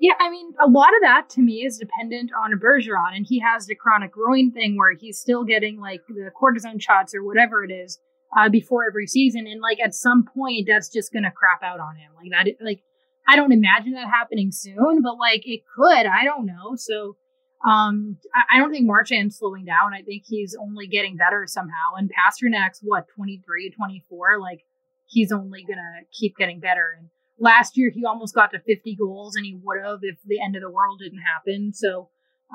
Yeah, 0.01 0.15
I 0.19 0.31
mean, 0.31 0.53
a 0.61 0.69
lot 0.69 0.89
of 0.89 1.03
that 1.03 1.29
to 1.31 1.41
me 1.41 1.65
is 1.65 1.79
dependent 1.79 2.33
on 2.37 2.59
Bergeron, 2.59 3.15
and 3.15 3.25
he 3.25 3.39
has 3.39 3.67
the 3.67 3.77
chronic 3.77 4.13
groin 4.13 4.51
thing 4.51 4.77
where 4.77 4.95
he's 4.95 5.19
still 5.19 5.45
getting 5.45 5.79
like 5.79 6.01
the 6.09 6.31
cortisone 6.41 6.81
shots 6.81 7.15
or 7.15 7.23
whatever 7.23 7.63
it 7.63 7.71
is 7.71 8.01
uh, 8.37 8.49
before 8.49 8.85
every 8.85 9.07
season, 9.07 9.47
and 9.47 9.61
like 9.61 9.79
at 9.79 9.95
some 9.95 10.25
point 10.25 10.67
that's 10.67 10.89
just 10.89 11.13
gonna 11.13 11.31
crap 11.31 11.63
out 11.63 11.79
on 11.79 11.95
him. 11.95 12.11
Like 12.17 12.31
that, 12.33 12.65
like 12.65 12.83
I 13.29 13.37
don't 13.37 13.53
imagine 13.53 13.93
that 13.93 14.09
happening 14.09 14.51
soon, 14.51 15.03
but 15.03 15.19
like 15.19 15.47
it 15.47 15.61
could. 15.77 16.07
I 16.07 16.25
don't 16.25 16.47
know. 16.47 16.75
So 16.75 17.17
um, 17.65 18.17
I, 18.51 18.59
don't 18.59 18.73
think 18.73 18.87
Marchand's 18.87 19.39
slowing 19.39 19.65
down. 19.65 19.95
I 19.95 20.03
think 20.03 20.25
he's 20.27 20.57
only 20.61 20.89
getting 20.89 21.17
better 21.17 21.45
somehow. 21.47 21.95
And 21.97 22.11
Pastrnak's 22.11 22.81
what 22.83 23.07
23, 23.15 23.71
24. 23.71 24.41
Like 24.41 24.65
he's 25.07 25.31
only 25.31 25.65
gonna 25.65 26.01
keep 26.13 26.37
getting 26.37 26.59
better. 26.59 26.97
And 26.99 27.09
last 27.39 27.77
year 27.77 27.91
he 27.95 28.05
almost 28.05 28.35
got 28.35 28.51
to 28.53 28.59
50 28.59 28.97
goals, 28.97 29.37
and 29.37 29.47
he 29.47 29.59
would 29.63 29.79
have 29.85 30.01
if 30.03 30.17
the 30.25 30.43
end 30.43 30.57
of 30.57 30.63
the 30.63 30.71
world 30.71 31.01
didn't 31.03 31.23
happen. 31.23 31.73
So 31.73 32.09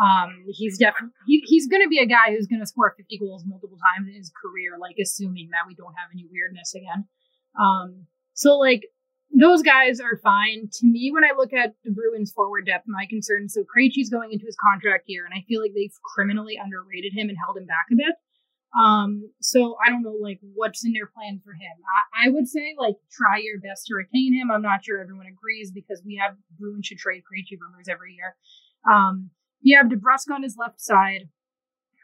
um, 0.04 0.44
he's 0.50 0.78
definitely 0.78 1.14
he, 1.26 1.42
he's 1.48 1.68
to 1.82 1.90
be 1.90 2.00
a 2.00 2.06
guy 2.06 2.32
who's 2.32 2.48
to 2.62 2.68
score 2.68 2.94
50 2.98 3.18
goals 3.18 3.44
multiple 3.46 3.78
times 3.96 4.10
in 4.10 4.16
his 4.16 4.32
career, 4.32 4.78
like 4.80 4.98
assuming 5.02 5.50
that 5.52 5.68
we 5.68 5.76
don't 5.76 5.94
have 5.94 6.10
any 6.14 6.26
weirdness 6.30 6.76
again. 6.76 7.06
Um, 7.60 8.08
so 8.34 8.58
like 8.58 8.84
those 9.32 9.62
guys 9.62 10.00
are 10.00 10.18
fine 10.24 10.70
to 10.72 10.88
me 10.88 11.12
when 11.14 11.24
I 11.24 11.36
look 11.36 11.54
at 11.54 11.76
the 11.84 11.92
Bruins 11.92 12.32
forward 12.32 12.66
depth. 12.66 12.86
My 12.88 13.06
concern 13.10 13.50
so 13.50 13.62
Krejci's 13.62 14.10
going 14.10 14.32
into 14.32 14.46
his 14.46 14.56
contract 14.56 15.06
year, 15.08 15.26
and 15.26 15.34
I 15.34 15.44
feel 15.48 15.62
like 15.62 15.74
they've 15.76 15.94
criminally 16.16 16.58
underrated 16.62 17.14
him 17.14 17.30
and 17.30 17.38
held 17.38 17.58
him 17.58 17.66
back 17.66 17.88
a 17.92 17.96
bit. 17.96 18.16
Um, 18.78 19.32
so 19.42 19.76
I 19.84 19.90
don't 19.90 20.04
know 20.04 20.18
like 20.22 20.40
what's 20.54 20.86
in 20.86 20.94
their 20.94 21.08
plan 21.08 21.42
for 21.44 21.54
him. 21.54 21.76
I, 22.14 22.28
I 22.28 22.30
would 22.30 22.48
say 22.48 22.76
like 22.78 22.96
try 23.12 23.38
your 23.38 23.60
best 23.60 23.88
to 23.88 23.96
retain 23.96 24.34
him. 24.34 24.52
I'm 24.52 24.62
not 24.62 24.84
sure 24.84 25.02
everyone 25.02 25.28
agrees 25.28 25.72
because 25.72 26.02
we 26.06 26.20
have 26.22 26.36
Bruins 26.60 26.86
should 26.86 26.98
trade 26.98 27.24
Krejci 27.24 27.58
rumors 27.60 27.88
every 27.90 28.14
year. 28.14 28.36
Um, 28.90 29.32
you 29.62 29.78
have 29.78 29.88
DeBrusk 29.88 30.34
on 30.34 30.44
his 30.44 30.56
left 30.58 30.80
side, 30.80 31.30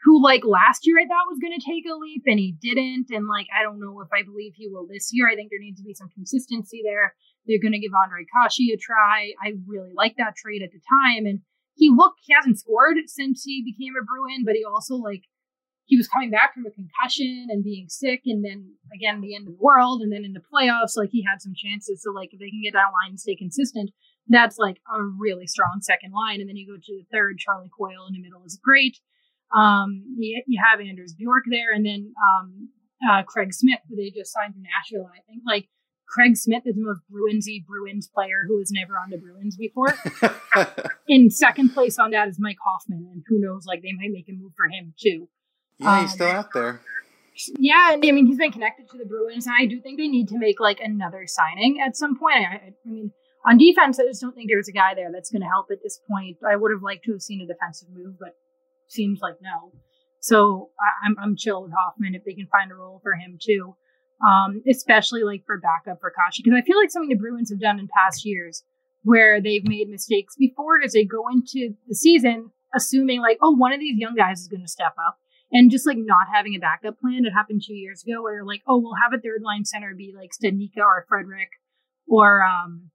who 0.04 0.22
like 0.22 0.44
last 0.44 0.84
year 0.84 1.00
I 1.00 1.08
thought 1.08 1.32
was 1.32 1.40
going 1.40 1.56
to 1.56 1.64
take 1.64 1.88
a 1.88 1.96
leap 1.96 2.28
and 2.28 2.38
he 2.38 2.52
didn't. 2.60 3.08
And 3.08 3.26
like 3.26 3.48
I 3.48 3.64
don't 3.64 3.80
know 3.80 4.00
if 4.04 4.12
I 4.12 4.22
believe 4.22 4.52
he 4.54 4.68
will 4.68 4.86
this 4.86 5.08
year. 5.12 5.28
I 5.28 5.34
think 5.34 5.48
there 5.48 5.64
needs 5.64 5.80
to 5.80 5.88
be 5.88 5.96
some 5.96 6.12
consistency 6.12 6.84
there. 6.84 7.16
They're 7.48 7.62
going 7.62 7.72
to 7.72 7.80
give 7.80 7.96
Ondrej 7.96 8.28
Kase 8.28 8.72
a 8.72 8.76
try. 8.76 9.32
I 9.40 9.56
really 9.66 9.92
liked 9.96 10.20
that 10.20 10.36
trade 10.36 10.62
at 10.62 10.72
the 10.72 10.80
time, 10.80 11.24
and 11.24 11.40
he 11.74 11.90
looked 11.90 12.20
he 12.22 12.36
hasn't 12.36 12.60
scored 12.60 12.96
since 13.06 13.42
he 13.44 13.64
became 13.64 13.96
a 13.96 14.04
Bruin, 14.04 14.44
but 14.44 14.54
he 14.54 14.64
also 14.64 14.94
like 14.94 15.24
he 15.84 15.96
was 15.96 16.08
coming 16.08 16.30
back 16.30 16.54
from 16.54 16.64
a 16.64 16.72
concussion 16.72 17.48
and 17.48 17.64
being 17.64 17.88
sick, 17.88 18.22
and 18.28 18.44
then 18.44 18.76
again 18.92 19.20
the 19.20 19.34
end 19.34 19.48
of 19.48 19.56
the 19.56 19.64
world, 19.64 20.00
and 20.04 20.12
then 20.12 20.24
in 20.24 20.36
the 20.36 20.44
playoffs, 20.44 21.00
like 21.00 21.12
he 21.12 21.24
had 21.24 21.40
some 21.40 21.56
chances. 21.56 22.04
So 22.04 22.12
like 22.12 22.32
if 22.32 22.40
they 22.40 22.52
can 22.52 22.60
get 22.62 22.76
that 22.76 22.92
line 22.92 23.16
and 23.16 23.20
stay 23.20 23.36
consistent, 23.36 23.88
that's 24.28 24.56
like 24.60 24.80
a 24.84 25.00
really 25.00 25.46
strong 25.46 25.80
second 25.80 26.12
line. 26.12 26.40
And 26.40 26.48
then 26.48 26.56
you 26.56 26.68
go 26.68 26.76
to 26.76 26.92
the 26.92 27.08
third, 27.12 27.38
Charlie 27.38 27.72
Coyle 27.72 28.08
in 28.08 28.12
the 28.12 28.20
middle 28.20 28.44
is 28.44 28.60
great. 28.62 29.00
Um, 29.56 30.16
you, 30.18 30.42
you 30.46 30.60
have 30.62 30.80
Anders 30.80 31.14
Bjork 31.14 31.44
there, 31.48 31.72
and 31.72 31.84
then 31.86 32.12
um, 32.18 32.68
uh, 33.08 33.22
Craig 33.22 33.52
Smith, 33.52 33.80
who 33.88 33.96
they 33.96 34.10
just 34.10 34.32
signed 34.32 34.54
from 34.54 34.62
Nashville. 34.62 35.10
I 35.12 35.20
think 35.28 35.42
like 35.46 35.68
Craig 36.08 36.36
Smith 36.36 36.62
is 36.66 36.76
the 36.76 36.82
most 36.82 37.00
Bruinsy 37.10 37.64
Bruins 37.64 38.08
player 38.08 38.44
who 38.46 38.58
was 38.58 38.70
never 38.70 38.94
on 38.94 39.10
the 39.10 39.18
Bruins 39.18 39.56
before. 39.56 39.94
in 41.08 41.30
second 41.30 41.70
place 41.70 41.98
on 41.98 42.10
that 42.10 42.28
is 42.28 42.38
Mike 42.38 42.58
Hoffman, 42.64 43.08
and 43.12 43.22
who 43.28 43.40
knows, 43.40 43.64
like 43.66 43.82
they 43.82 43.92
might 43.92 44.12
make 44.12 44.28
a 44.28 44.32
move 44.32 44.52
for 44.56 44.66
him 44.66 44.94
too. 45.00 45.28
Yeah, 45.78 46.02
he's 46.02 46.10
um, 46.10 46.14
still 46.14 46.28
out 46.28 46.52
there. 46.52 46.80
Yeah, 47.58 47.88
I 47.90 47.96
mean 47.96 48.26
he's 48.26 48.38
been 48.38 48.52
connected 48.52 48.88
to 48.90 48.98
the 48.98 49.04
Bruins, 49.04 49.46
and 49.46 49.56
I 49.58 49.66
do 49.66 49.80
think 49.80 49.98
they 49.98 50.08
need 50.08 50.28
to 50.28 50.38
make 50.38 50.60
like 50.60 50.80
another 50.80 51.26
signing 51.26 51.80
at 51.84 51.96
some 51.96 52.18
point. 52.18 52.36
I, 52.36 52.54
I 52.54 52.72
mean 52.84 53.12
on 53.44 53.58
defense, 53.58 53.98
I 54.00 54.04
just 54.04 54.22
don't 54.22 54.34
think 54.34 54.48
there's 54.48 54.68
a 54.68 54.72
guy 54.72 54.94
there 54.94 55.10
that's 55.12 55.30
going 55.30 55.42
to 55.42 55.48
help 55.48 55.66
at 55.70 55.82
this 55.82 56.00
point. 56.08 56.38
I 56.48 56.56
would 56.56 56.70
have 56.72 56.82
liked 56.82 57.04
to 57.04 57.12
have 57.12 57.20
seen 57.20 57.42
a 57.42 57.46
defensive 57.46 57.88
move, 57.92 58.14
but 58.18 58.36
seems 58.88 59.20
like 59.20 59.36
no. 59.42 59.72
So 60.20 60.70
I, 60.80 61.06
am 61.06 61.16
I'm, 61.18 61.24
I'm 61.24 61.36
chill 61.36 61.62
with 61.62 61.72
Hoffman 61.72 62.14
if 62.14 62.24
they 62.24 62.34
can 62.34 62.46
find 62.46 62.70
a 62.70 62.74
role 62.74 63.00
for 63.02 63.12
him 63.12 63.38
too, 63.40 63.76
um, 64.26 64.62
especially 64.68 65.22
like 65.22 65.44
for 65.44 65.60
backup 65.60 66.00
for 66.00 66.10
Kashi 66.10 66.42
because 66.42 66.56
I 66.56 66.64
feel 66.64 66.78
like 66.78 66.90
something 66.90 67.10
the 67.10 67.20
Bruins 67.20 67.50
have 67.50 67.60
done 67.60 67.78
in 67.78 67.88
past 67.88 68.24
years 68.24 68.64
where 69.02 69.40
they've 69.40 69.66
made 69.66 69.90
mistakes 69.90 70.34
before 70.36 70.80
is 70.80 70.92
they 70.92 71.04
go 71.04 71.28
into 71.28 71.74
the 71.86 71.94
season 71.94 72.50
assuming 72.74 73.20
like 73.20 73.38
oh 73.42 73.50
one 73.50 73.72
of 73.72 73.80
these 73.80 73.98
young 73.98 74.14
guys 74.14 74.40
is 74.40 74.48
going 74.48 74.62
to 74.62 74.68
step 74.68 74.94
up 75.06 75.18
and 75.52 75.70
just 75.70 75.86
like 75.86 75.98
not 75.98 76.26
having 76.32 76.54
a 76.54 76.58
backup 76.58 76.98
plan. 76.98 77.24
It 77.26 77.32
happened 77.32 77.62
two 77.64 77.74
years 77.74 78.02
ago 78.02 78.22
where 78.22 78.44
like 78.44 78.62
oh 78.66 78.78
we'll 78.78 78.96
have 79.02 79.12
a 79.12 79.20
third 79.20 79.42
line 79.42 79.64
center 79.64 79.94
be 79.94 80.14
like 80.16 80.30
Studnicka 80.32 80.78
or 80.78 81.04
Frederic 81.08 81.50
or 82.08 82.42
um 82.42 82.90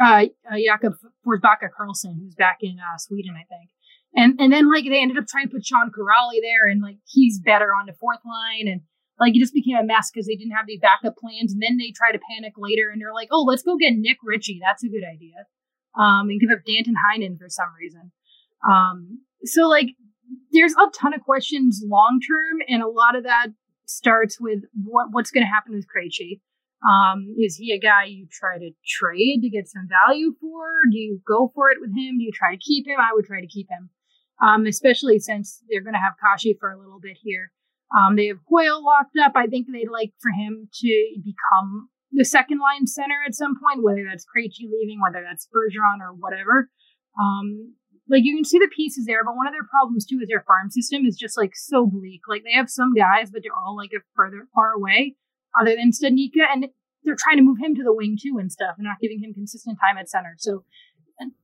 uh, 0.00 0.24
uh, 0.50 0.56
Jakob 0.56 0.94
Forsbacka 1.26 1.68
Karlsson, 1.78 2.18
who's 2.18 2.34
back 2.34 2.58
in 2.62 2.78
uh, 2.78 2.98
Sweden, 2.98 3.34
I 3.36 3.44
think. 3.44 3.70
And 4.14 4.38
and 4.38 4.52
then 4.52 4.70
like 4.70 4.84
they 4.84 5.00
ended 5.00 5.18
up 5.18 5.26
trying 5.26 5.48
to 5.48 5.54
put 5.54 5.64
Sean 5.64 5.90
Kuraly 5.90 6.40
there, 6.42 6.68
and 6.68 6.82
like 6.82 6.96
he's 7.06 7.38
better 7.38 7.74
on 7.74 7.86
the 7.86 7.94
fourth 7.94 8.20
line, 8.24 8.68
and 8.68 8.82
like 9.18 9.34
it 9.34 9.40
just 9.40 9.54
became 9.54 9.76
a 9.76 9.84
mess 9.84 10.10
because 10.12 10.26
they 10.26 10.36
didn't 10.36 10.52
have 10.52 10.66
these 10.66 10.80
backup 10.80 11.16
plans. 11.16 11.52
And 11.52 11.62
then 11.62 11.78
they 11.78 11.92
try 11.96 12.12
to 12.12 12.20
panic 12.30 12.54
later, 12.56 12.90
and 12.90 13.00
they're 13.00 13.14
like, 13.14 13.28
"Oh, 13.32 13.42
let's 13.42 13.62
go 13.62 13.76
get 13.76 13.94
Nick 13.96 14.18
Ritchie. 14.22 14.60
That's 14.62 14.84
a 14.84 14.88
good 14.88 15.04
idea." 15.04 15.46
Um, 15.96 16.28
and 16.28 16.40
give 16.40 16.50
up 16.50 16.64
Danton 16.66 16.94
Heinen 16.96 17.38
for 17.38 17.48
some 17.48 17.68
reason. 17.78 18.12
Um, 18.68 19.20
so 19.44 19.68
like 19.68 19.88
there's 20.52 20.74
a 20.74 20.90
ton 20.94 21.14
of 21.14 21.22
questions 21.22 21.82
long 21.84 22.20
term, 22.20 22.60
and 22.68 22.82
a 22.82 22.88
lot 22.88 23.16
of 23.16 23.24
that 23.24 23.48
starts 23.86 24.40
with 24.40 24.60
what 24.84 25.08
what's 25.10 25.30
going 25.30 25.44
to 25.44 25.50
happen 25.52 25.72
with 25.72 25.86
Krejci. 25.86 26.40
Um, 26.82 27.34
is 27.38 27.56
he 27.56 27.72
a 27.72 27.78
guy 27.78 28.04
you 28.04 28.26
try 28.30 28.58
to 28.58 28.70
trade 28.84 29.40
to 29.42 29.48
get 29.48 29.68
some 29.68 29.88
value 29.88 30.34
for? 30.40 30.66
Do 30.90 30.98
you 30.98 31.20
go 31.26 31.52
for 31.54 31.70
it 31.70 31.78
with 31.80 31.90
him? 31.90 32.18
Do 32.18 32.24
you 32.24 32.32
try 32.34 32.54
to 32.54 32.58
keep 32.58 32.86
him? 32.86 32.98
I 32.98 33.14
would 33.14 33.24
try 33.24 33.40
to 33.40 33.46
keep 33.46 33.68
him, 33.70 33.90
um, 34.42 34.66
especially 34.66 35.18
since 35.18 35.62
they're 35.70 35.82
going 35.82 35.94
to 35.94 36.00
have 36.00 36.14
Kashi 36.22 36.56
for 36.58 36.70
a 36.70 36.78
little 36.78 37.00
bit 37.00 37.16
here. 37.22 37.52
Um, 37.96 38.16
they 38.16 38.26
have 38.26 38.38
Coyle 38.48 38.84
locked 38.84 39.16
up. 39.22 39.32
I 39.36 39.46
think 39.46 39.66
they'd 39.66 39.90
like 39.90 40.12
for 40.20 40.30
him 40.30 40.68
to 40.72 41.14
become 41.22 41.88
the 42.10 42.24
second 42.24 42.58
line 42.58 42.86
center 42.86 43.22
at 43.26 43.34
some 43.34 43.54
point, 43.56 43.82
whether 43.82 44.04
that's 44.08 44.24
Krejci 44.24 44.68
leaving, 44.70 45.00
whether 45.00 45.24
that's 45.24 45.48
Bergeron 45.48 46.00
or 46.00 46.12
whatever. 46.12 46.68
Um, 47.20 47.74
like 48.08 48.24
you 48.24 48.34
can 48.36 48.44
see 48.44 48.58
the 48.58 48.70
pieces 48.74 49.06
there, 49.06 49.24
but 49.24 49.36
one 49.36 49.46
of 49.46 49.52
their 49.52 49.68
problems 49.70 50.04
too 50.04 50.18
is 50.20 50.28
their 50.28 50.44
farm 50.46 50.70
system 50.70 51.06
is 51.06 51.16
just 51.16 51.36
like 51.36 51.52
so 51.54 51.86
bleak. 51.86 52.22
Like 52.28 52.42
they 52.44 52.52
have 52.52 52.68
some 52.68 52.94
guys, 52.94 53.30
but 53.30 53.42
they're 53.42 53.56
all 53.56 53.76
like 53.76 53.92
a 53.94 54.02
further 54.14 54.48
far 54.54 54.72
away 54.72 55.16
other 55.58 55.76
than 55.76 55.92
Studnicka, 55.92 56.44
and 56.50 56.66
they're 57.04 57.16
trying 57.18 57.36
to 57.36 57.42
move 57.42 57.58
him 57.60 57.74
to 57.74 57.82
the 57.82 57.94
wing 57.94 58.16
too 58.20 58.38
and 58.38 58.50
stuff, 58.50 58.74
and 58.78 58.84
not 58.84 59.00
giving 59.00 59.22
him 59.22 59.34
consistent 59.34 59.78
time 59.80 59.98
at 59.98 60.08
center. 60.08 60.34
So, 60.38 60.64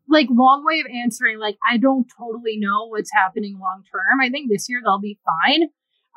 like, 0.09 0.29
long 0.31 0.65
way 0.65 0.81
of 0.81 0.87
answering. 0.95 1.39
Like, 1.39 1.57
I 1.69 1.77
don't 1.77 2.07
totally 2.19 2.59
know 2.59 2.87
what's 2.89 3.13
happening 3.13 3.59
long 3.59 3.83
term. 3.93 4.21
I 4.21 4.31
think 4.31 4.51
this 4.51 4.69
year 4.69 4.81
they'll 4.83 5.01
be 5.01 5.19
fine. 5.25 5.69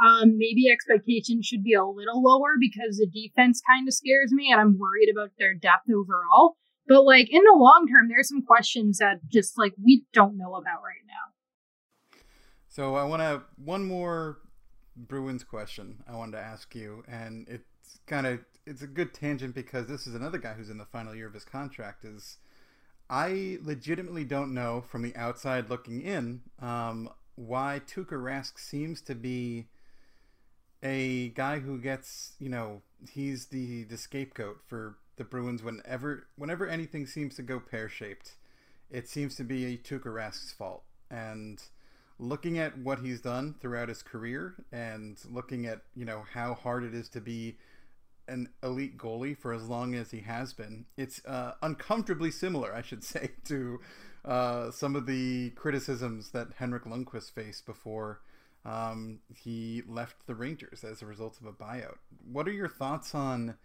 Um, 0.03 0.37
maybe 0.37 0.69
expectations 0.69 1.45
should 1.45 1.63
be 1.63 1.73
a 1.73 1.85
little 1.85 2.23
lower 2.23 2.55
because 2.59 2.97
the 2.97 3.07
defense 3.07 3.61
kind 3.67 3.87
of 3.87 3.93
scares 3.93 4.31
me, 4.31 4.51
and 4.51 4.59
I'm 4.59 4.79
worried 4.79 5.09
about 5.11 5.31
their 5.37 5.53
depth 5.53 5.89
overall. 5.89 6.57
But 6.87 7.03
like 7.05 7.29
in 7.29 7.43
the 7.43 7.55
long 7.55 7.87
term, 7.87 8.09
there's 8.09 8.27
some 8.27 8.43
questions 8.43 8.97
that 8.97 9.19
just 9.31 9.57
like 9.57 9.73
we 9.83 10.03
don't 10.13 10.37
know 10.37 10.55
about 10.55 10.81
right 10.81 11.05
now. 11.07 12.21
So 12.67 12.95
I 12.95 13.03
want 13.03 13.21
to 13.21 13.43
one 13.63 13.85
more 13.85 14.39
Bruins 14.95 15.43
question 15.43 16.03
I 16.07 16.15
wanted 16.15 16.33
to 16.33 16.43
ask 16.43 16.73
you, 16.73 17.03
and 17.07 17.47
it's 17.47 17.99
kind 18.07 18.25
of 18.25 18.39
it's 18.65 18.81
a 18.81 18.87
good 18.87 19.13
tangent 19.13 19.55
because 19.55 19.87
this 19.87 20.07
is 20.07 20.15
another 20.15 20.37
guy 20.37 20.53
who's 20.53 20.69
in 20.69 20.77
the 20.77 20.85
final 20.85 21.15
year 21.15 21.27
of 21.27 21.33
his 21.33 21.45
contract. 21.45 22.03
Is 22.05 22.37
I 23.11 23.57
legitimately 23.61 24.23
don't 24.23 24.53
know 24.53 24.85
from 24.89 25.01
the 25.01 25.13
outside 25.17 25.69
looking 25.69 26.01
in 26.01 26.43
um, 26.61 27.09
why 27.35 27.81
Tuukka 27.85 28.13
Rask 28.13 28.57
seems 28.57 29.01
to 29.01 29.15
be 29.15 29.67
a 30.81 31.27
guy 31.29 31.59
who 31.59 31.77
gets 31.77 32.33
you 32.39 32.47
know 32.47 32.81
he's 33.11 33.47
the 33.47 33.83
the 33.83 33.97
scapegoat 33.97 34.61
for 34.65 34.95
the 35.17 35.25
Bruins 35.25 35.61
whenever 35.61 36.27
whenever 36.37 36.65
anything 36.65 37.05
seems 37.05 37.35
to 37.35 37.41
go 37.41 37.59
pear 37.59 37.89
shaped. 37.89 38.35
It 38.89 39.09
seems 39.09 39.35
to 39.35 39.43
be 39.43 39.77
Tuukka 39.77 40.05
Rask's 40.05 40.53
fault 40.53 40.83
and 41.09 41.61
looking 42.17 42.59
at 42.59 42.77
what 42.77 42.99
he's 42.99 43.19
done 43.19 43.55
throughout 43.59 43.89
his 43.89 44.03
career 44.03 44.55
and 44.71 45.17
looking 45.29 45.65
at 45.65 45.81
you 45.97 46.05
know 46.05 46.23
how 46.33 46.53
hard 46.53 46.85
it 46.85 46.93
is 46.93 47.09
to 47.09 47.19
be 47.19 47.57
an 48.27 48.49
elite 48.63 48.97
goalie 48.97 49.37
for 49.37 49.53
as 49.53 49.67
long 49.67 49.95
as 49.95 50.11
he 50.11 50.21
has 50.21 50.53
been, 50.53 50.85
it's 50.97 51.23
uh, 51.25 51.53
uncomfortably 51.61 52.31
similar, 52.31 52.73
I 52.73 52.81
should 52.81 53.03
say, 53.13 53.31
to 53.45 53.79
uh, 54.23 54.71
some 54.71 54.95
of 54.95 55.05
the 55.05 55.51
criticisms 55.51 56.31
that 56.31 56.47
Henrik 56.57 56.83
Lundqvist 56.83 57.31
faced 57.31 57.65
before 57.65 58.21
um, 58.63 59.19
he 59.33 59.81
left 59.87 60.27
the 60.27 60.35
Rangers 60.35 60.83
as 60.83 61.01
a 61.01 61.05
result 61.05 61.39
of 61.39 61.47
a 61.47 61.51
buyout. 61.51 61.97
What 62.31 62.47
are 62.47 62.53
your 62.53 62.67
thoughts 62.67 63.15
on 63.15 63.55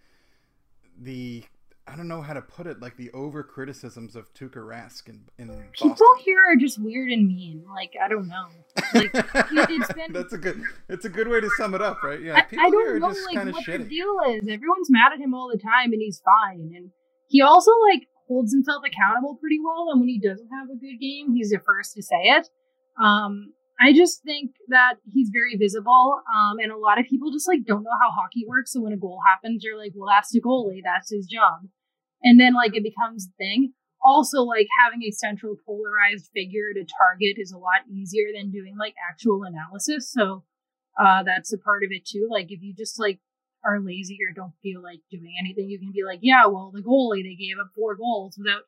the 0.99 1.45
I 1.89 1.95
don't 1.95 2.09
know 2.09 2.21
how 2.21 2.35
to 2.35 2.43
put 2.43 2.67
it, 2.67 2.81
like 2.81 2.97
the 2.97 3.11
over 3.13 3.45
criticisms 3.45 4.17
of 4.17 4.33
Tuukka 4.35 4.57
Rask 4.57 5.09
in, 5.09 5.23
in 5.39 5.49
people 5.73 5.91
Boston. 5.91 6.07
here 6.25 6.41
are 6.45 6.57
just 6.57 6.83
weird 6.83 7.13
and 7.13 7.27
mean. 7.29 7.65
Like 7.73 7.93
I 8.03 8.09
don't 8.09 8.27
know. 8.27 8.47
Like 8.93 9.11
it's 9.15 9.93
been. 9.93 10.13
That's 10.13 10.33
a 10.33 10.39
good. 10.39 10.61
It's 10.89 11.05
a 11.05 11.09
good 11.09 11.29
way 11.29 11.41
to 11.41 11.49
sum 11.57 11.75
it 11.75 11.83
up, 11.83 12.03
right? 12.03 12.21
Yeah, 12.21 12.35
I, 12.37 12.67
I 12.67 12.71
don't 12.71 12.99
know 12.99 13.07
like 13.09 13.55
what 13.55 13.65
shitty. 13.65 13.79
the 13.79 13.89
deal 13.89 14.17
is. 14.29 14.49
Everyone's 14.49 14.91
mad 14.91 15.13
at 15.13 15.21
him 15.21 15.33
all 15.33 15.49
the 15.49 15.59
time, 15.59 15.93
and 15.93 16.01
he's 16.03 16.21
fine. 16.25 16.73
And 16.75 16.91
he 17.29 17.41
also 17.41 17.71
like 17.91 18.09
holds 18.27 18.53
himself 18.53 18.83
accountable 18.85 19.37
pretty 19.41 19.59
well. 19.65 19.89
And 19.93 20.01
when 20.01 20.09
he 20.09 20.19
doesn't 20.19 20.49
have 20.59 20.69
a 20.69 20.79
good 20.79 20.99
game, 21.01 21.35
he's 21.35 21.51
the 21.51 21.61
first 21.65 21.95
to 21.95 22.03
say 22.03 22.17
it. 22.17 22.49
Um, 23.01 23.53
I 23.81 23.93
just 23.93 24.23
think 24.25 24.53
that 24.69 24.95
he's 25.13 25.29
very 25.33 25.57
visible, 25.57 26.21
um, 26.35 26.59
and 26.59 26.73
a 26.73 26.79
lot 26.79 26.99
of 26.99 27.07
people 27.07 27.31
just 27.31 27.47
like 27.47 27.65
don't 27.65 27.83
know 27.85 27.97
how 28.01 28.11
hockey 28.11 28.45
works. 28.49 28.73
So 28.73 28.81
when 28.81 28.93
a 28.93 28.97
goal 28.97 29.21
happens, 29.27 29.63
you're 29.63 29.79
like, 29.79 29.93
"Well, 29.95 30.09
that's 30.09 30.31
the 30.33 30.41
goalie. 30.41 30.81
That's 30.83 31.13
his 31.13 31.27
job." 31.27 31.69
And 32.27 32.41
then 32.41 32.55
like 32.55 32.77
it 32.77 32.83
becomes 32.83 33.27
a 33.27 33.37
thing. 33.39 33.73
Also 34.05 34.43
like 34.43 34.67
having 34.85 35.03
a 35.03 35.11
central 35.11 35.57
polarized 35.65 36.31
figure 36.35 36.75
to 36.75 36.85
target 36.99 37.37
is 37.39 37.53
a 37.53 37.59
lot 37.59 37.87
easier 37.91 38.29
than 38.35 38.51
doing 38.51 38.77
like 38.79 38.95
actual 39.11 39.45
analysis. 39.45 40.11
So 40.13 40.45
uh 41.01 41.23
that's 41.23 41.53
a 41.53 41.59
part 41.59 41.85
of 41.85 41.91
it 41.93 42.05
too. 42.05 42.29
Like 42.31 42.51
if 42.51 42.63
you 42.63 42.75
just 42.75 42.99
like 42.99 43.21
are 43.65 43.81
lazy 43.81 44.19
or 44.29 44.35
don't 44.35 44.55
feel 44.63 44.83
like 44.83 45.01
doing 45.11 45.35
anything 45.41 45.69
you 45.69 45.79
can 45.79 45.91
be 45.91 46.05
like 46.05 46.21
yeah 46.23 46.47
well 46.47 46.71
the 46.73 46.83
goalie 46.83 47.25
they 47.25 47.35
gave 47.35 47.59
up 47.59 47.67
four 47.75 47.97
goals 47.97 48.37
without 48.39 48.63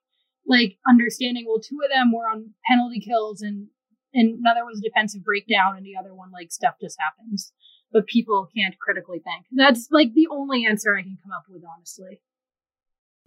like 0.45 0.77
understanding 0.89 1.45
well 1.47 1.61
two 1.61 1.79
of 1.85 1.91
them 1.95 2.11
were 2.11 2.27
on 2.27 2.51
penalty 2.69 2.99
kills 2.99 3.41
and 3.41 3.69
and 4.15 4.39
another 4.39 4.65
was 4.65 4.81
defensive 4.81 5.23
breakdown 5.25 5.77
and 5.77 5.85
the 5.85 5.97
other 5.99 6.15
one 6.15 6.31
like 6.33 6.51
stuff 6.51 6.75
just 6.81 6.97
happens. 6.99 7.53
But 7.91 8.07
people 8.07 8.49
can't 8.55 8.79
critically 8.79 9.19
think. 9.19 9.47
That's 9.51 9.89
like 9.91 10.13
the 10.13 10.29
only 10.31 10.67
answer 10.67 10.97
i 10.97 11.03
can 11.03 11.19
come 11.23 11.33
up 11.33 11.45
with 11.49 11.63
honestly 11.65 12.21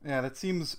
yeah, 0.05 0.21
that 0.21 0.37
seems 0.37 0.77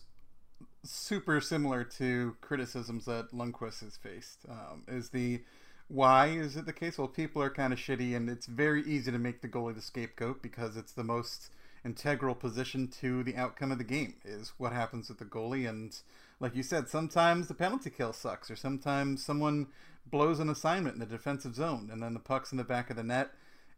super 0.85 1.41
similar 1.41 1.85
to 1.85 2.37
criticisms 2.41 3.05
that 3.05 3.33
Lundqvist 3.33 3.85
has 3.85 3.97
faced. 3.97 4.41
Um, 4.49 4.83
is 4.89 5.11
the 5.11 5.43
why 5.89 6.29
is 6.29 6.57
it 6.57 6.65
the 6.65 6.73
case? 6.73 6.97
Well, 6.97 7.09
people 7.09 7.43
are 7.43 7.51
kind 7.51 7.73
of 7.73 7.79
shitty, 7.79 8.17
and 8.17 8.29
it's 8.29 8.47
very 8.47 8.83
easy 8.85 9.13
to 9.13 9.19
make 9.19 9.43
the 9.43 9.49
goalie 9.49 9.75
the 9.75 9.83
scapegoat 9.83 10.43
because 10.43 10.77
it's 10.77 10.93
the 10.93 11.05
most 11.05 11.51
integral 11.85 12.35
position 12.35 12.89
to 12.89 13.23
the 13.23 13.37
outcome 13.37 13.73
of 13.73 13.79
the 13.79 13.85
game. 13.85 14.15
Is 14.25 14.53
what 14.57 14.73
happens 14.73 15.09
with 15.09 15.19
the 15.19 15.25
goalie, 15.25 15.69
and 15.69 15.95
like 16.41 16.57
you 16.57 16.63
said, 16.63 16.89
sometimes 16.89 17.49
the 17.49 17.55
penalty 17.55 17.91
kill 17.91 18.13
sucks, 18.13 18.51
or 18.51 18.57
sometimes 18.57 19.25
someone 19.25 19.69
blows 20.07 20.41
an 20.41 20.49
assignment 20.49 20.95
in 20.95 21.01
the 21.01 21.07
defensive 21.07 21.55
zone, 21.55 21.91
and 21.93 22.03
then 22.03 22.15
the 22.15 22.21
puck's 22.21 22.53
in 22.53 22.59
the 22.59 22.65
back 22.65 22.91
of 22.91 22.97
the 22.97 23.05
net, 23.05 23.31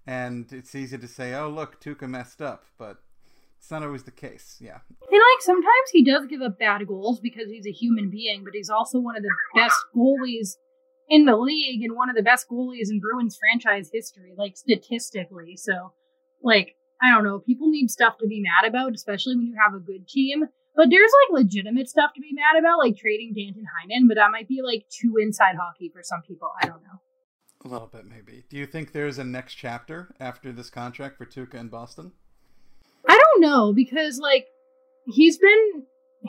and 0.07 0.53
it's 0.53 0.74
easy 0.74 0.97
to 0.97 1.09
say, 1.09 1.34
"Oh, 1.34 1.49
look, 1.49 1.80
Tuukka 1.80 2.09
messed 2.09 2.40
up," 2.40 2.66
but 2.78 3.03
it's 3.65 3.71
not 3.71 3.83
always 3.83 4.03
the 4.03 4.11
case, 4.11 4.59
yeah. 4.61 4.77
And 4.91 5.01
like 5.11 5.41
sometimes 5.41 5.89
he 5.91 6.05
does 6.05 6.27
give 6.27 6.43
up 6.43 6.59
bad 6.59 6.87
goals 6.87 7.19
because 7.19 7.49
he's 7.49 7.67
a 7.67 7.73
human 7.73 8.11
being, 8.11 8.45
but 8.45 8.53
he's 8.53 8.69
also 8.69 9.01
one 9.01 9.17
of 9.17 9.23
the 9.23 9.35
best 9.55 9.77
goalies 9.97 10.57
in 11.09 11.25
the 11.25 11.39
league 11.39 11.83
and 11.83 11.97
one 11.97 12.11
of 12.11 12.15
the 12.15 12.23
best 12.23 12.47
goalies 12.47 12.91
in 12.91 13.01
Bruins 13.01 13.39
franchise 13.39 13.89
history, 13.91 14.35
like 14.37 14.59
statistically. 14.59 15.57
So, 15.57 15.95
like, 16.43 16.77
I 17.03 17.11
don't 17.11 17.25
know, 17.25 17.39
people 17.39 17.71
need 17.71 17.91
stuff 17.91 18.19
to 18.19 18.27
be 18.27 18.43
mad 18.43 18.69
about, 18.69 18.93
especially 18.95 19.35
when 19.35 19.47
you 19.47 19.57
have 19.59 19.73
a 19.73 19.83
good 19.83 20.07
team. 20.09 20.45
But 20.77 20.91
there's 20.91 21.12
like 21.31 21.45
legitimate 21.45 21.89
stuff 21.89 22.11
to 22.17 22.21
be 22.21 22.35
mad 22.35 22.61
about, 22.61 22.81
like 22.81 22.99
trading 22.99 23.33
Danton 23.35 23.65
Heinen, 23.65 24.09
but 24.09 24.17
that 24.17 24.31
might 24.31 24.47
be 24.47 24.61
like 24.62 24.85
too 24.91 25.15
inside 25.19 25.57
hockey 25.59 25.91
for 25.91 26.03
some 26.03 26.21
people. 26.29 26.51
I 26.62 26.67
don't 26.67 26.83
know. 26.83 27.01
A 27.65 27.69
little 27.69 27.89
bit, 27.89 28.05
maybe. 28.05 28.45
Do 28.51 28.59
you 28.59 28.67
think 28.67 28.93
there's 28.93 29.17
a 29.17 29.25
next 29.25 29.55
chapter 29.55 30.15
after 30.21 30.53
this 30.53 30.69
contract 30.69 31.17
for 31.17 31.25
Tuukka 31.25 31.55
in 31.55 31.69
Boston? 31.69 32.12
Know 33.45 33.72
because 33.74 34.18
like 34.18 34.47
he's 35.07 35.36
been 35.38 35.84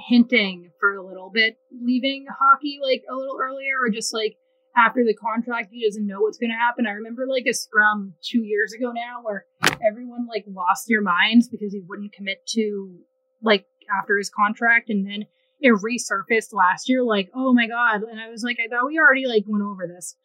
hinting 0.10 0.72
for 0.80 0.96
a 0.96 1.06
little 1.06 1.32
bit 1.34 1.58
leaving 1.82 2.26
hockey 2.40 2.80
like 2.84 3.04
a 3.10 3.16
little 3.16 3.38
earlier 3.42 3.76
or 3.82 3.90
just 3.90 4.14
like 4.14 4.36
after 4.76 5.06
the 5.06 5.14
contract 5.14 5.70
he 5.72 5.86
doesn't 5.86 6.06
know 6.06 6.20
what's 6.20 6.38
going 6.38 6.52
to 6.52 6.58
happen. 6.58 6.86
I 6.86 6.92
remember 6.92 7.26
like 7.26 7.46
a 7.50 7.54
scrum 7.54 8.16
2 8.30 8.44
years 8.44 8.74
ago 8.74 8.92
now 8.92 9.22
where 9.24 9.46
everyone 9.82 10.28
like 10.28 10.44
lost 10.48 10.88
their 10.90 11.02
minds 11.02 11.48
because 11.48 11.72
he 11.72 11.82
wouldn't 11.88 12.12
commit 12.12 12.46
to 12.48 12.98
like 13.42 13.66
after 13.98 14.18
his 14.18 14.30
contract 14.30 14.90
and 14.90 15.06
then 15.06 15.26
it 15.62 15.74
resurfaced 15.82 16.54
last 16.54 16.90
year 16.90 17.02
like 17.02 17.30
oh 17.34 17.54
my 17.54 17.68
god 17.68 18.04
and 18.04 18.20
I 18.20 18.30
was 18.30 18.44
like 18.44 18.58
I 18.60 18.68
thought 18.68 18.88
we 18.88 19.00
already 19.00 19.26
like 19.26 19.46
went 19.48 19.64
over 19.64 19.88
this. 19.88 20.18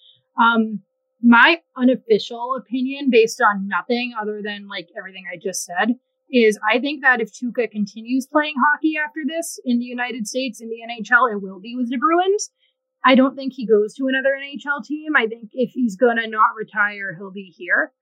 Um 0.43 0.81
my 1.23 1.61
unofficial 1.77 2.57
opinion 2.59 3.11
based 3.11 3.41
on 3.41 3.69
nothing 3.69 4.15
other 4.21 4.41
than 4.43 4.67
like 4.67 4.89
everything 4.99 5.25
I 5.33 5.37
just 5.41 5.65
said 5.65 5.95
is 6.33 6.59
I 6.69 6.79
think 6.79 7.03
that 7.03 7.21
if 7.21 7.33
Tuukka 7.33 7.71
continues 7.71 8.27
playing 8.27 8.55
hockey 8.65 8.95
after 8.97 9.21
this 9.27 9.59
in 9.65 9.79
the 9.79 9.85
United 9.85 10.27
States 10.27 10.61
in 10.61 10.69
the 10.69 10.79
NHL, 10.89 11.33
it 11.33 11.43
will 11.43 11.61
be 11.61 11.77
with 11.77 11.91
the 11.91 11.99
Bruins. 11.99 12.51
I 13.05 13.15
don't 13.15 13.35
think 13.35 13.55
he 13.55 13.67
goes 13.67 13.95
to 13.95 14.07
another 14.07 14.37
NHL 14.37 14.85
team. 14.85 15.17
I 15.17 15.27
think 15.27 15.51
if 15.53 15.71
he's 15.73 15.97
gonna 15.97 16.27
not 16.27 16.55
retire, 16.57 17.15
he'll 17.17 17.33
be 17.33 17.55
here. 17.57 17.93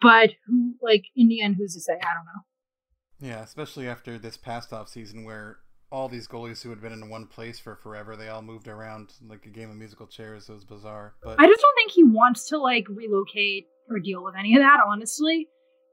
But 0.00 0.30
who, 0.46 0.74
like, 0.82 1.04
in 1.14 1.28
the 1.28 1.42
end, 1.42 1.56
who's 1.56 1.74
to 1.74 1.80
say? 1.80 1.92
I 1.92 2.14
don't 2.14 2.24
know. 2.24 3.28
Yeah, 3.28 3.42
especially 3.42 3.86
after 3.86 4.18
this 4.18 4.36
past 4.36 4.72
off 4.72 4.88
season 4.88 5.24
where 5.24 5.58
all 5.92 6.08
these 6.08 6.28
goalies 6.28 6.62
who 6.62 6.70
had 6.70 6.80
been 6.80 6.92
in 6.92 7.10
one 7.10 7.26
place 7.26 7.58
for 7.58 7.76
forever, 7.76 8.16
they 8.16 8.28
all 8.28 8.42
moved 8.42 8.68
around 8.68 9.12
like 9.28 9.44
a 9.44 9.50
game 9.50 9.70
of 9.70 9.76
musical 9.76 10.06
chairs. 10.06 10.48
It 10.48 10.52
was 10.52 10.64
bizarre. 10.64 11.14
But 11.22 11.38
I 11.38 11.46
just 11.46 11.60
don't 11.60 11.74
think 11.76 11.90
he 11.92 12.04
wants 12.04 12.48
to 12.48 12.58
like 12.58 12.86
relocate 12.88 13.66
or 13.90 13.98
deal 13.98 14.24
with 14.24 14.34
any 14.38 14.54
of 14.54 14.62
that, 14.62 14.78
honestly. 14.86 15.48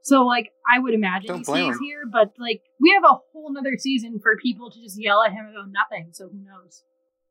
So 0.08 0.22
like 0.24 0.52
I 0.66 0.78
would 0.78 0.94
imagine 0.94 1.28
Don't 1.28 1.38
he 1.40 1.44
stays 1.44 1.76
him. 1.76 1.78
here, 1.82 2.04
but 2.10 2.32
like 2.38 2.62
we 2.80 2.90
have 2.94 3.04
a 3.04 3.18
whole 3.30 3.52
nother 3.52 3.76
season 3.76 4.18
for 4.18 4.36
people 4.38 4.70
to 4.70 4.80
just 4.80 4.98
yell 4.98 5.22
at 5.22 5.32
him 5.32 5.46
about 5.46 5.68
nothing. 5.70 6.08
So 6.12 6.30
who 6.30 6.38
knows? 6.38 6.82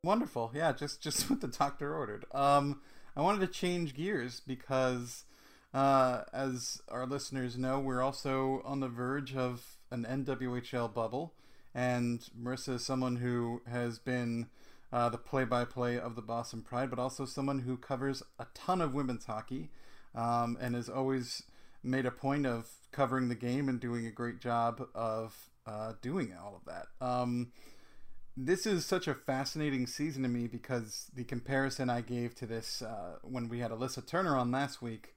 Wonderful, 0.03 0.51
yeah. 0.53 0.71
Just 0.73 1.01
just 1.01 1.27
what 1.29 1.41
the 1.41 1.47
doctor 1.47 1.95
ordered. 1.95 2.25
Um, 2.31 2.81
I 3.15 3.21
wanted 3.21 3.41
to 3.41 3.47
change 3.47 3.95
gears 3.95 4.41
because, 4.45 5.25
uh, 5.73 6.21
as 6.31 6.79
our 6.87 7.07
listeners 7.07 7.57
know, 7.57 7.79
we're 7.79 8.03
also 8.03 8.61
on 8.63 8.79
the 8.79 8.87
verge 8.87 9.35
of 9.35 9.77
an 9.89 10.05
NWHL 10.07 10.93
bubble, 10.93 11.33
and 11.73 12.29
Marissa 12.39 12.75
is 12.75 12.85
someone 12.85 13.17
who 13.17 13.61
has 13.69 13.99
been. 13.99 14.47
Uh, 14.89 15.09
the 15.09 15.17
play-by-play 15.17 15.99
of 15.99 16.15
the 16.15 16.21
Boston 16.21 16.61
Pride, 16.61 16.89
but 16.89 16.97
also 16.97 17.25
someone 17.25 17.59
who 17.59 17.75
covers 17.75 18.23
a 18.39 18.45
ton 18.53 18.79
of 18.79 18.93
women's 18.93 19.25
hockey, 19.25 19.69
um, 20.15 20.57
and 20.61 20.77
is 20.77 20.87
always 20.87 21.43
made 21.87 22.05
a 22.05 22.11
point 22.11 22.45
of 22.45 22.69
covering 22.91 23.29
the 23.29 23.35
game 23.35 23.69
and 23.69 23.79
doing 23.79 24.05
a 24.05 24.11
great 24.11 24.39
job 24.39 24.81
of 24.93 25.35
uh, 25.65 25.93
doing 26.01 26.33
all 26.41 26.55
of 26.55 26.65
that. 26.65 27.05
Um, 27.05 27.51
this 28.35 28.67
is 28.67 28.85
such 28.85 29.07
a 29.07 29.15
fascinating 29.15 29.87
season 29.87 30.23
to 30.23 30.29
me 30.29 30.47
because 30.47 31.09
the 31.15 31.23
comparison 31.23 31.89
I 31.89 32.01
gave 32.01 32.35
to 32.35 32.45
this 32.45 32.81
uh, 32.81 33.17
when 33.23 33.49
we 33.49 33.59
had 33.59 33.71
Alyssa 33.71 34.05
Turner 34.05 34.37
on 34.37 34.51
last 34.51 34.81
week, 34.81 35.15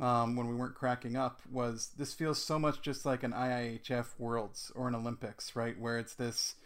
um, 0.00 0.36
when 0.36 0.48
we 0.48 0.54
weren't 0.54 0.74
cracking 0.74 1.16
up, 1.16 1.40
was 1.50 1.90
this 1.96 2.12
feels 2.12 2.42
so 2.42 2.58
much 2.58 2.82
just 2.82 3.06
like 3.06 3.22
an 3.22 3.32
IIHF 3.32 4.06
Worlds 4.18 4.72
or 4.74 4.88
an 4.88 4.94
Olympics, 4.94 5.54
right? 5.54 5.78
Where 5.78 5.98
it's 5.98 6.14
this 6.14 6.56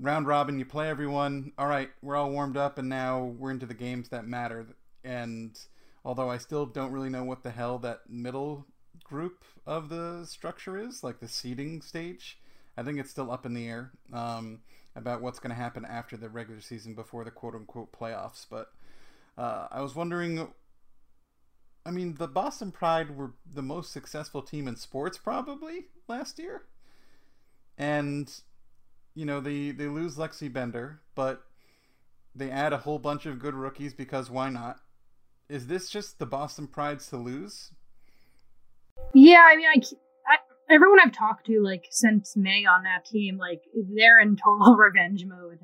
round 0.00 0.26
robin, 0.26 0.58
you 0.58 0.64
play 0.64 0.88
everyone. 0.88 1.52
All 1.58 1.66
right, 1.66 1.90
we're 2.00 2.16
all 2.16 2.30
warmed 2.30 2.56
up, 2.56 2.78
and 2.78 2.88
now 2.88 3.22
we're 3.22 3.50
into 3.50 3.66
the 3.66 3.74
games 3.74 4.08
that 4.08 4.26
matter. 4.26 4.66
And 5.04 5.56
although 6.04 6.30
I 6.30 6.38
still 6.38 6.66
don't 6.66 6.92
really 6.92 7.10
know 7.10 7.24
what 7.24 7.42
the 7.42 7.50
hell 7.50 7.78
that 7.80 8.08
middle 8.08 8.66
group 9.12 9.44
of 9.66 9.90
the 9.90 10.24
structure 10.24 10.78
is, 10.78 11.04
like 11.04 11.20
the 11.20 11.28
seeding 11.28 11.82
stage. 11.82 12.38
I 12.78 12.82
think 12.82 12.98
it's 12.98 13.10
still 13.10 13.30
up 13.30 13.44
in 13.44 13.52
the 13.52 13.68
air 13.68 13.90
um, 14.10 14.60
about 14.96 15.20
what's 15.20 15.38
going 15.38 15.54
to 15.54 15.62
happen 15.62 15.84
after 15.84 16.16
the 16.16 16.30
regular 16.30 16.62
season 16.62 16.94
before 16.94 17.22
the 17.22 17.30
quote 17.30 17.54
unquote 17.54 17.92
playoffs. 17.92 18.46
But 18.48 18.72
uh, 19.36 19.68
I 19.70 19.82
was 19.82 19.94
wondering. 19.94 20.48
I 21.84 21.90
mean, 21.90 22.14
the 22.14 22.28
Boston 22.28 22.70
Pride 22.70 23.16
were 23.18 23.32
the 23.44 23.60
most 23.60 23.92
successful 23.92 24.40
team 24.40 24.66
in 24.68 24.76
sports 24.76 25.18
probably 25.18 25.86
last 26.08 26.38
year. 26.38 26.62
And, 27.76 28.32
you 29.14 29.26
know, 29.26 29.40
they, 29.40 29.72
they 29.72 29.88
lose 29.88 30.16
Lexi 30.16 30.50
Bender, 30.50 31.00
but 31.16 31.42
they 32.36 32.50
add 32.50 32.72
a 32.72 32.78
whole 32.78 33.00
bunch 33.00 33.26
of 33.26 33.40
good 33.40 33.54
rookies 33.54 33.94
because 33.94 34.30
why 34.30 34.48
not? 34.48 34.78
Is 35.48 35.66
this 35.66 35.90
just 35.90 36.20
the 36.20 36.24
Boston 36.26 36.68
Pride's 36.68 37.08
to 37.08 37.16
lose? 37.16 37.72
Yeah, 39.14 39.44
I 39.46 39.56
mean, 39.56 39.66
I, 39.66 39.80
I, 40.26 40.36
everyone 40.74 40.98
I've 41.00 41.12
talked 41.12 41.46
to 41.46 41.62
like 41.62 41.86
since 41.90 42.36
May 42.36 42.64
on 42.64 42.84
that 42.84 43.04
team, 43.04 43.38
like 43.38 43.62
they're 43.94 44.20
in 44.20 44.36
total 44.36 44.76
revenge 44.78 45.24
mode. 45.26 45.58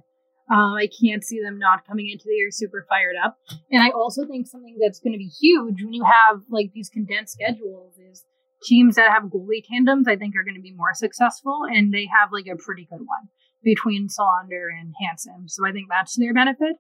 Um, 0.51 0.74
I 0.74 0.89
can't 0.89 1.22
see 1.22 1.43
them 1.43 1.59
not 1.59 1.86
coming 1.86 2.09
into 2.09 2.24
the 2.26 2.34
year 2.34 2.49
super 2.51 2.86
fired 2.89 3.16
up. 3.22 3.36
And 3.70 3.82
I 3.82 3.91
also 3.91 4.24
think 4.26 4.47
something 4.47 4.78
that's 4.80 4.99
going 4.99 5.12
to 5.12 5.18
be 5.18 5.28
huge 5.28 5.82
when 5.82 5.93
you 5.93 6.05
have 6.05 6.43
like 6.49 6.72
these 6.74 6.89
condensed 6.89 7.34
schedules 7.34 7.99
is 7.99 8.24
teams 8.62 8.97
that 8.97 9.11
have 9.11 9.24
goalie 9.24 9.62
tandems. 9.62 10.09
I 10.09 10.16
think 10.16 10.34
are 10.36 10.45
going 10.45 10.57
to 10.57 10.62
be 10.62 10.74
more 10.74 10.95
successful, 10.95 11.62
and 11.68 11.93
they 11.93 12.09
have 12.18 12.30
like 12.32 12.47
a 12.47 12.57
pretty 12.57 12.86
good 12.91 13.01
one 13.01 13.28
between 13.62 14.09
Selander 14.09 14.68
and 14.68 14.95
Hanson. 15.05 15.49
So 15.49 15.66
I 15.66 15.72
think 15.72 15.89
that's 15.91 16.14
to 16.14 16.20
their 16.20 16.34
benefit. 16.34 16.76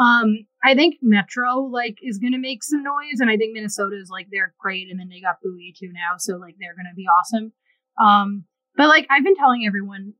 Um, 0.00 0.46
I 0.64 0.74
think 0.74 0.96
Metro 1.02 1.68
like 1.70 1.98
is 2.02 2.18
gonna 2.18 2.38
make 2.38 2.64
some 2.64 2.82
noise, 2.82 3.20
and 3.20 3.30
I 3.30 3.36
think 3.36 3.52
Minnesota 3.52 3.96
is 4.00 4.08
like 4.10 4.28
they're 4.30 4.54
great, 4.58 4.88
and 4.90 4.98
then 4.98 5.08
they 5.10 5.20
got 5.20 5.40
Buoy 5.42 5.74
too 5.78 5.92
now, 5.92 6.16
so 6.16 6.36
like 6.36 6.56
they're 6.58 6.74
gonna 6.74 6.94
be 6.96 7.06
awesome. 7.06 7.52
Um, 8.02 8.44
but 8.76 8.88
like 8.88 9.06
I've 9.10 9.24
been 9.24 9.36
telling 9.36 9.66
everyone, 9.66 10.14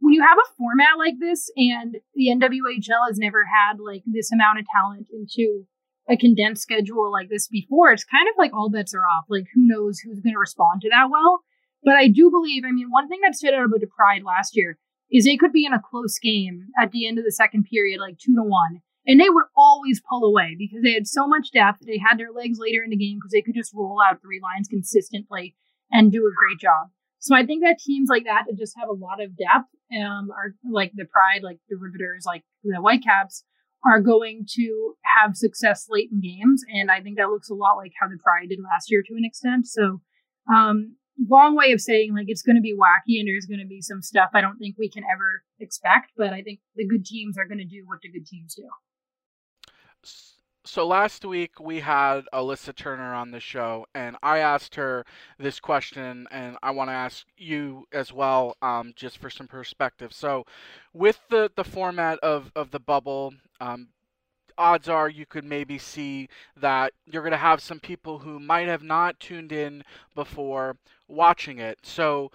when 0.00 0.14
you 0.14 0.22
have 0.22 0.38
a 0.38 0.54
format 0.56 0.96
like 0.96 1.16
this, 1.20 1.50
and 1.56 1.96
the 2.14 2.28
NWHL 2.28 3.08
has 3.08 3.18
never 3.18 3.44
had 3.44 3.78
like 3.78 4.02
this 4.06 4.32
amount 4.32 4.58
of 4.58 4.66
talent 4.74 5.08
into 5.12 5.66
a 6.08 6.16
condensed 6.16 6.62
schedule 6.62 7.12
like 7.12 7.28
this 7.28 7.46
before, 7.46 7.92
it's 7.92 8.04
kind 8.04 8.28
of 8.28 8.34
like 8.38 8.54
all 8.54 8.70
bets 8.70 8.94
are 8.94 9.04
off. 9.04 9.26
Like 9.28 9.44
who 9.54 9.66
knows 9.66 9.98
who's 9.98 10.20
gonna 10.20 10.38
respond 10.38 10.80
to 10.80 10.90
that 10.90 11.10
well? 11.10 11.42
But 11.84 11.96
I 11.96 12.08
do 12.08 12.30
believe, 12.30 12.64
I 12.66 12.72
mean, 12.72 12.88
one 12.88 13.08
thing 13.08 13.20
that 13.22 13.34
stood 13.34 13.52
out 13.52 13.66
about 13.66 13.80
Pride 13.94 14.22
last 14.24 14.56
year 14.56 14.78
is 15.12 15.24
they 15.24 15.36
could 15.36 15.52
be 15.52 15.66
in 15.66 15.74
a 15.74 15.82
close 15.82 16.18
game 16.18 16.68
at 16.80 16.90
the 16.90 17.06
end 17.06 17.18
of 17.18 17.24
the 17.24 17.30
second 17.30 17.66
period, 17.70 18.00
like 18.00 18.18
two 18.18 18.34
to 18.34 18.42
one 18.42 18.80
and 19.06 19.20
they 19.20 19.30
would 19.30 19.44
always 19.56 20.02
pull 20.08 20.24
away 20.24 20.56
because 20.58 20.82
they 20.82 20.92
had 20.92 21.06
so 21.06 21.26
much 21.26 21.52
depth. 21.52 21.78
They 21.86 21.98
had 21.98 22.18
their 22.18 22.32
legs 22.32 22.58
later 22.60 22.82
in 22.82 22.90
the 22.90 22.96
game 22.96 23.18
because 23.18 23.32
they 23.32 23.42
could 23.42 23.54
just 23.54 23.74
roll 23.74 23.98
out 24.04 24.20
three 24.20 24.40
lines 24.42 24.68
consistently 24.68 25.54
and 25.90 26.10
do 26.10 26.26
a 26.26 26.34
great 26.36 26.58
job. 26.58 26.88
So 27.18 27.34
I 27.34 27.46
think 27.46 27.62
that 27.64 27.78
teams 27.78 28.08
like 28.08 28.24
that 28.24 28.44
that 28.46 28.58
just 28.58 28.76
have 28.78 28.88
a 28.88 28.92
lot 28.92 29.22
of 29.22 29.36
depth, 29.36 29.70
um, 29.96 30.30
are 30.30 30.54
like 30.70 30.92
the 30.94 31.06
Pride, 31.06 31.42
like 31.42 31.58
the 31.68 31.76
Riveters, 31.76 32.24
like 32.26 32.44
the 32.62 32.80
Whitecaps, 32.80 33.44
are 33.84 34.00
going 34.00 34.46
to 34.54 34.94
have 35.18 35.36
success 35.36 35.86
late 35.88 36.10
in 36.12 36.20
games. 36.20 36.62
And 36.68 36.90
I 36.90 37.00
think 37.00 37.16
that 37.16 37.30
looks 37.30 37.50
a 37.50 37.54
lot 37.54 37.76
like 37.76 37.92
how 38.00 38.08
the 38.08 38.18
Pride 38.22 38.48
did 38.48 38.58
last 38.62 38.90
year 38.90 39.02
to 39.06 39.14
an 39.14 39.24
extent. 39.24 39.66
So, 39.66 40.00
um, 40.52 40.96
long 41.28 41.56
way 41.56 41.72
of 41.72 41.80
saying 41.80 42.14
like 42.14 42.26
it's 42.28 42.42
going 42.42 42.56
to 42.56 42.62
be 42.62 42.76
wacky 42.76 43.18
and 43.18 43.26
there's 43.26 43.46
going 43.46 43.60
to 43.60 43.66
be 43.66 43.80
some 43.80 44.02
stuff 44.02 44.30
I 44.34 44.40
don't 44.40 44.58
think 44.58 44.76
we 44.78 44.90
can 44.90 45.04
ever 45.10 45.42
expect, 45.58 46.12
but 46.16 46.32
I 46.32 46.42
think 46.42 46.60
the 46.74 46.86
good 46.86 47.04
teams 47.04 47.38
are 47.38 47.46
going 47.46 47.58
to 47.58 47.64
do 47.64 47.84
what 47.86 48.00
the 48.02 48.10
good 48.10 48.26
teams 48.26 48.54
do. 48.54 48.68
So 50.66 50.84
last 50.84 51.24
week 51.24 51.60
we 51.60 51.78
had 51.78 52.22
Alyssa 52.32 52.74
Turner 52.74 53.14
on 53.14 53.30
the 53.30 53.38
show, 53.38 53.86
and 53.94 54.16
I 54.20 54.38
asked 54.38 54.74
her 54.74 55.04
this 55.38 55.60
question, 55.60 56.26
and 56.32 56.56
I 56.60 56.72
want 56.72 56.90
to 56.90 56.94
ask 56.94 57.24
you 57.36 57.86
as 57.92 58.12
well, 58.12 58.56
um, 58.60 58.92
just 58.96 59.18
for 59.18 59.30
some 59.30 59.46
perspective. 59.46 60.12
So, 60.12 60.44
with 60.92 61.20
the 61.30 61.52
the 61.54 61.62
format 61.62 62.18
of 62.18 62.50
of 62.56 62.72
the 62.72 62.80
bubble, 62.80 63.34
um, 63.60 63.90
odds 64.58 64.88
are 64.88 65.08
you 65.08 65.24
could 65.24 65.44
maybe 65.44 65.78
see 65.78 66.28
that 66.56 66.92
you're 67.04 67.22
going 67.22 67.30
to 67.30 67.38
have 67.38 67.62
some 67.62 67.78
people 67.78 68.18
who 68.18 68.40
might 68.40 68.66
have 68.66 68.82
not 68.82 69.20
tuned 69.20 69.52
in 69.52 69.84
before 70.16 70.78
watching 71.06 71.60
it. 71.60 71.78
So, 71.84 72.32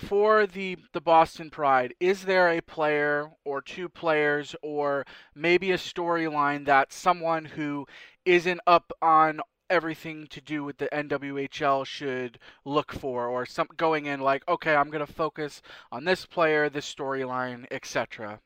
for 0.00 0.46
the 0.46 0.76
the 0.92 1.00
Boston 1.00 1.50
Pride, 1.50 1.94
is 2.00 2.24
there 2.24 2.50
a 2.50 2.60
player 2.60 3.30
or 3.44 3.62
two 3.62 3.88
players 3.88 4.56
or 4.62 5.04
maybe 5.34 5.70
a 5.72 5.76
storyline 5.78 6.66
that 6.66 6.92
someone 6.92 7.44
who 7.44 7.86
isn't 8.24 8.60
up 8.66 8.92
on 9.00 9.40
everything 9.70 10.26
to 10.28 10.40
do 10.40 10.62
with 10.62 10.76
the 10.78 10.88
NWHL 10.92 11.86
should 11.86 12.38
look 12.64 12.92
for 12.92 13.26
or 13.28 13.46
some 13.46 13.68
going 13.76 14.06
in 14.06 14.20
like 14.20 14.46
okay, 14.48 14.74
I'm 14.74 14.90
going 14.90 15.06
to 15.06 15.12
focus 15.12 15.62
on 15.92 16.04
this 16.04 16.26
player, 16.26 16.68
this 16.68 16.92
storyline, 16.92 17.66
etc. 17.70 18.40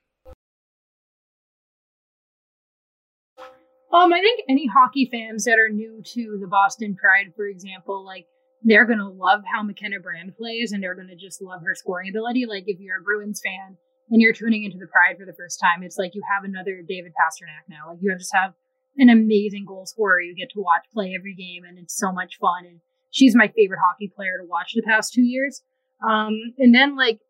Um, 3.90 4.12
I 4.12 4.20
think 4.20 4.42
any 4.49 4.66
hockey 4.66 5.09
fans 5.11 5.44
that 5.44 5.59
are 5.59 5.70
new 5.70 6.03
to 6.05 6.38
the 6.38 6.46
Boston 6.46 6.94
Pride, 6.94 7.32
for 7.34 7.46
example, 7.46 8.05
like 8.05 8.26
they're 8.63 8.85
going 8.85 8.99
to 8.99 9.09
love 9.09 9.43
how 9.53 9.63
McKenna 9.63 10.01
Brand 10.01 10.37
plays 10.37 10.73
and 10.73 10.83
they're 10.83 10.95
going 10.95 11.09
to 11.09 11.17
just 11.17 11.41
love 11.41 11.63
her 11.63 11.75
scoring 11.75 12.11
ability. 12.11 12.47
Like 12.47 12.65
if 12.67 12.81
you're 12.81 12.99
a 12.99 13.03
Bruins 13.03 13.41
fan 13.45 13.77
and 14.11 14.21
you're 14.21 14.33
tuning 14.33 14.65
into 14.65 14.79
the 14.79 14.87
Pride 14.87 15.17
for 15.19 15.27
the 15.27 15.37
first 15.37 15.61
time, 15.61 15.83
it's 15.83 15.99
like 15.99 16.15
you 16.15 16.23
have 16.33 16.45
another 16.45 16.83
David 16.87 17.13
Pastrnak 17.13 17.69
now. 17.69 17.91
Like 17.91 17.99
you 18.01 18.15
just 18.19 18.35
have 18.35 18.55
an 18.97 19.09
amazing 19.09 19.65
goal 19.65 19.87
scorer 19.87 20.21
you 20.21 20.35
get 20.35 20.51
to 20.51 20.61
watch 20.61 20.85
play 20.93 21.15
every 21.17 21.35
game 21.35 21.63
and 21.65 21.79
it's 21.79 21.97
so 21.97 22.11
much 22.13 22.39
fun. 22.39 22.67
And 22.67 22.81
she's 23.11 23.37
my 23.37 23.49
favorite 23.49 23.81
hockey 23.85 24.11
player 24.15 24.39
to 24.39 24.49
watch 24.49 24.73
the 24.75 24.83
past 24.83 25.13
two 25.13 25.23
years. 25.23 25.63
Um, 26.09 26.35
and 26.59 26.75
then 26.75 26.97
like, 26.97 27.21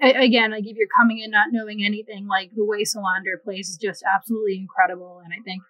again, 0.00 0.52
like 0.52 0.66
if 0.66 0.76
you're 0.76 0.88
coming 0.96 1.18
in 1.18 1.30
not 1.30 1.48
knowing 1.50 1.84
anything, 1.84 2.26
like 2.28 2.50
the 2.54 2.64
way 2.64 2.84
Selander 2.84 3.42
plays 3.42 3.68
is 3.68 3.76
just 3.76 4.02
absolutely 4.02 4.56
incredible. 4.56 5.20
And 5.24 5.32
I 5.32 5.42
think 5.44 5.62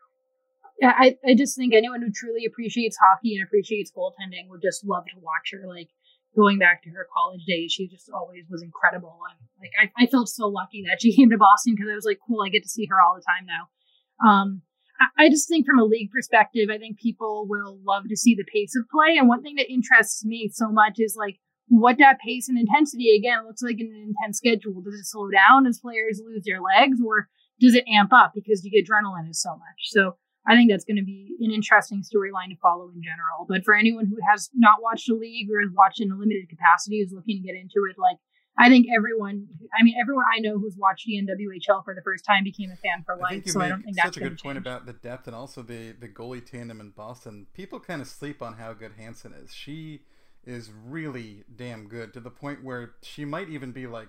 I, 0.83 1.17
I 1.25 1.35
just 1.35 1.57
think 1.57 1.75
anyone 1.75 2.03
who 2.03 2.11
truly 2.11 2.45
appreciates 2.45 2.97
hockey 2.97 3.37
and 3.37 3.47
appreciates 3.47 3.93
goaltending 3.93 4.49
would 4.49 4.63
just 4.63 4.85
love 4.85 5.05
to 5.07 5.21
watch 5.21 5.53
her. 5.53 5.69
Like 5.69 5.89
going 6.35 6.59
back 6.59 6.83
to 6.83 6.91
her 6.91 7.07
college 7.15 7.45
days, 7.47 7.73
she 7.73 7.89
just 7.89 8.11
always 8.13 8.45
was 8.51 8.63
incredible. 8.63 9.19
And 9.31 9.39
like 9.61 9.73
I, 9.79 10.05
I 10.05 10.07
felt 10.07 10.29
so 10.29 10.49
lucky 10.49 10.85
that 10.89 11.01
she 11.01 11.15
came 11.17 11.31
to 11.31 11.39
Boston 11.39 11.75
because 11.75 11.91
I 11.91 11.95
was 11.95 12.05
like, 12.07 12.19
cool, 12.27 12.43
I 12.43 12.49
get 12.49 12.63
to 12.65 12.69
see 12.69 12.87
her 12.87 13.01
all 13.01 13.15
the 13.15 13.23
time 13.23 13.47
now. 13.47 13.69
Um, 14.27 14.63
I, 15.01 15.27
I 15.27 15.31
just 15.31 15.49
think 15.49 15.67
from 15.67 15.79
a 15.79 15.85
league 15.85 16.11
perspective, 16.11 16.69
I 16.71 16.79
think 16.79 16.99
people 16.99 17.47
will 17.49 17.79
love 17.87 18.05
to 18.09 18.17
see 18.17 18.35
the 18.35 18.47
pace 18.53 18.75
of 18.77 18.89
play. 18.91 19.17
And 19.19 19.29
one 19.29 19.43
thing 19.43 19.57
that 19.57 19.73
interests 19.73 20.25
me 20.25 20.51
so 20.53 20.71
much 20.71 20.95
is 20.99 21.17
like 21.19 21.39
what 21.69 21.99
that 21.99 22.19
pace 22.19 22.49
and 22.49 22.59
intensity 22.59 23.17
again 23.17 23.47
looks 23.47 23.63
like 23.63 23.81
in 23.81 23.87
an 23.87 24.13
intense 24.13 24.39
schedule. 24.39 24.83
Does 24.83 24.95
it 24.95 25.07
slow 25.07 25.31
down 25.31 25.67
as 25.67 25.81
players 25.81 26.21
lose 26.25 26.45
their 26.45 26.61
legs, 26.61 26.99
or 27.05 27.29
does 27.61 27.75
it 27.75 27.85
amp 27.89 28.13
up 28.13 28.33
because 28.35 28.63
the 28.63 28.73
adrenaline 28.77 29.31
is 29.31 29.41
so 29.41 29.53
much? 29.53 29.81
So 29.85 30.17
I 30.47 30.57
think 30.57 30.71
that's 30.71 30.85
going 30.85 30.97
to 30.97 31.05
be 31.05 31.37
an 31.41 31.53
interesting 31.53 32.03
storyline 32.03 32.51
to 32.51 32.57
follow 32.57 32.91
in 32.95 33.03
general. 33.03 33.47
But 33.49 33.65
for 33.65 33.75
anyone 33.75 34.07
who 34.07 34.17
has 34.29 34.51
not 34.55 34.83
watched 34.83 35.09
a 35.09 35.15
league 35.15 35.49
or 35.51 35.61
has 35.61 35.71
watched 35.73 36.01
in 36.01 36.11
a 36.11 36.17
limited 36.17 36.49
capacity, 36.49 37.01
who's 37.01 37.13
looking 37.13 37.41
to 37.41 37.47
get 37.47 37.55
into 37.55 37.87
it, 37.89 37.97
like 37.99 38.19
I 38.59 38.69
think 38.69 38.89
everyone, 38.95 39.47
I 39.79 39.83
mean, 39.83 39.95
everyone 40.01 40.25
I 40.35 40.41
know 40.41 40.59
who's 40.59 40.77
watched 40.77 41.07
the 41.07 41.15
NWHL 41.15 41.85
for 41.85 41.95
the 41.95 42.03
first 42.03 42.25
time 42.25 42.45
became 42.45 42.71
a 42.71 42.77
fan 42.77 43.05
for 43.05 43.17
life. 43.17 43.47
so 43.47 43.61
I 43.61 43.69
don't 43.69 43.83
think 43.83 43.97
that's 43.97 44.09
such 44.09 44.17
a 44.19 44.21
good 44.29 44.39
point 44.39 44.59
about 44.59 44.85
the 44.85 44.93
depth 44.93 45.27
and 45.27 45.37
also 45.37 45.63
the 45.63 45.93
the 45.93 46.09
goalie 46.09 46.45
tandem 46.45 46.81
in 46.81 46.91
Boston. 46.91 47.47
People 47.55 47.81
kind 47.81 48.03
of 48.03 48.09
sleep 48.09 48.43
on 48.43 48.55
how 48.55 48.73
good 48.73 48.93
Hanson 48.99 49.33
is. 49.33 49.55
She 49.55 50.03
is 50.45 50.71
really 50.73 51.45
damn 51.55 51.87
good 51.87 52.13
to 52.15 52.21
the 52.21 52.31
point 52.31 52.65
where 52.65 52.95
she 53.03 53.25
might 53.25 53.49
even 53.49 53.71
be 53.71 53.87
like 53.87 54.09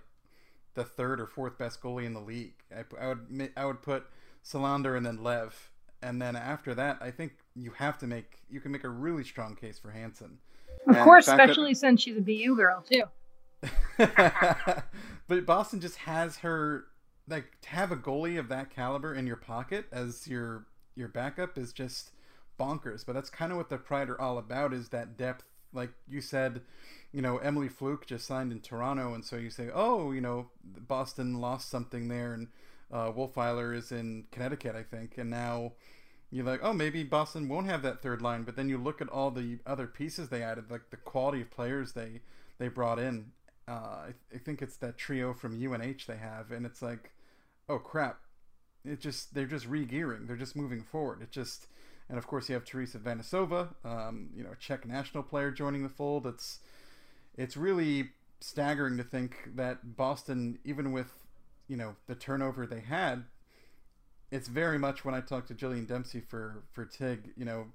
the 0.74 0.84
third 0.84 1.22
or 1.22 1.28
fourth 1.28 1.58
best 1.58 1.82
goalie 1.82 2.06
in 2.06 2.14
the 2.14 2.20
league. 2.20 2.56
I, 2.76 2.84
I 3.00 3.08
would 3.10 3.52
I 3.56 3.66
would 3.66 3.82
put 3.82 4.08
Selander 4.44 4.98
and 4.98 5.06
then 5.06 5.24
Lev 5.24 5.72
and 6.04 6.22
then 6.22 6.36
after 6.36 6.76
that, 6.76 6.98
I 7.02 7.12
think 7.12 7.34
you 7.56 7.72
have 7.72 7.98
to 8.00 8.08
make 8.08 8.42
you 8.50 8.60
can 8.60 8.72
make 8.72 8.84
a 8.84 8.90
really 8.90 9.24
strong 9.24 9.56
case 9.56 9.80
for 9.80 9.92
Hanson. 9.92 10.38
Of 10.88 10.96
and 10.96 11.04
course, 11.04 11.28
especially 11.28 11.74
that... 11.74 11.80
since 11.80 12.02
she's 12.02 12.18
a 12.18 12.22
BU 12.22 12.56
girl 12.56 12.84
too. 12.90 13.04
but 15.28 15.46
Boston 15.46 15.80
just 15.80 15.98
has 15.98 16.38
her 16.38 16.86
like 17.28 17.46
to 17.62 17.70
have 17.70 17.92
a 17.92 17.96
goalie 17.96 18.38
of 18.38 18.50
that 18.50 18.70
caliber 18.70 19.14
in 19.14 19.26
your 19.26 19.38
pocket 19.38 19.86
as 19.92 20.28
your 20.28 20.66
your 20.96 21.08
backup 21.08 21.58
is 21.58 21.74
just 21.74 22.12
bonkers. 22.60 23.06
But 23.06 23.14
that's 23.14 23.30
kind 23.30 23.52
of 23.52 23.58
what 23.58 23.70
the 23.70 23.78
Pride 23.78 24.10
are 24.10 24.20
all 24.20 24.38
about 24.38 24.74
is 24.74 24.90
that 24.90 25.18
depth. 25.18 25.46
Like 25.76 25.92
you 26.08 26.22
said, 26.22 26.62
you 27.12 27.22
know, 27.22 27.38
Emily 27.38 27.68
Fluke 27.70 28.06
just 28.06 28.28
signed 28.28 28.52
in 28.52 28.60
Toronto, 28.60 29.16
and 29.16 29.26
so 29.26 29.38
you 29.38 29.50
say, 29.50 29.70
oh, 29.74 30.12
you 30.12 30.22
know, 30.22 30.50
Boston 30.64 31.42
lost 31.42 31.70
something 31.70 32.10
there, 32.10 32.34
and 32.34 32.48
uh, 32.92 33.12
Wolfeiler 33.12 33.76
is 33.76 33.92
in 33.92 34.26
Connecticut, 34.32 34.76
I 34.76 34.84
think, 34.84 35.18
and 35.18 35.32
now 35.32 35.72
you're 36.34 36.46
like, 36.46 36.62
oh, 36.64 36.74
maybe 36.74 37.04
Boston 37.04 37.48
won't 37.48 37.68
have 37.68 37.84
that 37.84 38.02
third 38.02 38.20
line. 38.20 38.42
But 38.42 38.56
then 38.56 38.68
you 38.68 38.80
look 38.80 39.02
at 39.02 39.10
all 39.10 39.30
the 39.30 39.60
other 39.68 39.86
pieces 39.86 40.30
they 40.30 40.42
added, 40.42 40.72
like 40.72 40.90
the 40.90 40.98
quality 40.98 41.42
of 41.42 41.52
players 41.52 41.94
they 41.94 42.22
they 42.58 42.70
brought 42.70 42.98
in. 42.98 43.32
Uh, 43.68 43.72
I, 43.72 44.14
I 44.34 44.38
think 44.40 44.62
it's 44.62 44.78
that 44.78 44.98
trio 44.98 45.34
from 45.34 45.54
UNH 45.54 46.06
they 46.08 46.18
have, 46.18 46.52
and 46.52 46.66
it's 46.66 46.82
like, 46.82 47.12
oh 47.70 47.78
crap, 47.78 48.20
it 48.84 49.00
just 49.00 49.36
they're 49.36 49.46
just 49.46 49.68
re-gearing, 49.68 50.26
they're 50.26 50.36
just 50.36 50.56
moving 50.56 50.82
forward. 50.82 51.22
It 51.22 51.30
just, 51.30 51.68
and 52.10 52.18
of 52.18 52.26
course 52.26 52.50
you 52.50 52.56
have 52.56 52.66
Tereza 52.66 52.98
Vanisova, 52.98 53.68
um, 53.86 54.30
you 54.36 54.44
know, 54.44 54.52
a 54.54 54.56
Czech 54.56 54.88
national 54.88 55.22
player 55.22 55.52
joining 55.52 55.84
the 55.84 55.90
fold. 55.90 56.26
It's 56.26 56.62
it's 57.38 57.56
really 57.56 58.10
staggering 58.40 58.98
to 58.98 59.04
think 59.04 59.52
that 59.56 59.96
Boston, 59.96 60.58
even 60.66 60.92
with 60.92 61.14
you 61.68 61.78
know 61.78 61.96
the 62.08 62.16
turnover 62.16 62.66
they 62.66 62.82
had, 62.82 63.26
it's 64.34 64.48
very 64.48 64.80
much 64.80 65.06
when 65.06 65.14
I 65.14 65.22
talked 65.22 65.50
to 65.50 65.54
Jillian 65.54 65.88
Dempsey 65.88 66.20
for 66.20 66.64
for 66.72 66.86
Tig. 66.86 67.32
You 67.38 67.46
know, 67.46 67.68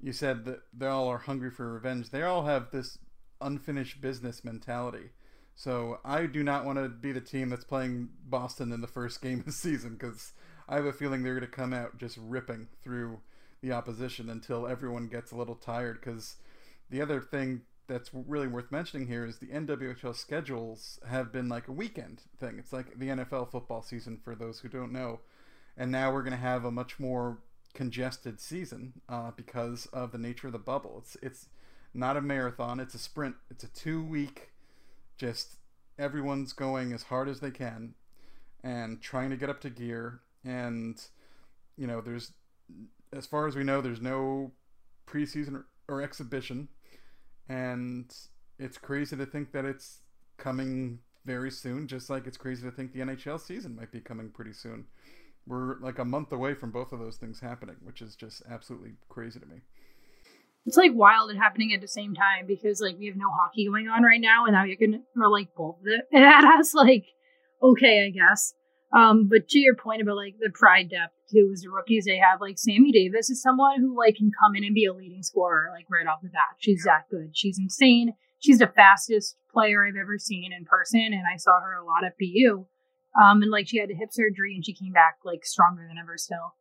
you 0.00 0.12
said 0.12 0.44
that 0.44 0.62
they 0.76 0.86
all 0.86 1.06
are 1.08 1.18
hungry 1.18 1.50
for 1.50 1.72
revenge. 1.72 2.10
They 2.10 2.22
all 2.22 2.44
have 2.44 2.70
this 2.72 2.98
unfinished 3.40 4.00
business 4.00 4.44
mentality. 4.44 5.10
So 5.54 6.00
I 6.04 6.26
do 6.26 6.42
not 6.42 6.64
want 6.64 6.78
to 6.78 6.88
be 6.88 7.12
the 7.12 7.20
team 7.20 7.50
that's 7.50 7.64
playing 7.64 8.08
Boston 8.26 8.72
in 8.72 8.80
the 8.80 8.86
first 8.88 9.22
game 9.22 9.40
of 9.40 9.46
the 9.46 9.52
season 9.52 9.92
because 9.92 10.32
I 10.68 10.74
have 10.76 10.84
a 10.84 10.92
feeling 10.92 11.22
they're 11.22 11.34
going 11.34 11.48
to 11.48 11.56
come 11.56 11.72
out 11.72 11.98
just 11.98 12.18
ripping 12.18 12.68
through 12.82 13.20
the 13.62 13.72
opposition 13.72 14.30
until 14.30 14.66
everyone 14.66 15.06
gets 15.06 15.30
a 15.30 15.36
little 15.36 15.54
tired. 15.54 16.00
Because 16.00 16.36
the 16.88 17.00
other 17.00 17.20
thing 17.20 17.62
that's 17.86 18.10
really 18.12 18.46
worth 18.48 18.72
mentioning 18.72 19.06
here 19.06 19.24
is 19.24 19.38
the 19.38 19.46
NWHL 19.46 20.16
schedules 20.16 20.98
have 21.08 21.30
been 21.32 21.48
like 21.48 21.68
a 21.68 21.72
weekend 21.72 22.22
thing. 22.38 22.56
It's 22.58 22.72
like 22.72 22.98
the 22.98 23.08
NFL 23.08 23.50
football 23.50 23.82
season 23.82 24.18
for 24.22 24.34
those 24.34 24.60
who 24.60 24.68
don't 24.68 24.92
know, 24.92 25.20
and 25.76 25.90
now 25.90 26.12
we're 26.12 26.22
going 26.22 26.32
to 26.32 26.38
have 26.38 26.64
a 26.64 26.70
much 26.70 26.98
more 26.98 27.38
congested 27.74 28.40
season 28.40 28.94
uh, 29.08 29.30
because 29.36 29.86
of 29.86 30.12
the 30.12 30.18
nature 30.18 30.48
of 30.48 30.52
the 30.52 30.58
bubble. 30.58 30.96
It's 30.98 31.16
it's 31.22 31.48
not 31.94 32.16
a 32.16 32.20
marathon; 32.20 32.80
it's 32.80 32.94
a 32.94 32.98
sprint. 32.98 33.36
It's 33.50 33.64
a 33.64 33.68
two 33.68 34.02
week, 34.04 34.50
just 35.16 35.56
everyone's 35.98 36.52
going 36.52 36.92
as 36.92 37.04
hard 37.04 37.28
as 37.28 37.40
they 37.40 37.50
can 37.50 37.94
and 38.62 39.00
trying 39.00 39.30
to 39.30 39.36
get 39.36 39.50
up 39.50 39.60
to 39.60 39.70
gear. 39.70 40.20
And 40.44 41.00
you 41.76 41.86
know, 41.86 42.00
there's 42.00 42.32
as 43.12 43.26
far 43.26 43.46
as 43.46 43.56
we 43.56 43.64
know, 43.64 43.80
there's 43.80 44.00
no 44.00 44.52
preseason 45.06 45.54
or, 45.54 45.66
or 45.88 46.02
exhibition, 46.02 46.68
and 47.48 48.14
it's 48.58 48.78
crazy 48.78 49.16
to 49.16 49.26
think 49.26 49.52
that 49.52 49.64
it's 49.64 50.00
coming 50.36 51.00
very 51.24 51.50
soon. 51.50 51.86
Just 51.86 52.10
like 52.10 52.26
it's 52.26 52.36
crazy 52.36 52.62
to 52.62 52.70
think 52.70 52.92
the 52.92 53.00
NHL 53.00 53.40
season 53.40 53.76
might 53.76 53.92
be 53.92 54.00
coming 54.00 54.30
pretty 54.30 54.52
soon. 54.52 54.86
We're 55.46 55.78
like 55.80 55.98
a 55.98 56.04
month 56.04 56.32
away 56.32 56.54
from 56.54 56.70
both 56.70 56.92
of 56.92 57.00
those 57.00 57.16
things 57.16 57.40
happening, 57.40 57.76
which 57.82 58.02
is 58.02 58.14
just 58.14 58.42
absolutely 58.48 58.92
crazy 59.08 59.40
to 59.40 59.46
me. 59.46 59.62
It's 60.66 60.76
like 60.76 60.92
wild 60.94 61.30
and 61.30 61.38
happening 61.38 61.72
at 61.72 61.80
the 61.80 61.88
same 61.88 62.14
time 62.14 62.46
because 62.46 62.80
like 62.80 62.98
we 62.98 63.06
have 63.06 63.16
no 63.16 63.30
hockey 63.30 63.66
going 63.66 63.88
on 63.88 64.02
right 64.02 64.20
now, 64.20 64.44
and 64.44 64.54
now 64.54 64.64
you're 64.64 64.76
gonna 64.76 65.02
throw 65.14 65.30
like 65.30 65.54
both 65.56 65.76
of 65.80 65.86
it 65.86 66.04
at 66.16 66.44
us. 66.44 66.74
Like, 66.74 67.06
okay, 67.62 68.06
I 68.06 68.10
guess. 68.10 68.54
Um, 68.92 69.28
but 69.28 69.48
to 69.48 69.58
your 69.58 69.76
point 69.76 70.02
about 70.02 70.16
like 70.16 70.34
the 70.40 70.50
pride 70.52 70.90
depth 70.90 71.14
too, 71.30 71.50
is 71.52 71.62
the 71.62 71.70
rookies 71.70 72.04
they 72.04 72.18
have, 72.18 72.40
like 72.40 72.58
Sammy 72.58 72.92
Davis 72.92 73.30
is 73.30 73.40
someone 73.40 73.80
who 73.80 73.96
like 73.96 74.16
can 74.16 74.30
come 74.42 74.54
in 74.56 74.64
and 74.64 74.74
be 74.74 74.84
a 74.84 74.92
leading 74.92 75.22
scorer 75.22 75.70
like 75.72 75.86
right 75.90 76.06
off 76.06 76.22
the 76.22 76.28
bat. 76.28 76.56
She's 76.58 76.82
that 76.84 77.04
good. 77.10 77.30
She's 77.32 77.58
insane. 77.58 78.14
She's 78.40 78.58
the 78.58 78.66
fastest 78.66 79.36
player 79.52 79.86
I've 79.86 80.00
ever 80.00 80.18
seen 80.18 80.52
in 80.52 80.64
person, 80.64 81.10
and 81.12 81.22
I 81.32 81.36
saw 81.36 81.60
her 81.60 81.74
a 81.74 81.84
lot 81.84 82.04
at 82.04 82.16
BU. 82.18 82.66
Um, 83.18 83.42
and 83.42 83.50
like 83.50 83.68
she 83.68 83.78
had 83.78 83.90
a 83.90 83.94
hip 83.94 84.10
surgery 84.12 84.54
and 84.54 84.64
she 84.64 84.74
came 84.74 84.92
back 84.92 85.16
like 85.24 85.44
stronger 85.44 85.86
than 85.88 85.98
ever 85.98 86.16
still. 86.16 86.54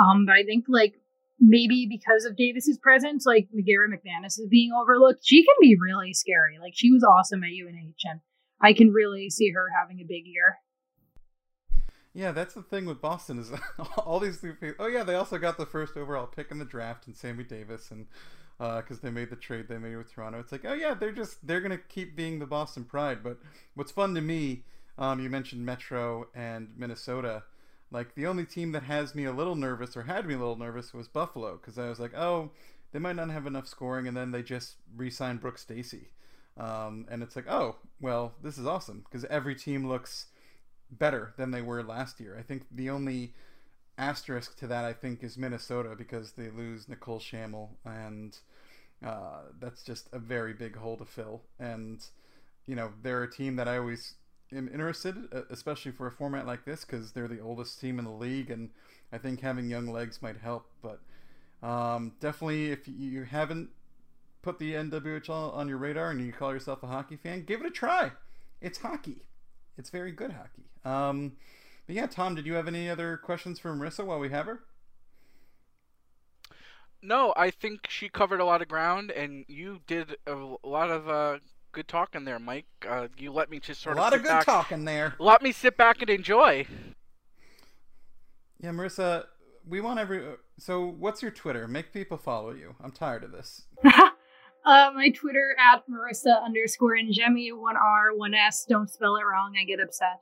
Um, 0.00 0.26
but 0.26 0.34
I 0.34 0.44
think 0.44 0.66
like 0.68 0.94
maybe 1.40 1.86
because 1.88 2.24
of 2.24 2.36
Davis's 2.36 2.78
presence, 2.78 3.26
like 3.26 3.48
Meghara 3.54 3.88
McManus 3.88 4.38
is 4.38 4.46
being 4.48 4.72
overlooked, 4.72 5.20
she 5.24 5.42
can 5.42 5.54
be 5.60 5.76
really 5.80 6.12
scary. 6.12 6.58
Like 6.60 6.74
she 6.74 6.90
was 6.90 7.02
awesome 7.02 7.42
at 7.42 7.50
UNH 7.50 7.94
and 8.04 8.20
I 8.60 8.72
can 8.72 8.90
really 8.90 9.30
see 9.30 9.50
her 9.52 9.66
having 9.78 10.00
a 10.00 10.04
big 10.04 10.26
year. 10.26 10.58
Yeah, 12.14 12.32
that's 12.32 12.54
the 12.54 12.62
thing 12.62 12.86
with 12.86 13.02
Boston 13.02 13.38
is 13.38 13.52
all 13.98 14.20
these 14.20 14.42
new 14.42 14.54
people. 14.54 14.86
Oh 14.86 14.88
yeah, 14.88 15.02
they 15.02 15.14
also 15.14 15.38
got 15.38 15.58
the 15.58 15.66
first 15.66 15.96
overall 15.96 16.26
pick 16.26 16.50
in 16.50 16.58
the 16.58 16.64
draft 16.64 17.06
and 17.06 17.16
Sammy 17.16 17.44
Davis 17.44 17.90
and 17.90 18.06
because 18.58 18.98
uh, 18.98 19.00
they 19.02 19.10
made 19.10 19.28
the 19.28 19.36
trade 19.36 19.68
they 19.68 19.76
made 19.76 19.96
with 19.96 20.10
Toronto. 20.10 20.40
It's 20.40 20.50
like, 20.50 20.64
oh 20.64 20.72
yeah, 20.72 20.94
they're 20.94 21.12
just 21.12 21.46
they're 21.46 21.60
gonna 21.60 21.76
keep 21.76 22.16
being 22.16 22.38
the 22.38 22.46
Boston 22.46 22.84
Pride. 22.84 23.22
But 23.22 23.38
what's 23.74 23.92
fun 23.92 24.14
to 24.14 24.22
me 24.22 24.64
um, 24.98 25.20
you 25.20 25.30
mentioned 25.30 25.64
Metro 25.64 26.28
and 26.34 26.68
Minnesota. 26.76 27.42
Like 27.90 28.14
the 28.14 28.26
only 28.26 28.44
team 28.44 28.72
that 28.72 28.82
has 28.84 29.14
me 29.14 29.24
a 29.24 29.32
little 29.32 29.54
nervous 29.54 29.96
or 29.96 30.02
had 30.02 30.26
me 30.26 30.34
a 30.34 30.38
little 30.38 30.58
nervous 30.58 30.92
was 30.92 31.08
Buffalo 31.08 31.56
because 31.56 31.78
I 31.78 31.88
was 31.88 32.00
like, 32.00 32.14
oh, 32.16 32.50
they 32.92 32.98
might 32.98 33.16
not 33.16 33.30
have 33.30 33.46
enough 33.46 33.66
scoring, 33.66 34.08
and 34.08 34.16
then 34.16 34.30
they 34.30 34.42
just 34.42 34.76
re-signed 34.96 35.40
Brooke 35.40 35.58
Stacey, 35.58 36.08
um, 36.56 37.06
and 37.10 37.22
it's 37.22 37.36
like, 37.36 37.48
oh, 37.48 37.76
well, 38.00 38.34
this 38.42 38.58
is 38.58 38.66
awesome 38.66 39.04
because 39.04 39.24
every 39.26 39.54
team 39.54 39.88
looks 39.88 40.26
better 40.90 41.34
than 41.36 41.50
they 41.50 41.62
were 41.62 41.82
last 41.82 42.20
year. 42.20 42.36
I 42.38 42.42
think 42.42 42.62
the 42.70 42.90
only 42.90 43.34
asterisk 43.98 44.56
to 44.58 44.66
that 44.66 44.84
I 44.84 44.92
think 44.92 45.22
is 45.22 45.38
Minnesota 45.38 45.94
because 45.96 46.32
they 46.32 46.50
lose 46.50 46.88
Nicole 46.88 47.18
Schammel 47.18 47.76
and 47.84 48.36
uh, 49.04 49.40
that's 49.58 49.82
just 49.82 50.08
a 50.12 50.18
very 50.18 50.52
big 50.52 50.76
hole 50.76 50.96
to 50.96 51.04
fill. 51.04 51.42
And 51.58 52.04
you 52.66 52.74
know, 52.74 52.90
they're 53.02 53.22
a 53.22 53.30
team 53.30 53.56
that 53.56 53.68
I 53.68 53.78
always 53.78 54.14
am 54.52 54.68
interested, 54.68 55.16
uh, 55.32 55.42
especially 55.50 55.92
for 55.92 56.06
a 56.06 56.12
format 56.12 56.46
like 56.46 56.64
this, 56.64 56.84
because 56.84 57.12
they're 57.12 57.28
the 57.28 57.40
oldest 57.40 57.80
team 57.80 57.98
in 57.98 58.04
the 58.04 58.10
league, 58.10 58.50
and 58.50 58.70
I 59.12 59.18
think 59.18 59.40
having 59.40 59.68
young 59.68 59.88
legs 59.88 60.22
might 60.22 60.38
help. 60.38 60.70
But 60.82 61.00
um, 61.66 62.12
definitely, 62.20 62.70
if 62.70 62.86
you 62.86 63.24
haven't 63.24 63.70
put 64.42 64.58
the 64.58 64.74
NWHL 64.74 65.54
on 65.54 65.68
your 65.68 65.78
radar 65.78 66.10
and 66.10 66.24
you 66.24 66.32
call 66.32 66.52
yourself 66.52 66.82
a 66.82 66.86
hockey 66.86 67.16
fan, 67.16 67.44
give 67.44 67.60
it 67.60 67.66
a 67.66 67.70
try. 67.70 68.12
It's 68.60 68.78
hockey. 68.78 69.22
It's 69.76 69.90
very 69.90 70.12
good 70.12 70.32
hockey. 70.32 70.64
Um, 70.84 71.32
but 71.86 71.96
yeah, 71.96 72.06
Tom, 72.06 72.34
did 72.34 72.46
you 72.46 72.54
have 72.54 72.68
any 72.68 72.88
other 72.88 73.16
questions 73.16 73.58
for 73.58 73.74
Marissa 73.74 74.04
while 74.04 74.18
we 74.18 74.30
have 74.30 74.46
her? 74.46 74.60
No, 77.02 77.32
I 77.36 77.50
think 77.50 77.88
she 77.88 78.08
covered 78.08 78.40
a 78.40 78.44
lot 78.44 78.62
of 78.62 78.68
ground, 78.68 79.10
and 79.10 79.44
you 79.48 79.80
did 79.86 80.16
a 80.26 80.34
lot 80.64 80.90
of 80.90 81.08
uh, 81.08 81.38
good 81.76 81.86
talking 81.86 82.24
there, 82.24 82.38
Mike. 82.38 82.64
Uh, 82.88 83.08
you 83.18 83.30
let 83.30 83.50
me 83.50 83.60
just 83.60 83.82
sort 83.82 83.98
a 83.98 84.00
of 84.00 84.00
a 84.00 84.04
lot 84.04 84.14
of 84.14 84.22
good 84.22 84.28
back, 84.28 84.46
talking 84.46 84.86
there. 84.86 85.14
Let 85.18 85.42
me 85.42 85.52
sit 85.52 85.76
back 85.76 86.00
and 86.00 86.08
enjoy. 86.08 86.66
Yeah, 88.58 88.70
Marissa, 88.70 89.26
we 89.68 89.82
want 89.82 90.00
every. 90.00 90.24
So, 90.58 90.86
what's 90.86 91.20
your 91.20 91.30
Twitter? 91.30 91.68
Make 91.68 91.92
people 91.92 92.16
follow 92.16 92.52
you. 92.52 92.74
I'm 92.82 92.92
tired 92.92 93.24
of 93.24 93.32
this. 93.32 93.66
uh, 93.84 94.10
my 94.64 95.10
Twitter 95.10 95.54
at 95.60 95.84
Marissa 95.86 96.42
underscore 96.42 96.96
Ingemi, 96.96 97.50
one 97.54 97.76
R, 97.76 98.16
one 98.16 98.32
S. 98.32 98.64
Don't 98.66 98.88
spell 98.88 99.16
it 99.16 99.24
wrong. 99.30 99.52
I 99.60 99.64
get 99.64 99.78
upset. 99.78 100.20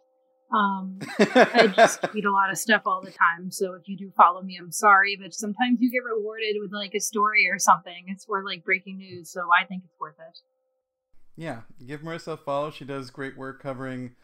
Um, 0.53 0.99
I 1.21 1.73
just 1.77 2.03
tweet 2.11 2.25
a 2.25 2.33
lot 2.33 2.51
of 2.51 2.59
stuff 2.59 2.83
all 2.85 3.01
the 3.01 3.13
time. 3.13 3.53
So 3.53 3.75
if 3.75 3.89
you 3.89 3.97
do 3.97 4.11
follow 4.17 4.43
me, 4.43 4.59
I'm 4.61 4.73
sorry, 4.73 5.17
but 5.21 5.33
sometimes 5.33 5.81
you 5.81 5.91
get 5.91 6.03
rewarded 6.03 6.57
with 6.61 6.73
like 6.73 6.95
a 6.97 7.01
story 7.01 7.49
or 7.49 7.61
something. 7.61 8.07
It's 8.09 8.25
for 8.25 8.45
like 8.45 8.65
breaking 8.65 8.99
news, 8.99 9.31
so 9.31 9.43
I 9.57 9.65
think 9.67 9.85
it's 9.85 9.95
worth 10.01 10.17
it 10.19 10.41
yeah, 11.37 11.63
give 11.85 12.03
Marissa 12.03 12.33
a 12.33 12.37
follow. 12.37 12.71
She 12.71 12.85
does 12.85 13.11
great 13.11 13.37
work 13.37 13.63
covering 13.63 14.15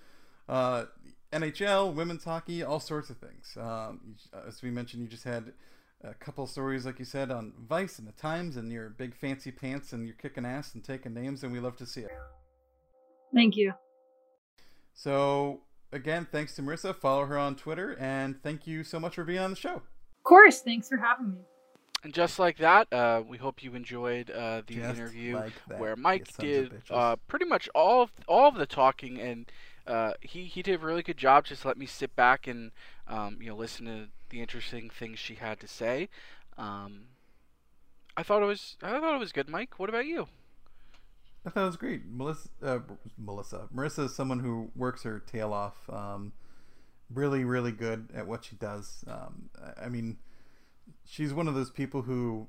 uh, 0.49 0.85
NHL, 1.33 1.95
women's 1.95 2.25
hockey, 2.25 2.63
all 2.63 2.81
sorts 2.81 3.11
of 3.11 3.19
things. 3.19 3.57
Um, 3.61 4.17
as 4.47 4.63
we 4.63 4.71
mentioned, 4.71 5.03
you 5.03 5.09
just 5.09 5.25
had 5.25 5.53
a 6.03 6.15
couple 6.15 6.47
stories, 6.47 6.87
like 6.87 6.99
you 6.99 7.05
said, 7.05 7.31
on 7.31 7.53
Vice 7.69 7.99
and 7.99 8.09
the 8.09 8.13
Times, 8.13 8.57
and 8.57 8.73
your 8.73 8.91
big 8.91 9.15
fancy 9.15 9.51
pants, 9.51 9.93
and 9.93 10.07
you're 10.07 10.17
kicking 10.17 10.47
ass 10.47 10.75
and 10.75 10.85
taking 10.85 11.15
names, 11.15 11.43
and 11.43 11.53
we 11.53 11.61
love 11.61 11.77
to 11.77 11.87
see 11.87 12.01
it. 12.03 12.11
Thank 13.35 13.57
you. 13.57 13.73
So, 14.95 15.61
again, 15.93 16.27
thanks 16.31 16.55
to 16.57 16.63
Marissa. 16.63 16.95
Follow 16.95 17.27
her 17.27 17.39
on 17.39 17.55
Twitter, 17.55 17.97
and 17.99 18.43
thank 18.43 18.67
you 18.67 18.83
so 18.83 18.99
much 18.99 19.15
for 19.15 19.25
being 19.25 19.39
on 19.39 19.51
the 19.51 19.57
show. 19.57 19.75
Of 19.75 20.25
course. 20.25 20.61
Thanks 20.61 20.89
for 20.89 20.97
having 20.97 21.33
me. 21.33 21.41
And 22.03 22.15
just 22.15 22.39
like 22.39 22.57
that, 22.59 22.91
uh, 22.93 23.23
we 23.27 23.37
hope 23.37 23.63
you 23.63 23.75
enjoyed 23.75 24.31
uh, 24.31 24.63
the 24.67 24.77
just 24.77 24.97
interview 24.97 25.37
like 25.37 25.53
where 25.79 25.97
Mike 25.97 26.35
did 26.39 26.83
uh, 26.91 27.17
pretty 27.29 27.45
much 27.45 27.69
all 27.75 28.03
of, 28.03 28.11
all 28.27 28.49
of 28.49 28.55
the 28.55 28.65
talking, 28.65 29.21
and 29.21 29.53
uh, 29.87 30.15
he 30.23 30.45
he 30.45 30.63
did 30.63 30.77
a 30.81 30.85
really 30.85 31.03
good 31.03 31.19
job. 31.19 31.45
Just 31.45 31.65
let 31.67 31.77
me 31.77 31.85
sit 31.85 32.17
back 32.17 32.47
and 32.47 32.71
um, 33.07 33.37
you 33.41 33.51
know 33.51 33.57
listen 33.57 33.85
to 33.85 34.07
the 34.31 34.41
interesting 34.41 34.89
things 34.89 35.19
she 35.19 35.35
had 35.35 35.61
to 35.61 35.69
say. 35.69 36.09
Um, 36.57 37.03
I 38.17 38.23
thought 38.23 38.43
it 38.43 38.47
was 38.47 38.77
I 38.83 38.99
thought 38.99 39.15
it 39.15 39.21
was 39.21 39.33
good, 39.33 39.51
Mike. 39.51 39.79
What 39.79 39.91
about 39.91 40.07
you? 40.07 40.29
I 41.45 41.51
thought 41.51 41.63
it 41.63 41.67
was 41.67 41.77
great. 41.77 42.03
Melissa, 42.07 42.49
uh, 42.63 42.79
Melissa, 43.19 43.69
Marissa 43.75 44.07
is 44.07 44.15
someone 44.15 44.41
who 44.41 44.71
works 44.75 45.03
her 45.03 45.19
tail 45.19 45.53
off. 45.53 45.77
Um, 45.91 46.33
really, 47.13 47.45
really 47.45 47.73
good 47.73 48.09
at 48.15 48.27
what 48.27 48.45
she 48.45 48.57
does. 48.57 49.05
Um, 49.07 49.51
I 49.79 49.91
mean 49.91 50.17
she's 51.05 51.33
one 51.33 51.49
of 51.49 51.55
those 51.55 51.71
people 51.71 52.03
who 52.03 52.49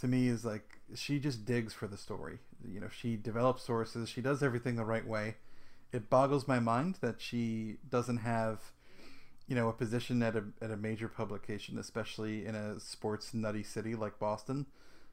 to 0.00 0.08
me 0.08 0.28
is 0.28 0.44
like 0.44 0.80
she 0.94 1.18
just 1.18 1.44
digs 1.44 1.72
for 1.72 1.86
the 1.86 1.96
story. 1.96 2.38
You 2.66 2.80
know 2.80 2.88
she 2.88 3.16
develops 3.16 3.62
sources. 3.62 4.08
She 4.08 4.20
does 4.20 4.42
everything 4.42 4.76
the 4.76 4.84
right 4.84 5.06
way. 5.06 5.36
It 5.92 6.08
boggles 6.08 6.48
my 6.48 6.58
mind 6.58 6.98
that 7.00 7.20
she 7.20 7.76
doesn't 7.88 8.18
have 8.18 8.72
you 9.46 9.54
know 9.54 9.68
a 9.68 9.72
position 9.72 10.22
at 10.22 10.36
a, 10.36 10.44
at 10.60 10.70
a 10.70 10.76
major 10.76 11.08
publication 11.08 11.76
especially 11.78 12.46
in 12.46 12.54
a 12.54 12.78
sports 12.80 13.34
nutty 13.34 13.62
city 13.62 13.94
like 13.94 14.18
boston. 14.18 14.66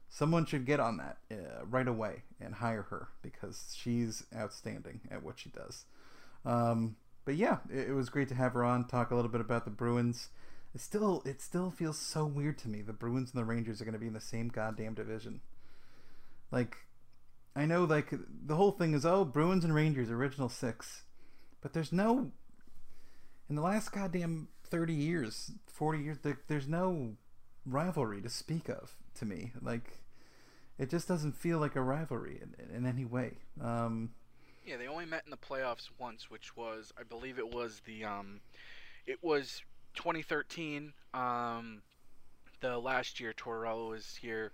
Someone 0.08 0.44
should 0.44 0.66
get 0.66 0.80
on 0.80 0.96
that 0.96 1.18
uh, 1.30 1.64
right 1.64 1.86
away 1.86 2.22
and 2.40 2.54
hire 2.54 2.82
her 2.82 3.08
because 3.22 3.76
she's 3.78 4.24
outstanding 4.34 5.00
at 5.08 5.22
what 5.22 5.38
she 5.38 5.50
does. 5.50 5.84
Um, 6.44 6.96
but 7.24 7.36
yeah 7.36 7.58
it, 7.70 7.90
it 7.90 7.92
was 7.92 8.08
great 8.08 8.28
to 8.28 8.34
have 8.34 8.54
her 8.54 8.64
on 8.64 8.86
talk 8.86 9.10
a 9.10 9.14
little 9.14 9.30
bit 9.30 9.40
about 9.40 9.64
the 9.64 9.70
bruins 9.70 10.28
it 10.74 10.80
still 10.80 11.22
it 11.24 11.40
still 11.40 11.70
feels 11.70 11.98
so 11.98 12.24
weird 12.24 12.58
to 12.58 12.68
me. 12.68 12.82
The 12.82 12.92
Bruins 12.92 13.32
and 13.32 13.40
the 13.40 13.44
Rangers 13.44 13.80
are 13.80 13.84
going 13.84 13.94
to 13.94 13.98
be 13.98 14.06
in 14.06 14.12
the 14.12 14.20
same 14.20 14.48
goddamn 14.48 14.94
division. 14.94 15.40
Like, 16.50 16.76
I 17.54 17.66
know 17.66 17.84
like 17.84 18.12
the 18.46 18.56
whole 18.56 18.72
thing 18.72 18.94
is 18.94 19.04
oh 19.04 19.24
Bruins 19.24 19.64
and 19.64 19.74
Rangers 19.74 20.10
original 20.10 20.48
six, 20.48 21.04
but 21.60 21.72
there's 21.72 21.92
no 21.92 22.32
in 23.48 23.56
the 23.56 23.62
last 23.62 23.90
goddamn 23.92 24.48
thirty 24.64 24.94
years, 24.94 25.52
forty 25.66 26.02
years, 26.02 26.18
there, 26.22 26.38
there's 26.46 26.68
no 26.68 27.16
rivalry 27.66 28.22
to 28.22 28.30
speak 28.30 28.68
of 28.68 28.94
to 29.16 29.24
me. 29.24 29.52
Like, 29.60 29.98
it 30.78 30.88
just 30.88 31.08
doesn't 31.08 31.32
feel 31.32 31.58
like 31.58 31.76
a 31.76 31.82
rivalry 31.82 32.40
in, 32.40 32.74
in 32.74 32.86
any 32.86 33.04
way. 33.04 33.38
Um, 33.60 34.10
yeah, 34.64 34.76
they 34.76 34.86
only 34.86 35.04
met 35.04 35.24
in 35.24 35.30
the 35.30 35.36
playoffs 35.36 35.88
once, 35.98 36.30
which 36.30 36.56
was 36.56 36.92
I 36.98 37.02
believe 37.02 37.38
it 37.38 37.52
was 37.52 37.82
the 37.84 38.04
um, 38.04 38.40
it 39.06 39.18
was 39.22 39.62
2013, 39.94 40.92
um, 41.14 41.82
the 42.60 42.78
last 42.78 43.20
year 43.20 43.32
Tortorella 43.32 43.90
was 43.90 44.16
here, 44.20 44.52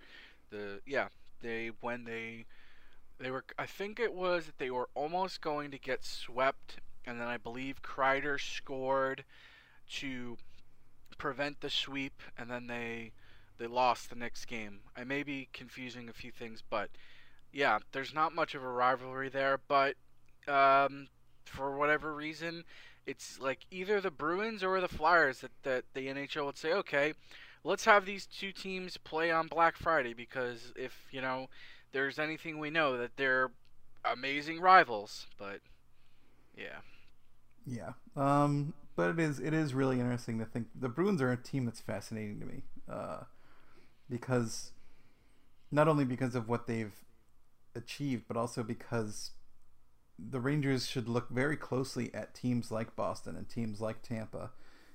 the 0.50 0.80
yeah 0.86 1.08
they 1.42 1.70
when 1.80 2.04
they 2.04 2.46
They 3.18 3.30
were. 3.30 3.44
I 3.58 3.66
think 3.66 4.00
it 4.00 4.14
was 4.14 4.46
that 4.46 4.58
they 4.58 4.70
were 4.70 4.88
almost 4.94 5.40
going 5.42 5.70
to 5.72 5.78
get 5.78 6.04
swept, 6.04 6.78
and 7.06 7.20
then 7.20 7.28
I 7.28 7.38
believe 7.38 7.82
Kreider 7.82 8.40
scored 8.40 9.24
to 10.00 10.38
prevent 11.18 11.60
the 11.60 11.70
sweep, 11.70 12.22
and 12.38 12.50
then 12.50 12.66
they 12.66 13.12
they 13.58 13.66
lost 13.66 14.10
the 14.10 14.16
next 14.16 14.46
game. 14.46 14.80
I 14.96 15.04
may 15.04 15.22
be 15.22 15.48
confusing 15.52 16.08
a 16.08 16.12
few 16.12 16.30
things, 16.32 16.62
but 16.68 16.90
yeah, 17.52 17.78
there's 17.92 18.14
not 18.14 18.34
much 18.34 18.54
of 18.54 18.62
a 18.62 18.68
rivalry 18.70 19.28
there. 19.30 19.58
But 19.68 19.96
um, 20.48 21.08
for 21.44 21.76
whatever 21.76 22.14
reason, 22.14 22.64
it's 23.06 23.38
like 23.40 23.60
either 23.70 24.00
the 24.00 24.10
Bruins 24.10 24.64
or 24.64 24.80
the 24.80 24.88
Flyers 24.88 25.40
that, 25.40 25.52
that 25.62 25.84
the 25.94 26.08
NHL 26.08 26.46
would 26.46 26.58
say, 26.58 26.72
okay, 26.72 27.14
let's 27.64 27.84
have 27.84 28.04
these 28.04 28.26
two 28.26 28.52
teams 28.52 28.96
play 28.96 29.30
on 29.30 29.46
Black 29.46 29.76
Friday 29.76 30.14
because 30.14 30.72
if 30.76 31.06
you 31.10 31.20
know 31.20 31.48
there's 31.92 32.18
anything 32.18 32.58
we 32.58 32.70
know 32.70 32.96
that 32.98 33.16
they're 33.16 33.50
amazing 34.04 34.60
rivals. 34.60 35.26
But 35.38 35.60
yeah, 36.56 36.80
yeah. 37.66 37.92
Um, 38.16 38.72
but 38.96 39.10
it 39.10 39.20
is 39.20 39.40
it 39.40 39.54
is 39.54 39.74
really 39.74 40.00
interesting 40.00 40.38
to 40.38 40.44
think 40.44 40.68
the 40.78 40.88
Bruins 40.88 41.22
are 41.22 41.32
a 41.32 41.36
team 41.36 41.64
that's 41.64 41.80
fascinating 41.80 42.40
to 42.40 42.46
me. 42.46 42.62
Uh, 42.88 43.20
because 44.08 44.72
not 45.72 45.88
only 45.88 46.04
because 46.04 46.34
of 46.34 46.48
what 46.48 46.66
they've 46.66 46.94
achieved, 47.74 48.24
but 48.28 48.36
also 48.36 48.62
because 48.62 49.32
the 50.18 50.40
Rangers 50.40 50.86
should 50.86 51.08
look 51.08 51.28
very 51.30 51.56
closely 51.56 52.12
at 52.14 52.34
teams 52.34 52.70
like 52.70 52.96
Boston 52.96 53.36
and 53.36 53.48
teams 53.48 53.80
like 53.80 54.02
Tampa 54.02 54.50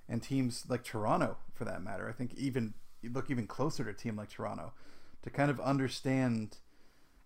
and 0.10 0.22
teams 0.22 0.66
like 0.68 0.84
Toronto 0.84 1.38
for 1.54 1.66
that 1.66 1.84
matter. 1.84 2.10
I 2.10 2.14
think 2.14 2.34
even 2.36 2.74
look 3.04 3.30
even 3.30 3.48
closer 3.48 3.84
to 3.84 3.90
a 3.90 3.94
team 3.94 4.16
like 4.16 4.30
Toronto 4.30 4.74
to 5.24 5.30
kind 5.30 5.52
of 5.52 5.60
understand 5.60 6.58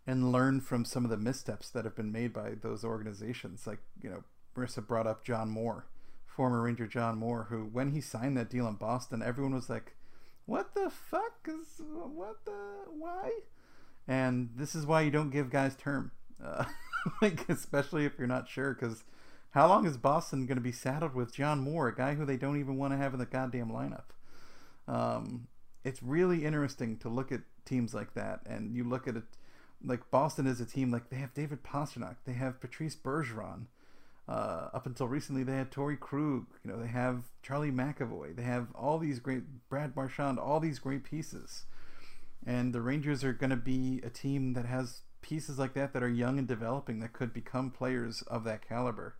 and 0.07 0.31
learn 0.31 0.61
from 0.61 0.85
some 0.85 1.03
of 1.03 1.09
the 1.09 1.17
missteps 1.17 1.69
that 1.71 1.85
have 1.85 1.95
been 1.95 2.11
made 2.11 2.31
by 2.31 2.51
those 2.61 2.83
organizations. 2.83 3.65
Like, 3.65 3.79
you 4.01 4.09
know, 4.09 4.23
Marissa 4.55 4.85
brought 4.85 5.07
up 5.07 5.25
John 5.25 5.49
Moore, 5.49 5.87
former 6.25 6.61
Ranger 6.61 6.87
John 6.87 7.17
Moore, 7.17 7.47
who 7.49 7.63
when 7.63 7.91
he 7.91 8.01
signed 8.01 8.37
that 8.37 8.49
deal 8.49 8.67
in 8.67 8.75
Boston, 8.75 9.23
everyone 9.23 9.55
was 9.55 9.69
like, 9.69 9.95
what 10.45 10.75
the 10.75 10.89
fuck 10.89 11.47
is 11.47 11.81
what 11.87 12.45
the 12.45 12.51
why? 12.97 13.31
And 14.07 14.51
this 14.55 14.75
is 14.75 14.85
why 14.85 15.01
you 15.01 15.09
don't 15.09 15.31
give 15.31 15.49
guys 15.49 15.75
term, 15.75 16.11
uh, 16.43 16.65
like 17.21 17.47
especially 17.49 18.05
if 18.05 18.13
you're 18.17 18.27
not 18.27 18.47
sure, 18.47 18.73
because 18.73 19.03
how 19.51 19.67
long 19.67 19.85
is 19.85 19.97
Boston 19.97 20.45
going 20.45 20.57
to 20.57 20.61
be 20.61 20.71
saddled 20.71 21.15
with 21.15 21.33
John 21.33 21.59
Moore, 21.59 21.87
a 21.87 21.95
guy 21.95 22.15
who 22.15 22.25
they 22.25 22.37
don't 22.37 22.59
even 22.59 22.77
want 22.77 22.93
to 22.93 22.97
have 22.97 23.13
in 23.13 23.19
the 23.19 23.25
goddamn 23.25 23.69
lineup? 23.69 24.13
Um, 24.87 25.47
it's 25.83 26.03
really 26.03 26.45
interesting 26.45 26.97
to 26.97 27.09
look 27.09 27.31
at 27.31 27.41
teams 27.65 27.93
like 27.93 28.13
that, 28.13 28.41
and 28.45 28.75
you 28.75 28.83
look 28.83 29.07
at 29.07 29.15
it 29.15 29.23
like 29.83 30.09
Boston 30.09 30.47
is 30.47 30.59
a 30.59 30.65
team 30.65 30.91
like 30.91 31.09
they 31.09 31.17
have 31.17 31.33
David 31.33 31.63
Pastrnak, 31.63 32.15
they 32.25 32.33
have 32.33 32.59
Patrice 32.59 32.95
Bergeron, 32.95 33.65
uh, 34.27 34.69
up 34.73 34.85
until 34.85 35.07
recently, 35.07 35.43
they 35.43 35.55
had 35.55 35.71
Torey 35.71 35.99
Krug. 35.99 36.47
You 36.63 36.71
know, 36.71 36.79
they 36.79 36.87
have 36.87 37.23
Charlie 37.43 37.71
McAvoy. 37.71 38.35
They 38.35 38.43
have 38.43 38.67
all 38.73 38.97
these 38.97 39.19
great 39.19 39.43
Brad 39.69 39.95
Marchand, 39.95 40.39
all 40.39 40.59
these 40.59 40.79
great 40.79 41.03
pieces. 41.03 41.65
And 42.45 42.73
the 42.73 42.81
Rangers 42.81 43.23
are 43.23 43.33
going 43.33 43.51
to 43.51 43.55
be 43.55 44.01
a 44.03 44.09
team 44.09 44.53
that 44.53 44.65
has 44.65 45.01
pieces 45.25 45.57
like 45.57 45.73
that 45.73 45.91
that 45.93 46.03
are 46.03 46.09
young 46.09 46.37
and 46.37 46.47
developing 46.47 46.99
that 46.99 47.13
could 47.13 47.33
become 47.33 47.71
players 47.71 48.21
of 48.23 48.43
that 48.43 48.67
caliber. 48.67 49.15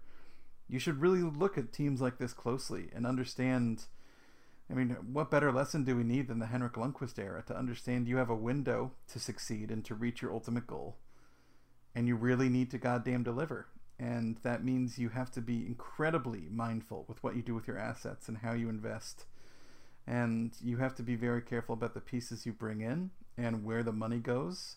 You 0.68 0.78
should 0.78 1.02
really 1.02 1.22
look 1.22 1.58
at 1.58 1.74
teams 1.74 2.00
like 2.00 2.20
this 2.20 2.34
closely 2.34 2.90
and 2.94 3.08
understand. 3.08 3.86
I 4.70 4.74
mean, 4.74 4.96
what 5.12 5.32
better 5.32 5.52
lesson 5.52 5.84
do 5.84 5.96
we 5.96 6.04
need 6.04 6.28
than 6.28 6.40
the 6.40 6.48
Henrik 6.48 6.74
Lundqvist 6.74 7.18
era 7.18 7.44
to 7.48 7.58
understand 7.58 8.08
you 8.08 8.18
have 8.18 8.30
a 8.30 8.36
window 8.36 8.92
to 9.10 9.20
succeed 9.20 9.72
and 9.72 9.84
to 9.86 9.96
reach 9.96 10.22
your 10.22 10.34
ultimate 10.34 10.68
goal, 10.68 10.98
and 11.96 12.08
you 12.08 12.16
really 12.16 12.50
need 12.50 12.70
to 12.72 12.78
goddamn 12.78 13.24
deliver 13.24 13.68
and 13.98 14.38
that 14.44 14.64
means 14.64 15.00
you 15.00 15.10
have 15.10 15.32
to 15.32 15.42
be 15.42 15.66
incredibly 15.66 16.48
mindful 16.52 17.06
with 17.08 17.24
what 17.24 17.36
you 17.36 17.42
do 17.42 17.56
with 17.56 17.68
your 17.68 17.78
assets 17.78 18.28
and 18.28 18.40
how 18.40 18.54
you 18.54 18.70
invest 18.70 19.26
and 20.06 20.54
you 20.62 20.78
have 20.78 20.94
to 20.96 21.04
be 21.04 21.16
very 21.16 21.42
careful 21.42 21.74
about 21.74 21.94
the 21.94 22.02
pieces 22.02 22.46
you 22.46 22.52
bring 22.52 22.82
in 22.82 23.10
and 23.38 23.64
where 23.64 23.84
the 23.84 23.94
money 23.94 24.20
goes 24.20 24.76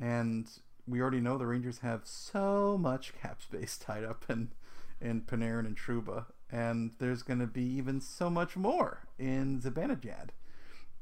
and 0.00 0.48
we 0.86 1.00
already 1.00 1.20
know 1.20 1.36
the 1.36 1.46
Rangers 1.46 1.78
have 1.78 2.02
so 2.04 2.78
much 2.78 3.12
cap 3.20 3.42
space 3.42 3.76
tied 3.76 4.04
up 4.04 4.24
in 4.28 4.52
in 5.00 5.20
Panarin 5.22 5.66
and 5.66 5.76
Trouba, 5.76 6.26
and 6.50 6.92
there's 6.98 7.22
going 7.22 7.40
to 7.40 7.46
be 7.46 7.64
even 7.64 8.00
so 8.00 8.30
much 8.30 8.56
more 8.56 9.06
in 9.18 9.60
Zibanejad 9.60 10.30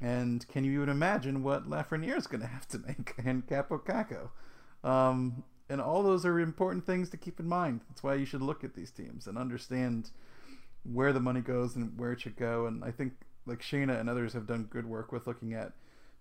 and 0.01 0.45
can 0.49 0.65
you 0.65 0.73
even 0.73 0.89
imagine 0.89 1.41
what 1.41 1.69
Lafreniere 1.69 2.17
is 2.17 2.27
going 2.27 2.41
to 2.41 2.47
have 2.47 2.67
to 2.67 2.79
make 2.79 3.13
and 3.25 3.47
Kaapo 3.47 3.79
Kakko 3.81 4.29
um, 4.85 5.43
and 5.69 5.81
all 5.81 6.03
those 6.03 6.25
are 6.25 6.39
important 6.39 6.85
things 6.85 7.09
to 7.09 7.17
keep 7.17 7.39
in 7.39 7.47
mind. 7.47 7.81
That's 7.89 8.03
why 8.03 8.15
you 8.15 8.25
should 8.25 8.43
look 8.43 8.63
at 8.63 8.75
these 8.75 8.91
teams 8.91 9.25
and 9.25 9.37
understand 9.37 10.11
where 10.83 11.11
the 11.11 11.19
money 11.19 11.41
goes 11.41 11.75
and 11.75 11.97
where 11.99 12.11
it 12.11 12.21
should 12.21 12.35
go. 12.35 12.67
And 12.67 12.83
I 12.83 12.91
think 12.91 13.13
like 13.47 13.61
Shayna 13.61 13.99
and 13.99 14.07
others 14.07 14.33
have 14.33 14.45
done 14.45 14.67
good 14.69 14.85
work 14.85 15.11
with 15.11 15.25
looking 15.25 15.53
at 15.53 15.73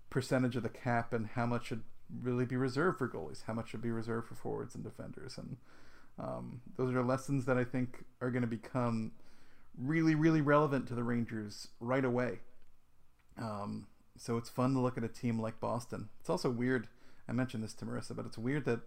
percentage 0.08 0.56
of 0.56 0.62
the 0.62 0.70
cap 0.70 1.12
and 1.12 1.26
how 1.26 1.44
much 1.44 1.66
should 1.66 1.82
really 2.22 2.44
be 2.44 2.56
reserved 2.56 2.98
for 2.98 3.08
goalies, 3.08 3.44
how 3.46 3.54
much 3.54 3.70
should 3.70 3.82
be 3.82 3.90
reserved 3.90 4.28
for 4.28 4.34
forwards 4.34 4.74
and 4.74 4.84
defenders, 4.84 5.38
and 5.38 5.56
um, 6.18 6.60
those 6.76 6.94
are 6.94 7.02
lessons 7.02 7.44
that 7.46 7.58
I 7.58 7.64
think 7.64 8.04
are 8.20 8.30
going 8.30 8.42
to 8.42 8.48
become 8.48 9.12
really, 9.76 10.14
really 10.14 10.40
relevant 10.40 10.86
to 10.88 10.94
the 10.94 11.02
Rangers 11.02 11.68
right 11.80 12.04
away. 12.04 12.38
Um, 13.36 13.86
so 14.16 14.36
it's 14.36 14.48
fun 14.48 14.74
to 14.74 14.80
look 14.80 14.96
at 14.96 15.04
a 15.04 15.08
team 15.08 15.40
like 15.40 15.58
Boston. 15.60 16.08
It's 16.20 16.30
also 16.30 16.50
weird. 16.50 16.88
I 17.28 17.32
mentioned 17.32 17.64
this 17.64 17.74
to 17.74 17.84
Marissa, 17.84 18.14
but 18.14 18.26
it's 18.26 18.38
weird 18.38 18.64
that 18.66 18.80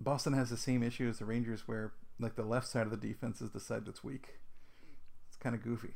Boston 0.00 0.34
has 0.34 0.50
the 0.50 0.56
same 0.56 0.82
issue 0.82 1.08
as 1.08 1.18
the 1.18 1.24
Rangers, 1.24 1.66
where 1.66 1.92
like 2.20 2.36
the 2.36 2.44
left 2.44 2.66
side 2.68 2.82
of 2.82 2.90
the 2.90 2.96
defense 2.96 3.40
is 3.40 3.50
the 3.50 3.60
side 3.60 3.86
that's 3.86 4.04
weak. 4.04 4.38
It's 5.28 5.36
kind 5.36 5.54
of 5.54 5.62
goofy. 5.62 5.94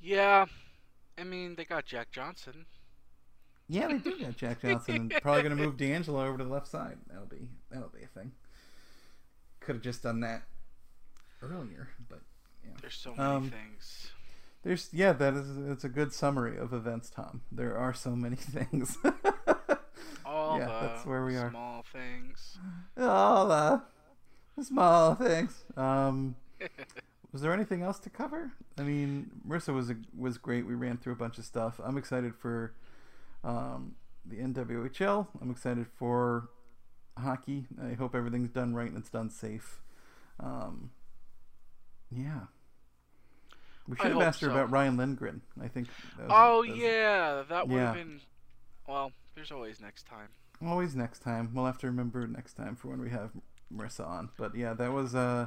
Yeah, 0.00 0.46
I 1.18 1.24
mean 1.24 1.56
they 1.56 1.64
got 1.64 1.84
Jack 1.84 2.10
Johnson. 2.10 2.66
Yeah, 3.68 3.88
they 3.88 3.98
do 3.98 4.18
got 4.20 4.36
Jack 4.36 4.62
Johnson, 4.62 5.10
probably 5.22 5.42
going 5.42 5.56
to 5.56 5.62
move 5.62 5.76
DeAngelo 5.76 6.24
over 6.26 6.38
to 6.38 6.44
the 6.44 6.50
left 6.50 6.68
side. 6.68 6.98
That'll 7.08 7.26
be 7.26 7.48
that'll 7.70 7.88
be 7.88 8.04
a 8.04 8.06
thing. 8.06 8.32
Could 9.60 9.76
have 9.76 9.82
just 9.82 10.02
done 10.02 10.20
that 10.20 10.42
earlier, 11.42 11.88
but 12.08 12.20
yeah. 12.64 12.70
There's 12.80 12.94
so 12.94 13.10
many 13.10 13.22
um, 13.22 13.50
things. 13.50 14.12
There's 14.62 14.88
yeah, 14.92 15.12
that 15.12 15.34
is 15.34 15.56
it's 15.68 15.84
a 15.84 15.88
good 15.88 16.12
summary 16.12 16.56
of 16.56 16.72
events, 16.72 17.10
Tom. 17.10 17.42
There 17.50 17.76
are 17.76 17.92
so 17.92 18.10
many 18.10 18.36
things. 18.36 18.96
all 20.24 20.58
yeah, 20.58 20.66
the 20.66 20.86
that's 20.86 21.06
where 21.06 21.24
we 21.24 21.36
are. 21.36 21.50
small 21.50 21.84
things. 21.92 22.58
All 22.98 23.48
the 23.48 23.82
small 24.62 25.14
things. 25.16 25.64
Um, 25.76 26.36
was 27.32 27.42
there 27.42 27.52
anything 27.52 27.82
else 27.82 27.98
to 28.00 28.10
cover? 28.10 28.52
I 28.78 28.82
mean, 28.82 29.30
Marissa 29.46 29.74
was 29.74 29.90
a, 29.90 29.96
was 30.16 30.38
great. 30.38 30.66
We 30.66 30.74
ran 30.74 30.96
through 30.96 31.14
a 31.14 31.16
bunch 31.16 31.38
of 31.38 31.44
stuff. 31.44 31.80
I'm 31.84 31.98
excited 31.98 32.34
for 32.34 32.72
um, 33.44 33.94
the 34.24 34.36
NWHL. 34.36 35.26
I'm 35.40 35.50
excited 35.50 35.86
for 35.98 36.48
hockey. 37.18 37.66
I 37.82 37.94
hope 37.94 38.14
everything's 38.14 38.50
done 38.50 38.74
right 38.74 38.88
and 38.88 38.98
it's 38.98 39.10
done 39.10 39.30
safe. 39.30 39.80
Um, 40.40 40.90
yeah. 42.10 42.40
We 43.88 43.96
should 43.96 44.06
I 44.06 44.08
have 44.10 44.22
asked 44.22 44.40
her 44.40 44.48
so. 44.48 44.52
about 44.52 44.70
Ryan 44.70 44.96
Lindgren. 44.96 45.42
I 45.60 45.68
think. 45.68 45.88
Was, 46.18 46.26
oh 46.28 46.62
that 46.62 46.70
was, 46.70 46.78
yeah, 46.78 47.42
that 47.48 47.68
would 47.68 47.78
have 47.78 47.94
been. 47.94 48.20
Well, 48.88 49.12
there's 49.34 49.52
always 49.52 49.80
next 49.80 50.06
time. 50.06 50.28
Always 50.64 50.96
next 50.96 51.20
time. 51.20 51.50
We'll 51.54 51.66
have 51.66 51.78
to 51.78 51.86
remember 51.86 52.26
next 52.26 52.54
time 52.54 52.74
for 52.74 52.88
when 52.88 53.00
we 53.00 53.10
have 53.10 53.30
Marissa 53.72 54.06
on. 54.06 54.30
But 54.36 54.56
yeah, 54.56 54.74
that 54.74 54.92
was 54.92 55.14
uh 55.14 55.46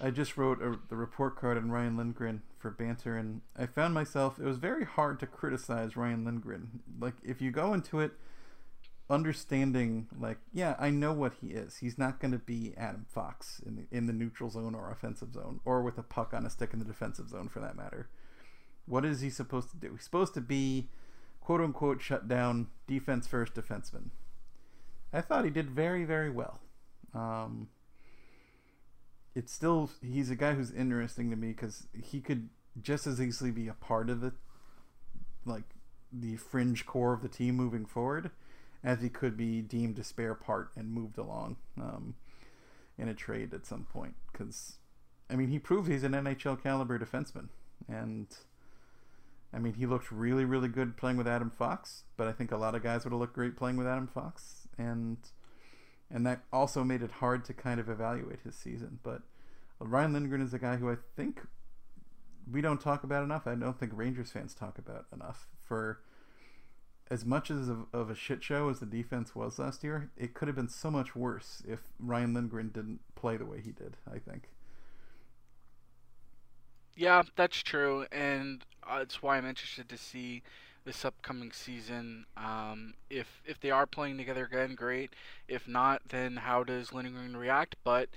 I 0.00 0.10
just 0.10 0.36
wrote 0.36 0.62
a, 0.62 0.78
the 0.88 0.96
report 0.96 1.36
card 1.36 1.56
on 1.56 1.70
Ryan 1.70 1.96
Lindgren 1.96 2.42
for 2.58 2.70
banter, 2.70 3.16
and 3.16 3.40
I 3.56 3.66
found 3.66 3.94
myself. 3.94 4.38
It 4.38 4.44
was 4.44 4.58
very 4.58 4.84
hard 4.84 5.18
to 5.20 5.26
criticize 5.26 5.96
Ryan 5.96 6.24
Lindgren. 6.24 6.80
Like 7.00 7.14
if 7.24 7.40
you 7.40 7.50
go 7.50 7.74
into 7.74 8.00
it 8.00 8.12
understanding, 9.10 10.06
like, 10.18 10.38
yeah, 10.52 10.76
I 10.78 10.90
know 10.90 11.12
what 11.12 11.34
he 11.40 11.48
is. 11.48 11.78
He's 11.78 11.98
not 11.98 12.20
going 12.20 12.32
to 12.32 12.38
be 12.38 12.74
Adam 12.76 13.06
Fox 13.08 13.60
in 13.64 13.76
the 13.76 13.96
in 13.96 14.06
the 14.06 14.12
neutral 14.12 14.50
zone 14.50 14.74
or 14.74 14.90
offensive 14.90 15.32
zone, 15.32 15.60
or 15.64 15.82
with 15.82 15.98
a 15.98 16.02
puck 16.02 16.32
on 16.34 16.46
a 16.46 16.50
stick 16.50 16.72
in 16.72 16.78
the 16.78 16.84
defensive 16.84 17.28
zone, 17.28 17.48
for 17.48 17.60
that 17.60 17.76
matter. 17.76 18.08
What 18.86 19.04
is 19.04 19.20
he 19.20 19.30
supposed 19.30 19.70
to 19.70 19.76
do? 19.76 19.92
He's 19.92 20.04
supposed 20.04 20.34
to 20.34 20.40
be 20.40 20.88
quote 21.40 21.60
unquote 21.60 22.00
shut 22.00 22.28
down 22.28 22.68
defense 22.86 23.26
first 23.26 23.54
defenseman. 23.54 24.10
I 25.12 25.22
thought 25.22 25.44
he 25.44 25.50
did 25.50 25.70
very, 25.70 26.04
very 26.04 26.30
well. 26.30 26.60
Um, 27.14 27.68
it's 29.38 29.52
still, 29.52 29.88
he's 30.02 30.30
a 30.30 30.34
guy 30.34 30.54
who's 30.54 30.72
interesting 30.72 31.30
to 31.30 31.36
me 31.36 31.48
because 31.48 31.86
he 31.94 32.20
could 32.20 32.48
just 32.82 33.06
as 33.06 33.20
easily 33.20 33.52
be 33.52 33.68
a 33.68 33.72
part 33.72 34.10
of 34.10 34.20
the, 34.20 34.32
like, 35.44 35.76
the 36.12 36.34
fringe 36.36 36.84
core 36.84 37.12
of 37.12 37.22
the 37.22 37.28
team 37.28 37.54
moving 37.54 37.86
forward 37.86 38.32
as 38.82 39.00
he 39.00 39.08
could 39.08 39.36
be 39.36 39.60
deemed 39.60 39.96
a 40.00 40.02
spare 40.02 40.34
part 40.34 40.70
and 40.74 40.90
moved 40.90 41.18
along 41.18 41.54
um, 41.80 42.16
in 42.98 43.06
a 43.06 43.14
trade 43.14 43.54
at 43.54 43.64
some 43.64 43.84
point. 43.84 44.16
Because, 44.32 44.78
I 45.30 45.36
mean, 45.36 45.50
he 45.50 45.60
proved 45.60 45.88
he's 45.88 46.02
an 46.02 46.12
NHL 46.12 46.60
caliber 46.60 46.98
defenseman. 46.98 47.46
And 47.88 48.26
I 49.52 49.60
mean, 49.60 49.74
he 49.74 49.86
looked 49.86 50.10
really, 50.10 50.44
really 50.44 50.68
good 50.68 50.96
playing 50.96 51.16
with 51.16 51.28
Adam 51.28 51.50
Fox, 51.50 52.02
but 52.16 52.26
I 52.26 52.32
think 52.32 52.50
a 52.50 52.56
lot 52.56 52.74
of 52.74 52.82
guys 52.82 53.04
would 53.04 53.12
have 53.12 53.20
looked 53.20 53.34
great 53.34 53.56
playing 53.56 53.76
with 53.76 53.86
Adam 53.86 54.08
Fox. 54.08 54.66
and 54.76 55.16
and 56.10 56.26
that 56.26 56.40
also 56.52 56.84
made 56.84 57.02
it 57.02 57.10
hard 57.10 57.44
to 57.46 57.54
kind 57.54 57.80
of 57.80 57.88
evaluate 57.88 58.40
his 58.44 58.54
season. 58.54 58.98
But 59.02 59.22
Ryan 59.80 60.12
Lindgren 60.12 60.42
is 60.42 60.54
a 60.54 60.58
guy 60.58 60.76
who 60.76 60.90
I 60.90 60.96
think 61.16 61.40
we 62.50 62.60
don't 62.60 62.80
talk 62.80 63.04
about 63.04 63.22
enough. 63.22 63.46
I 63.46 63.54
don't 63.54 63.78
think 63.78 63.92
Rangers 63.94 64.30
fans 64.30 64.54
talk 64.54 64.78
about 64.78 65.06
enough. 65.12 65.46
For 65.62 66.00
as 67.10 67.24
much 67.24 67.50
as 67.50 67.68
of, 67.68 67.86
of 67.92 68.10
a 68.10 68.14
shit 68.14 68.42
show 68.42 68.68
as 68.68 68.80
the 68.80 68.86
defense 68.86 69.34
was 69.34 69.58
last 69.58 69.84
year, 69.84 70.10
it 70.16 70.34
could 70.34 70.48
have 70.48 70.56
been 70.56 70.68
so 70.68 70.90
much 70.90 71.14
worse 71.14 71.62
if 71.66 71.80
Ryan 71.98 72.34
Lindgren 72.34 72.70
didn't 72.70 73.00
play 73.14 73.36
the 73.36 73.46
way 73.46 73.60
he 73.60 73.72
did. 73.72 73.96
I 74.10 74.18
think. 74.18 74.48
Yeah, 76.96 77.22
that's 77.36 77.62
true, 77.62 78.06
and 78.10 78.64
uh, 78.82 78.98
that's 78.98 79.22
why 79.22 79.36
I'm 79.36 79.46
interested 79.46 79.88
to 79.88 79.96
see 79.96 80.42
this 80.88 81.04
upcoming 81.04 81.52
season. 81.52 82.24
Um, 82.38 82.94
if 83.10 83.42
if 83.44 83.60
they 83.60 83.70
are 83.70 83.86
playing 83.86 84.16
together 84.16 84.46
again, 84.46 84.74
great. 84.74 85.12
If 85.46 85.68
not, 85.68 86.00
then 86.08 86.36
how 86.36 86.64
does 86.64 86.94
Lindgren 86.94 87.36
react? 87.36 87.76
But 87.84 88.08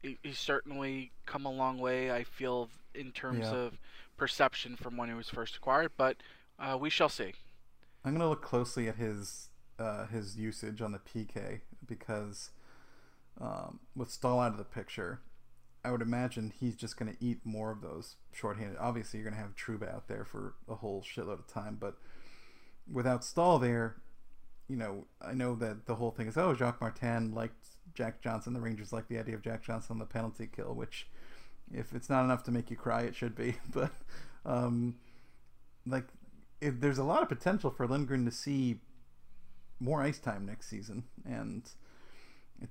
he's 0.00 0.38
certainly 0.38 1.10
come 1.26 1.44
a 1.44 1.50
long 1.50 1.78
way. 1.78 2.12
I 2.12 2.22
feel 2.22 2.70
in 2.94 3.10
terms 3.10 3.40
yeah. 3.40 3.54
of 3.54 3.78
perception 4.16 4.76
from 4.76 4.96
when 4.96 5.08
he 5.08 5.14
was 5.14 5.28
first 5.28 5.56
acquired, 5.56 5.90
but 5.96 6.18
uh, 6.58 6.78
we 6.80 6.88
shall 6.88 7.08
see. 7.08 7.32
I'm 8.04 8.12
gonna 8.12 8.28
look 8.28 8.42
closely 8.42 8.88
at 8.88 8.94
his 8.94 9.48
uh, 9.80 10.06
his 10.06 10.36
usage 10.38 10.80
on 10.80 10.92
the 10.92 11.00
PK 11.00 11.62
because 11.84 12.50
um, 13.40 13.80
with 13.96 14.08
Staal 14.08 14.38
out 14.38 14.52
of 14.52 14.58
the 14.58 14.64
picture, 14.64 15.20
I 15.84 15.90
would 15.90 16.02
imagine 16.02 16.52
he's 16.60 16.76
just 16.76 16.96
gonna 16.96 17.16
eat 17.18 17.40
more 17.42 17.72
of 17.72 17.80
those 17.80 18.14
shorthanded. 18.32 18.76
Obviously, 18.78 19.18
you're 19.18 19.28
gonna 19.28 19.42
have 19.42 19.56
Trouba 19.56 19.92
out 19.92 20.06
there 20.06 20.24
for 20.24 20.54
a 20.68 20.76
whole 20.76 21.02
shitload 21.02 21.40
of 21.40 21.48
time, 21.48 21.76
but 21.80 21.96
without 22.90 23.24
Staal 23.24 23.58
there, 23.58 23.96
you 24.68 24.76
know, 24.76 25.06
I 25.20 25.32
know 25.32 25.54
that 25.56 25.86
the 25.86 25.96
whole 25.96 26.10
thing 26.10 26.28
is 26.28 26.36
oh 26.36 26.54
Jacques 26.54 26.80
Martin 26.80 27.34
liked 27.34 27.66
Jack 27.94 28.20
Johnson. 28.22 28.52
The 28.52 28.60
Rangers 28.60 28.92
like 28.92 29.08
the 29.08 29.18
idea 29.18 29.34
of 29.34 29.42
Jack 29.42 29.64
Johnson 29.64 29.94
on 29.94 29.98
the 29.98 30.06
penalty 30.06 30.48
kill, 30.54 30.74
which 30.74 31.06
if 31.72 31.94
it's 31.94 32.08
not 32.10 32.24
enough 32.24 32.42
to 32.44 32.50
make 32.50 32.70
you 32.70 32.76
cry, 32.76 33.02
it 33.02 33.14
should 33.14 33.34
be. 33.34 33.56
But 33.72 33.92
um, 34.44 34.96
like, 35.86 36.06
if 36.60 36.80
there's 36.80 36.98
a 36.98 37.04
lot 37.04 37.22
of 37.22 37.28
potential 37.28 37.70
for 37.70 37.86
Lindgren 37.86 38.24
to 38.24 38.30
see 38.30 38.80
more 39.78 40.02
ice 40.02 40.18
time 40.18 40.46
next 40.46 40.68
season, 40.68 41.04
and 41.24 41.68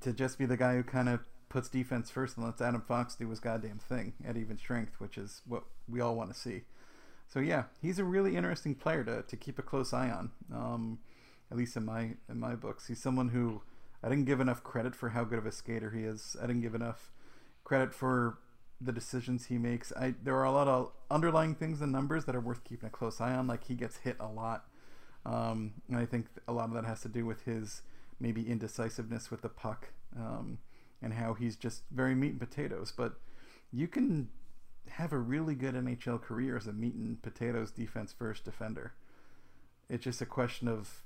to 0.02 0.14
just 0.14 0.38
be 0.38 0.46
the 0.46 0.58
guy 0.58 0.76
who 0.76 0.84
kind 0.84 1.10
of 1.10 1.22
puts 1.50 1.68
defense 1.68 2.12
first 2.12 2.38
and 2.38 2.46
lets 2.46 2.62
Adam 2.62 2.82
Fox 2.82 3.16
do 3.16 3.28
his 3.30 3.40
goddamn 3.40 3.80
thing 3.80 4.14
at 4.26 4.38
even 4.38 4.58
strength, 4.58 5.00
which 5.00 5.18
is 5.18 5.42
what 5.48 5.64
we 5.88 6.00
all 6.00 6.16
want 6.16 6.32
to 6.32 6.40
see. 6.40 6.64
So 7.30 7.40
yeah, 7.40 7.66
he's 7.82 8.00
a 8.00 8.04
really 8.04 8.36
interesting 8.36 8.74
player 8.74 9.04
to, 9.04 9.22
to 9.22 9.38
keep 9.38 9.60
a 9.60 9.62
close 9.62 9.94
eye 9.94 10.10
on. 10.10 10.32
Um, 10.54 11.00
at 11.52 11.58
least 11.58 11.78
in 11.78 11.86
my 11.86 12.16
in 12.28 12.40
my 12.40 12.56
books, 12.56 12.88
he's 12.88 13.02
someone 13.02 13.30
who 13.30 13.62
I 14.04 14.10
didn't 14.10 14.26
give 14.26 14.40
enough 14.40 14.64
credit 14.64 14.96
for 14.96 15.10
how 15.10 15.24
good 15.24 15.40
of 15.40 15.46
a 15.46 15.52
skater 15.52 15.92
he 15.92 16.04
is. 16.04 16.36
I 16.42 16.48
didn't 16.48 16.62
give 16.62 16.76
enough 16.76 17.12
credit 17.64 17.94
for 17.94 18.40
the 18.82 18.92
decisions 18.92 19.46
he 19.46 19.58
makes. 19.58 19.92
I 19.94 20.16
there 20.24 20.36
are 20.36 20.44
a 20.44 20.52
lot 20.52 20.68
of 20.68 20.92
underlying 21.12 21.54
things 21.54 21.82
and 21.82 21.92
numbers 21.92 22.26
that 22.26 22.36
are 22.36 22.42
worth 22.42 22.64
keeping 22.64 22.88
a 22.88 22.92
close 22.92 23.22
eye 23.22 23.34
on. 23.34 23.48
Like 23.48 23.66
he 23.66 23.76
gets 23.76 23.98
hit 23.98 24.16
a 24.20 24.28
lot, 24.28 24.66
um, 25.26 25.74
and 25.88 25.98
I 25.98 26.06
think 26.06 26.28
a 26.48 26.54
lot 26.54 26.70
of 26.70 26.74
that 26.74 26.86
has 26.86 27.02
to 27.02 27.10
do 27.10 27.26
with 27.26 27.44
his 27.44 27.84
maybe 28.20 28.50
indecisiveness 28.50 29.30
with 29.30 29.42
the 29.42 29.50
puck, 29.50 29.90
um, 30.18 30.60
and 31.02 31.14
how 31.14 31.34
he's 31.36 31.56
just 31.56 31.84
very 31.92 32.16
meat 32.16 32.32
and 32.32 32.40
potatoes. 32.40 32.92
But 32.96 33.14
you 33.72 33.88
can 33.88 34.30
have 34.92 35.14
a 35.14 35.18
really 35.18 35.56
good 35.56 35.76
NHL 35.76 36.22
career 36.22 36.58
as 36.58 36.68
a 36.68 36.74
meat 36.74 36.96
and 36.96 37.22
potatoes 37.22 37.72
defense 37.72 38.14
first 38.18 38.46
defender. 38.46 38.94
It's 39.90 40.04
just 40.04 40.22
a 40.22 40.26
question 40.26 40.68
of 40.68 41.02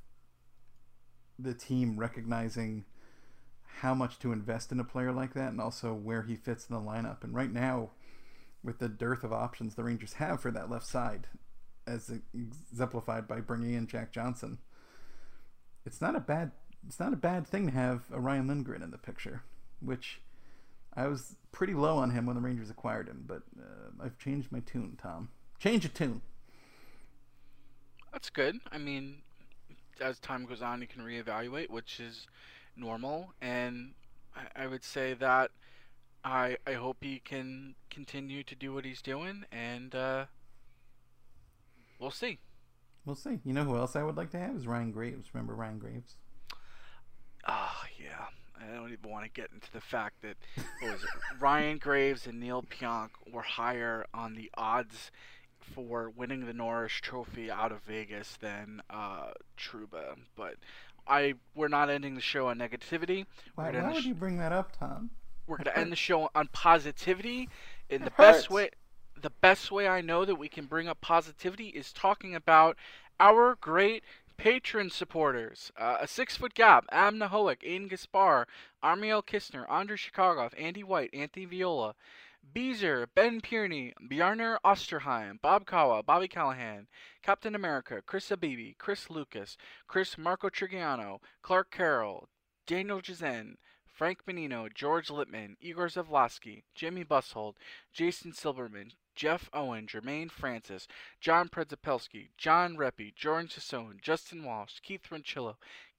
the 1.40 1.54
team 1.54 1.98
recognizing 1.98 2.86
how 3.80 3.94
much 3.94 4.20
to 4.20 4.32
invest 4.32 4.72
in 4.72 4.80
a 4.80 4.84
player 4.84 5.12
like 5.12 5.34
that 5.34 5.52
and 5.52 5.60
also 5.60 5.94
where 5.94 6.24
he 6.24 6.36
fits 6.36 6.68
in 6.70 6.76
the 6.76 6.82
lineup. 6.82 7.24
And 7.24 7.34
right 7.34 7.52
now, 7.52 7.92
with 8.64 8.80
the 8.80 8.90
dearth 8.90 9.24
of 9.24 9.34
options 9.34 9.76
the 9.76 9.84
Rangers 9.84 10.14
have 10.14 10.42
for 10.42 10.52
that 10.52 10.70
left 10.70 10.86
side, 10.86 11.28
as 11.86 12.12
exemplified 12.34 13.28
by 13.28 13.42
bringing 13.42 13.74
in 13.74 13.88
Jack 13.88 14.12
Johnson, 14.12 14.60
it's 15.86 16.02
not 16.02 16.16
a 16.16 16.20
bad 16.20 16.52
it's 16.86 17.00
not 17.00 17.14
a 17.14 17.18
bad 17.18 17.48
thing 17.48 17.68
to 17.68 17.74
have 17.74 18.04
a 18.12 18.20
Ryan 18.20 18.48
Lindgren 18.48 18.82
in 18.82 18.92
the 18.92 18.98
picture, 18.98 19.44
which 19.80 20.20
I 20.96 21.08
was 21.08 21.36
pretty 21.52 21.74
low 21.74 21.98
on 21.98 22.12
him 22.12 22.26
when 22.26 22.36
the 22.36 22.42
Rangers 22.42 22.70
acquired 22.70 23.08
him, 23.08 23.24
but 23.28 23.42
uh, 23.60 24.04
I've 24.04 24.18
changed 24.18 24.52
my 24.52 24.60
tune, 24.62 24.98
Tom. 25.02 25.30
Change 25.60 25.86
a 25.86 25.90
tune. 25.90 26.22
That's 28.12 28.30
good. 28.30 28.60
I 28.72 28.78
mean, 28.78 29.22
as 30.00 30.20
time 30.20 30.46
goes 30.46 30.62
on, 30.62 30.82
you 30.82 30.88
can 30.88 31.02
reevaluate, 31.02 31.70
which 31.70 32.00
is 32.00 32.28
normal. 32.76 33.34
And 33.42 33.94
I, 34.36 34.64
I 34.64 34.68
would 34.68 34.84
say 34.84 35.14
that 35.16 35.52
I 36.24 36.58
I 36.66 36.74
hope 36.74 36.98
he 37.02 37.20
can 37.20 37.76
continue 37.90 38.44
to 38.44 38.56
do 38.56 38.74
what 38.74 38.86
he's 38.86 39.02
doing, 39.02 39.46
and 39.52 39.94
uh, 39.94 40.26
we'll 42.00 42.12
see. 42.12 42.40
We'll 43.06 43.16
see. 43.16 43.40
You 43.44 43.54
know 43.54 43.66
who 43.66 43.76
else 43.76 43.96
I 43.96 44.04
would 44.04 44.16
like 44.16 44.32
to 44.32 44.40
have 44.40 44.56
is 44.56 44.66
Ryan 44.66 44.92
Graves. 44.92 45.30
Remember 45.34 45.56
Ryan 45.56 45.80
Graves? 45.80 46.16
Ah, 47.46 47.82
oh, 47.84 47.88
yeah. 48.02 48.28
I 48.72 48.76
don't 48.76 48.92
even 48.92 49.10
want 49.10 49.26
to 49.26 49.32
get 49.32 49.50
into 49.54 49.72
the 49.72 49.82
fact 49.82 50.22
that 50.22 50.38
was 50.82 51.00
Ryan 51.40 51.78
Graves 51.78 52.28
and 52.28 52.40
Neil 52.40 52.64
Pionk 52.64 53.10
were 53.32 53.42
higher 53.42 54.06
on 54.14 54.36
the 54.36 54.50
odds 54.56 55.12
for 55.60 56.10
winning 56.10 56.46
the 56.46 56.54
Norris 56.54 56.94
Trophy 56.94 57.50
out 57.50 57.72
of 57.72 57.82
Vegas 57.84 58.38
than 58.40 58.82
uh, 58.90 59.32
Trouba. 59.58 60.16
But 60.36 60.56
I 61.08 61.36
we're 61.56 61.68
not 61.68 61.90
ending 61.90 62.16
the 62.16 62.22
show 62.22 62.48
on 62.48 62.58
negativity. 62.58 63.26
Why, 63.56 63.72
why 63.72 63.94
would 63.94 64.04
sh- 64.04 64.08
you 64.08 64.14
bring 64.14 64.38
that 64.38 64.52
up, 64.52 64.78
Tom? 64.78 65.10
We're 65.48 65.58
going 65.58 65.66
to 65.74 65.78
end 65.78 65.92
the 65.92 65.98
show 65.98 66.30
on 66.36 66.48
positivity. 66.54 67.50
In 67.90 68.02
the 68.02 68.12
hurts. 68.12 68.18
best 68.18 68.50
way, 68.50 68.70
the 69.22 69.30
best 69.30 69.72
way 69.72 69.88
I 69.88 70.02
know 70.02 70.26
that 70.26 70.36
we 70.36 70.50
can 70.50 70.66
bring 70.66 70.88
up 70.88 71.02
positivity 71.02 71.68
is 71.68 71.92
talking 71.92 72.36
about 72.36 72.78
our 73.20 73.56
great 73.62 74.04
patron 74.38 74.90
supporters. 74.90 75.72
Uh, 75.78 75.98
a 76.02 76.08
six 76.08 76.36
foot 76.38 76.54
gap, 76.54 76.86
Amna 76.92 77.30
Hoek, 77.30 77.62
Aiden 77.62 77.90
Gaspar, 77.90 78.48
Armiel 78.84 79.24
Kistner, 79.24 79.66
Andre 79.70 79.96
Chicagoff, 79.96 80.54
Andy 80.58 80.84
White, 80.84 81.10
Anthony 81.14 81.46
Viola, 81.46 81.96
Beezer, 82.54 83.08
Ben 83.16 83.40
Pierney, 83.40 83.94
Bjarner 84.02 84.58
Osterheim, 84.66 85.40
Bob 85.42 85.66
Kawa, 85.66 86.04
Bobby 86.04 86.28
Callahan, 86.28 86.88
Captain 87.22 87.56
America, 87.56 88.02
Chris 88.06 88.30
Abibi, 88.30 88.78
Chris 88.78 89.10
Lucas, 89.10 89.58
Chris 89.88 90.18
Marco 90.18 90.50
Trigiano, 90.50 91.20
Clark 91.42 91.72
Carroll, 91.72 92.28
Daniel 92.68 93.02
Jazen, 93.02 93.56
Frank 93.86 94.26
Benino, 94.26 94.74
George 94.74 95.08
Littman, 95.08 95.56
Igor 95.62 95.88
Zavlaski, 95.88 96.64
Jimmy 96.76 97.06
Bushold, 97.06 97.56
Jason 97.94 98.34
Silberman, 98.34 98.92
Jeff 99.16 99.50
Owen, 99.54 99.88
Jermaine 99.88 100.32
Francis, 100.32 100.88
John 101.20 101.50
Predzapelski, 101.50 102.30
John 102.38 102.76
Reppy, 102.76 103.14
Jordan 103.16 103.48
Sassone, 103.48 104.02
Justin 104.02 104.44
Walsh, 104.44 104.80
Keith 104.82 105.08
Ronchillo, 105.10 105.56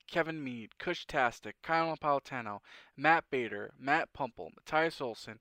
Kevin 0.07 0.43
Mead, 0.43 0.79
Kush 0.79 1.07
Tastic, 1.07 1.57
Kyle 1.63 1.97
Napolitano, 1.97 2.61
Matt 2.97 3.25
Bader, 3.31 3.73
Matt 3.79 4.13
Pumple, 4.13 4.53
Matthias 4.55 5.01
Olson, 5.01 5.39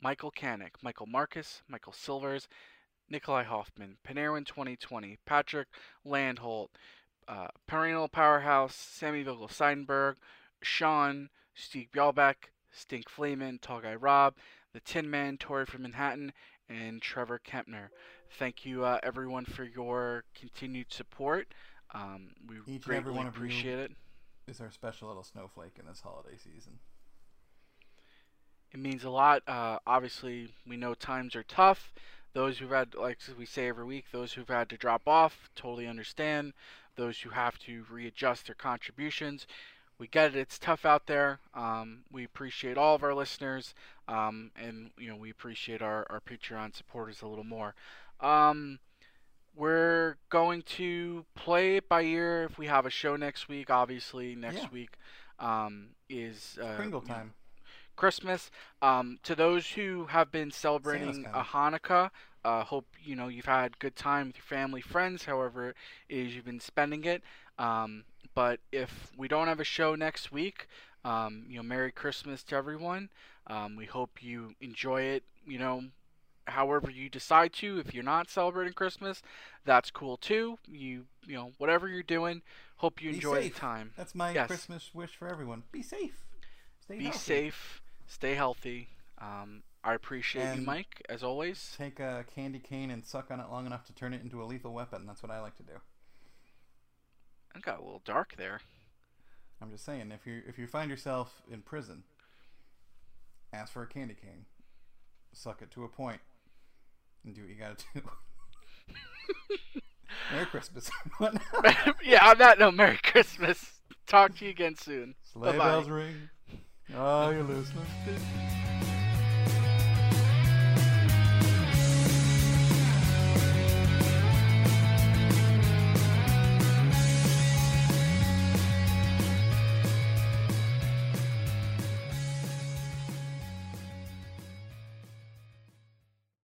Michael 0.00 0.30
Kanek, 0.30 0.82
Michael 0.82 1.06
Marcus, 1.06 1.62
Michael 1.68 1.92
Silvers, 1.92 2.48
Nikolai 3.08 3.44
Hoffman, 3.44 3.98
Panarin 4.06 4.46
2020, 4.46 5.18
Patrick 5.24 5.68
Landholt, 6.04 6.68
uh, 7.28 7.48
Perennial 7.66 8.08
Powerhouse, 8.08 8.74
Sammy 8.74 9.22
Vogel 9.22 9.48
Seidenberg, 9.48 10.16
Sean, 10.62 11.30
Steve 11.54 11.88
Bjalbeck, 11.92 12.50
Stink 12.70 13.08
Flamen, 13.08 13.58
Tall 13.60 13.80
Guy 13.80 13.94
Rob, 13.94 14.34
The 14.72 14.80
Tin 14.80 15.10
Man, 15.10 15.38
Tori 15.38 15.66
from 15.66 15.82
Manhattan, 15.82 16.32
and 16.68 17.00
Trevor 17.00 17.40
Kempner. 17.44 17.88
Thank 18.38 18.64
you, 18.64 18.84
uh, 18.84 18.98
everyone, 19.02 19.44
for 19.44 19.64
your 19.64 20.24
continued 20.34 20.92
support. 20.92 21.48
Um, 21.94 22.30
we 22.48 22.56
Each 22.66 22.82
greatly 22.82 23.20
appreciate 23.20 23.78
it. 23.78 23.92
Is 24.48 24.60
our 24.60 24.70
special 24.70 25.08
little 25.08 25.24
snowflake 25.24 25.76
in 25.78 25.86
this 25.86 26.00
holiday 26.00 26.36
season. 26.36 26.78
It 28.72 28.80
means 28.80 29.04
a 29.04 29.10
lot. 29.10 29.42
Uh, 29.48 29.78
obviously, 29.86 30.52
we 30.66 30.76
know 30.76 30.94
times 30.94 31.34
are 31.34 31.42
tough. 31.42 31.92
Those 32.32 32.58
who've 32.58 32.70
had, 32.70 32.94
like 32.94 33.18
we 33.38 33.46
say 33.46 33.68
every 33.68 33.84
week, 33.84 34.06
those 34.12 34.34
who've 34.34 34.48
had 34.48 34.68
to 34.68 34.76
drop 34.76 35.08
off 35.08 35.48
totally 35.56 35.86
understand. 35.86 36.52
Those 36.96 37.20
who 37.20 37.30
have 37.30 37.58
to 37.60 37.84
readjust 37.90 38.46
their 38.46 38.54
contributions, 38.54 39.46
we 39.98 40.06
get 40.06 40.34
it. 40.34 40.38
It's 40.38 40.58
tough 40.58 40.84
out 40.84 41.06
there. 41.06 41.40
Um, 41.54 42.00
we 42.10 42.24
appreciate 42.24 42.76
all 42.76 42.94
of 42.94 43.02
our 43.02 43.14
listeners, 43.14 43.74
um, 44.08 44.50
and 44.56 44.90
you 44.98 45.08
know 45.08 45.16
we 45.16 45.30
appreciate 45.30 45.82
our, 45.82 46.06
our 46.10 46.20
Patreon 46.20 46.74
supporters 46.74 47.22
a 47.22 47.26
little 47.26 47.44
more. 47.44 47.74
Um, 48.20 48.78
we're 49.54 50.16
going 50.28 50.62
to 50.62 51.24
play 51.34 51.76
it 51.76 51.88
by 51.88 52.02
ear 52.02 52.44
if 52.44 52.58
we 52.58 52.66
have 52.66 52.86
a 52.86 52.90
show 52.90 53.16
next 53.16 53.48
week. 53.48 53.70
Obviously, 53.70 54.34
next 54.34 54.64
yeah. 54.64 54.68
week 54.72 54.96
um, 55.38 55.88
is 56.08 56.58
uh, 56.62 56.74
Pringle 56.76 57.00
time. 57.00 57.08
You 57.08 57.24
know, 57.24 57.30
Christmas. 57.96 58.50
Um, 58.82 59.18
to 59.22 59.34
those 59.34 59.70
who 59.70 60.06
have 60.06 60.30
been 60.30 60.50
celebrating 60.50 61.26
a 61.32 61.42
Hanukkah 61.42 62.10
Uh, 62.44 62.62
hope 62.62 62.86
you 63.02 63.16
know 63.16 63.26
you've 63.26 63.46
had 63.46 63.76
good 63.80 63.96
time 63.96 64.28
with 64.28 64.36
your 64.36 64.44
family, 64.44 64.80
friends, 64.80 65.24
however 65.24 65.70
it 66.08 66.16
is 66.16 66.34
you've 66.36 66.44
been 66.44 66.60
spending 66.60 67.04
it. 67.04 67.22
Um, 67.58 68.04
but 68.34 68.60
if 68.70 69.10
we 69.16 69.26
don't 69.26 69.48
have 69.48 69.58
a 69.58 69.64
show 69.64 69.96
next 69.96 70.30
week, 70.30 70.68
um, 71.06 71.44
you 71.48 71.56
know, 71.56 71.62
Merry 71.62 71.92
Christmas 71.92 72.42
to 72.44 72.56
everyone. 72.56 73.08
Um, 73.46 73.76
we 73.76 73.86
hope 73.86 74.22
you 74.22 74.54
enjoy 74.60 75.02
it. 75.02 75.22
You 75.46 75.58
know, 75.58 75.84
however 76.46 76.90
you 76.90 77.08
decide 77.08 77.52
to. 77.54 77.78
If 77.78 77.94
you're 77.94 78.04
not 78.04 78.28
celebrating 78.30 78.72
Christmas, 78.72 79.22
that's 79.64 79.90
cool 79.90 80.16
too. 80.16 80.58
You 80.66 81.06
you 81.26 81.34
know 81.34 81.52
whatever 81.58 81.88
you're 81.88 82.02
doing. 82.02 82.42
Hope 82.78 83.00
you 83.02 83.10
Be 83.10 83.16
enjoy 83.16 83.42
safe. 83.42 83.54
the 83.54 83.60
time. 83.60 83.92
That's 83.96 84.14
my 84.14 84.32
Yes. 84.32 84.48
Christmas 84.48 84.90
wish 84.94 85.10
for 85.16 85.28
everyone. 85.28 85.62
Be 85.72 85.82
safe. 85.82 86.24
Stay 86.80 86.98
Be 86.98 87.04
healthy. 87.04 87.18
safe. 87.18 87.82
Stay 88.06 88.34
healthy. 88.34 88.88
Um, 89.18 89.62
I 89.82 89.94
appreciate 89.94 90.56
you, 90.56 90.62
Mike, 90.62 91.02
as 91.08 91.22
always. 91.22 91.74
Take 91.78 92.00
a 92.00 92.24
candy 92.34 92.58
cane 92.58 92.90
and 92.90 93.04
suck 93.04 93.30
on 93.30 93.40
it 93.40 93.48
long 93.50 93.66
enough 93.66 93.84
to 93.86 93.94
turn 93.94 94.12
it 94.12 94.22
into 94.22 94.42
a 94.42 94.44
lethal 94.44 94.72
weapon. 94.74 95.06
That's 95.06 95.22
what 95.22 95.30
I 95.32 95.40
like 95.40 95.56
to 95.56 95.62
do. 95.62 95.72
It 97.54 97.62
got 97.62 97.78
a 97.78 97.82
little 97.82 98.02
dark 98.04 98.34
there. 98.36 98.60
I'm 99.60 99.70
just 99.70 99.84
saying, 99.84 100.12
if 100.12 100.26
you 100.26 100.42
if 100.46 100.58
you 100.58 100.66
find 100.66 100.90
yourself 100.90 101.42
in 101.50 101.62
prison, 101.62 102.02
ask 103.52 103.72
for 103.72 103.82
a 103.82 103.86
candy 103.86 104.14
cane, 104.14 104.44
suck 105.32 105.62
it 105.62 105.70
to 105.72 105.84
a 105.84 105.88
point, 105.88 106.20
and 107.24 107.34
do 107.34 107.42
what 107.42 107.50
you 107.50 107.56
gotta 107.56 107.76
do. 107.94 108.02
Merry 110.32 110.46
Christmas, 110.46 110.90
yeah, 112.04 112.28
on 112.28 112.38
that 112.38 112.58
note, 112.58 112.74
Merry 112.74 112.98
Christmas. 113.02 113.72
Talk 114.06 114.36
to 114.36 114.44
you 114.44 114.50
again 114.50 114.76
soon. 114.76 115.14
Sleigh 115.32 115.52
Bye-bye. 115.52 115.64
bells 115.64 115.88
ring. 115.88 116.28
Are 116.94 117.32
you're 117.32 117.42
listening? 117.42 117.84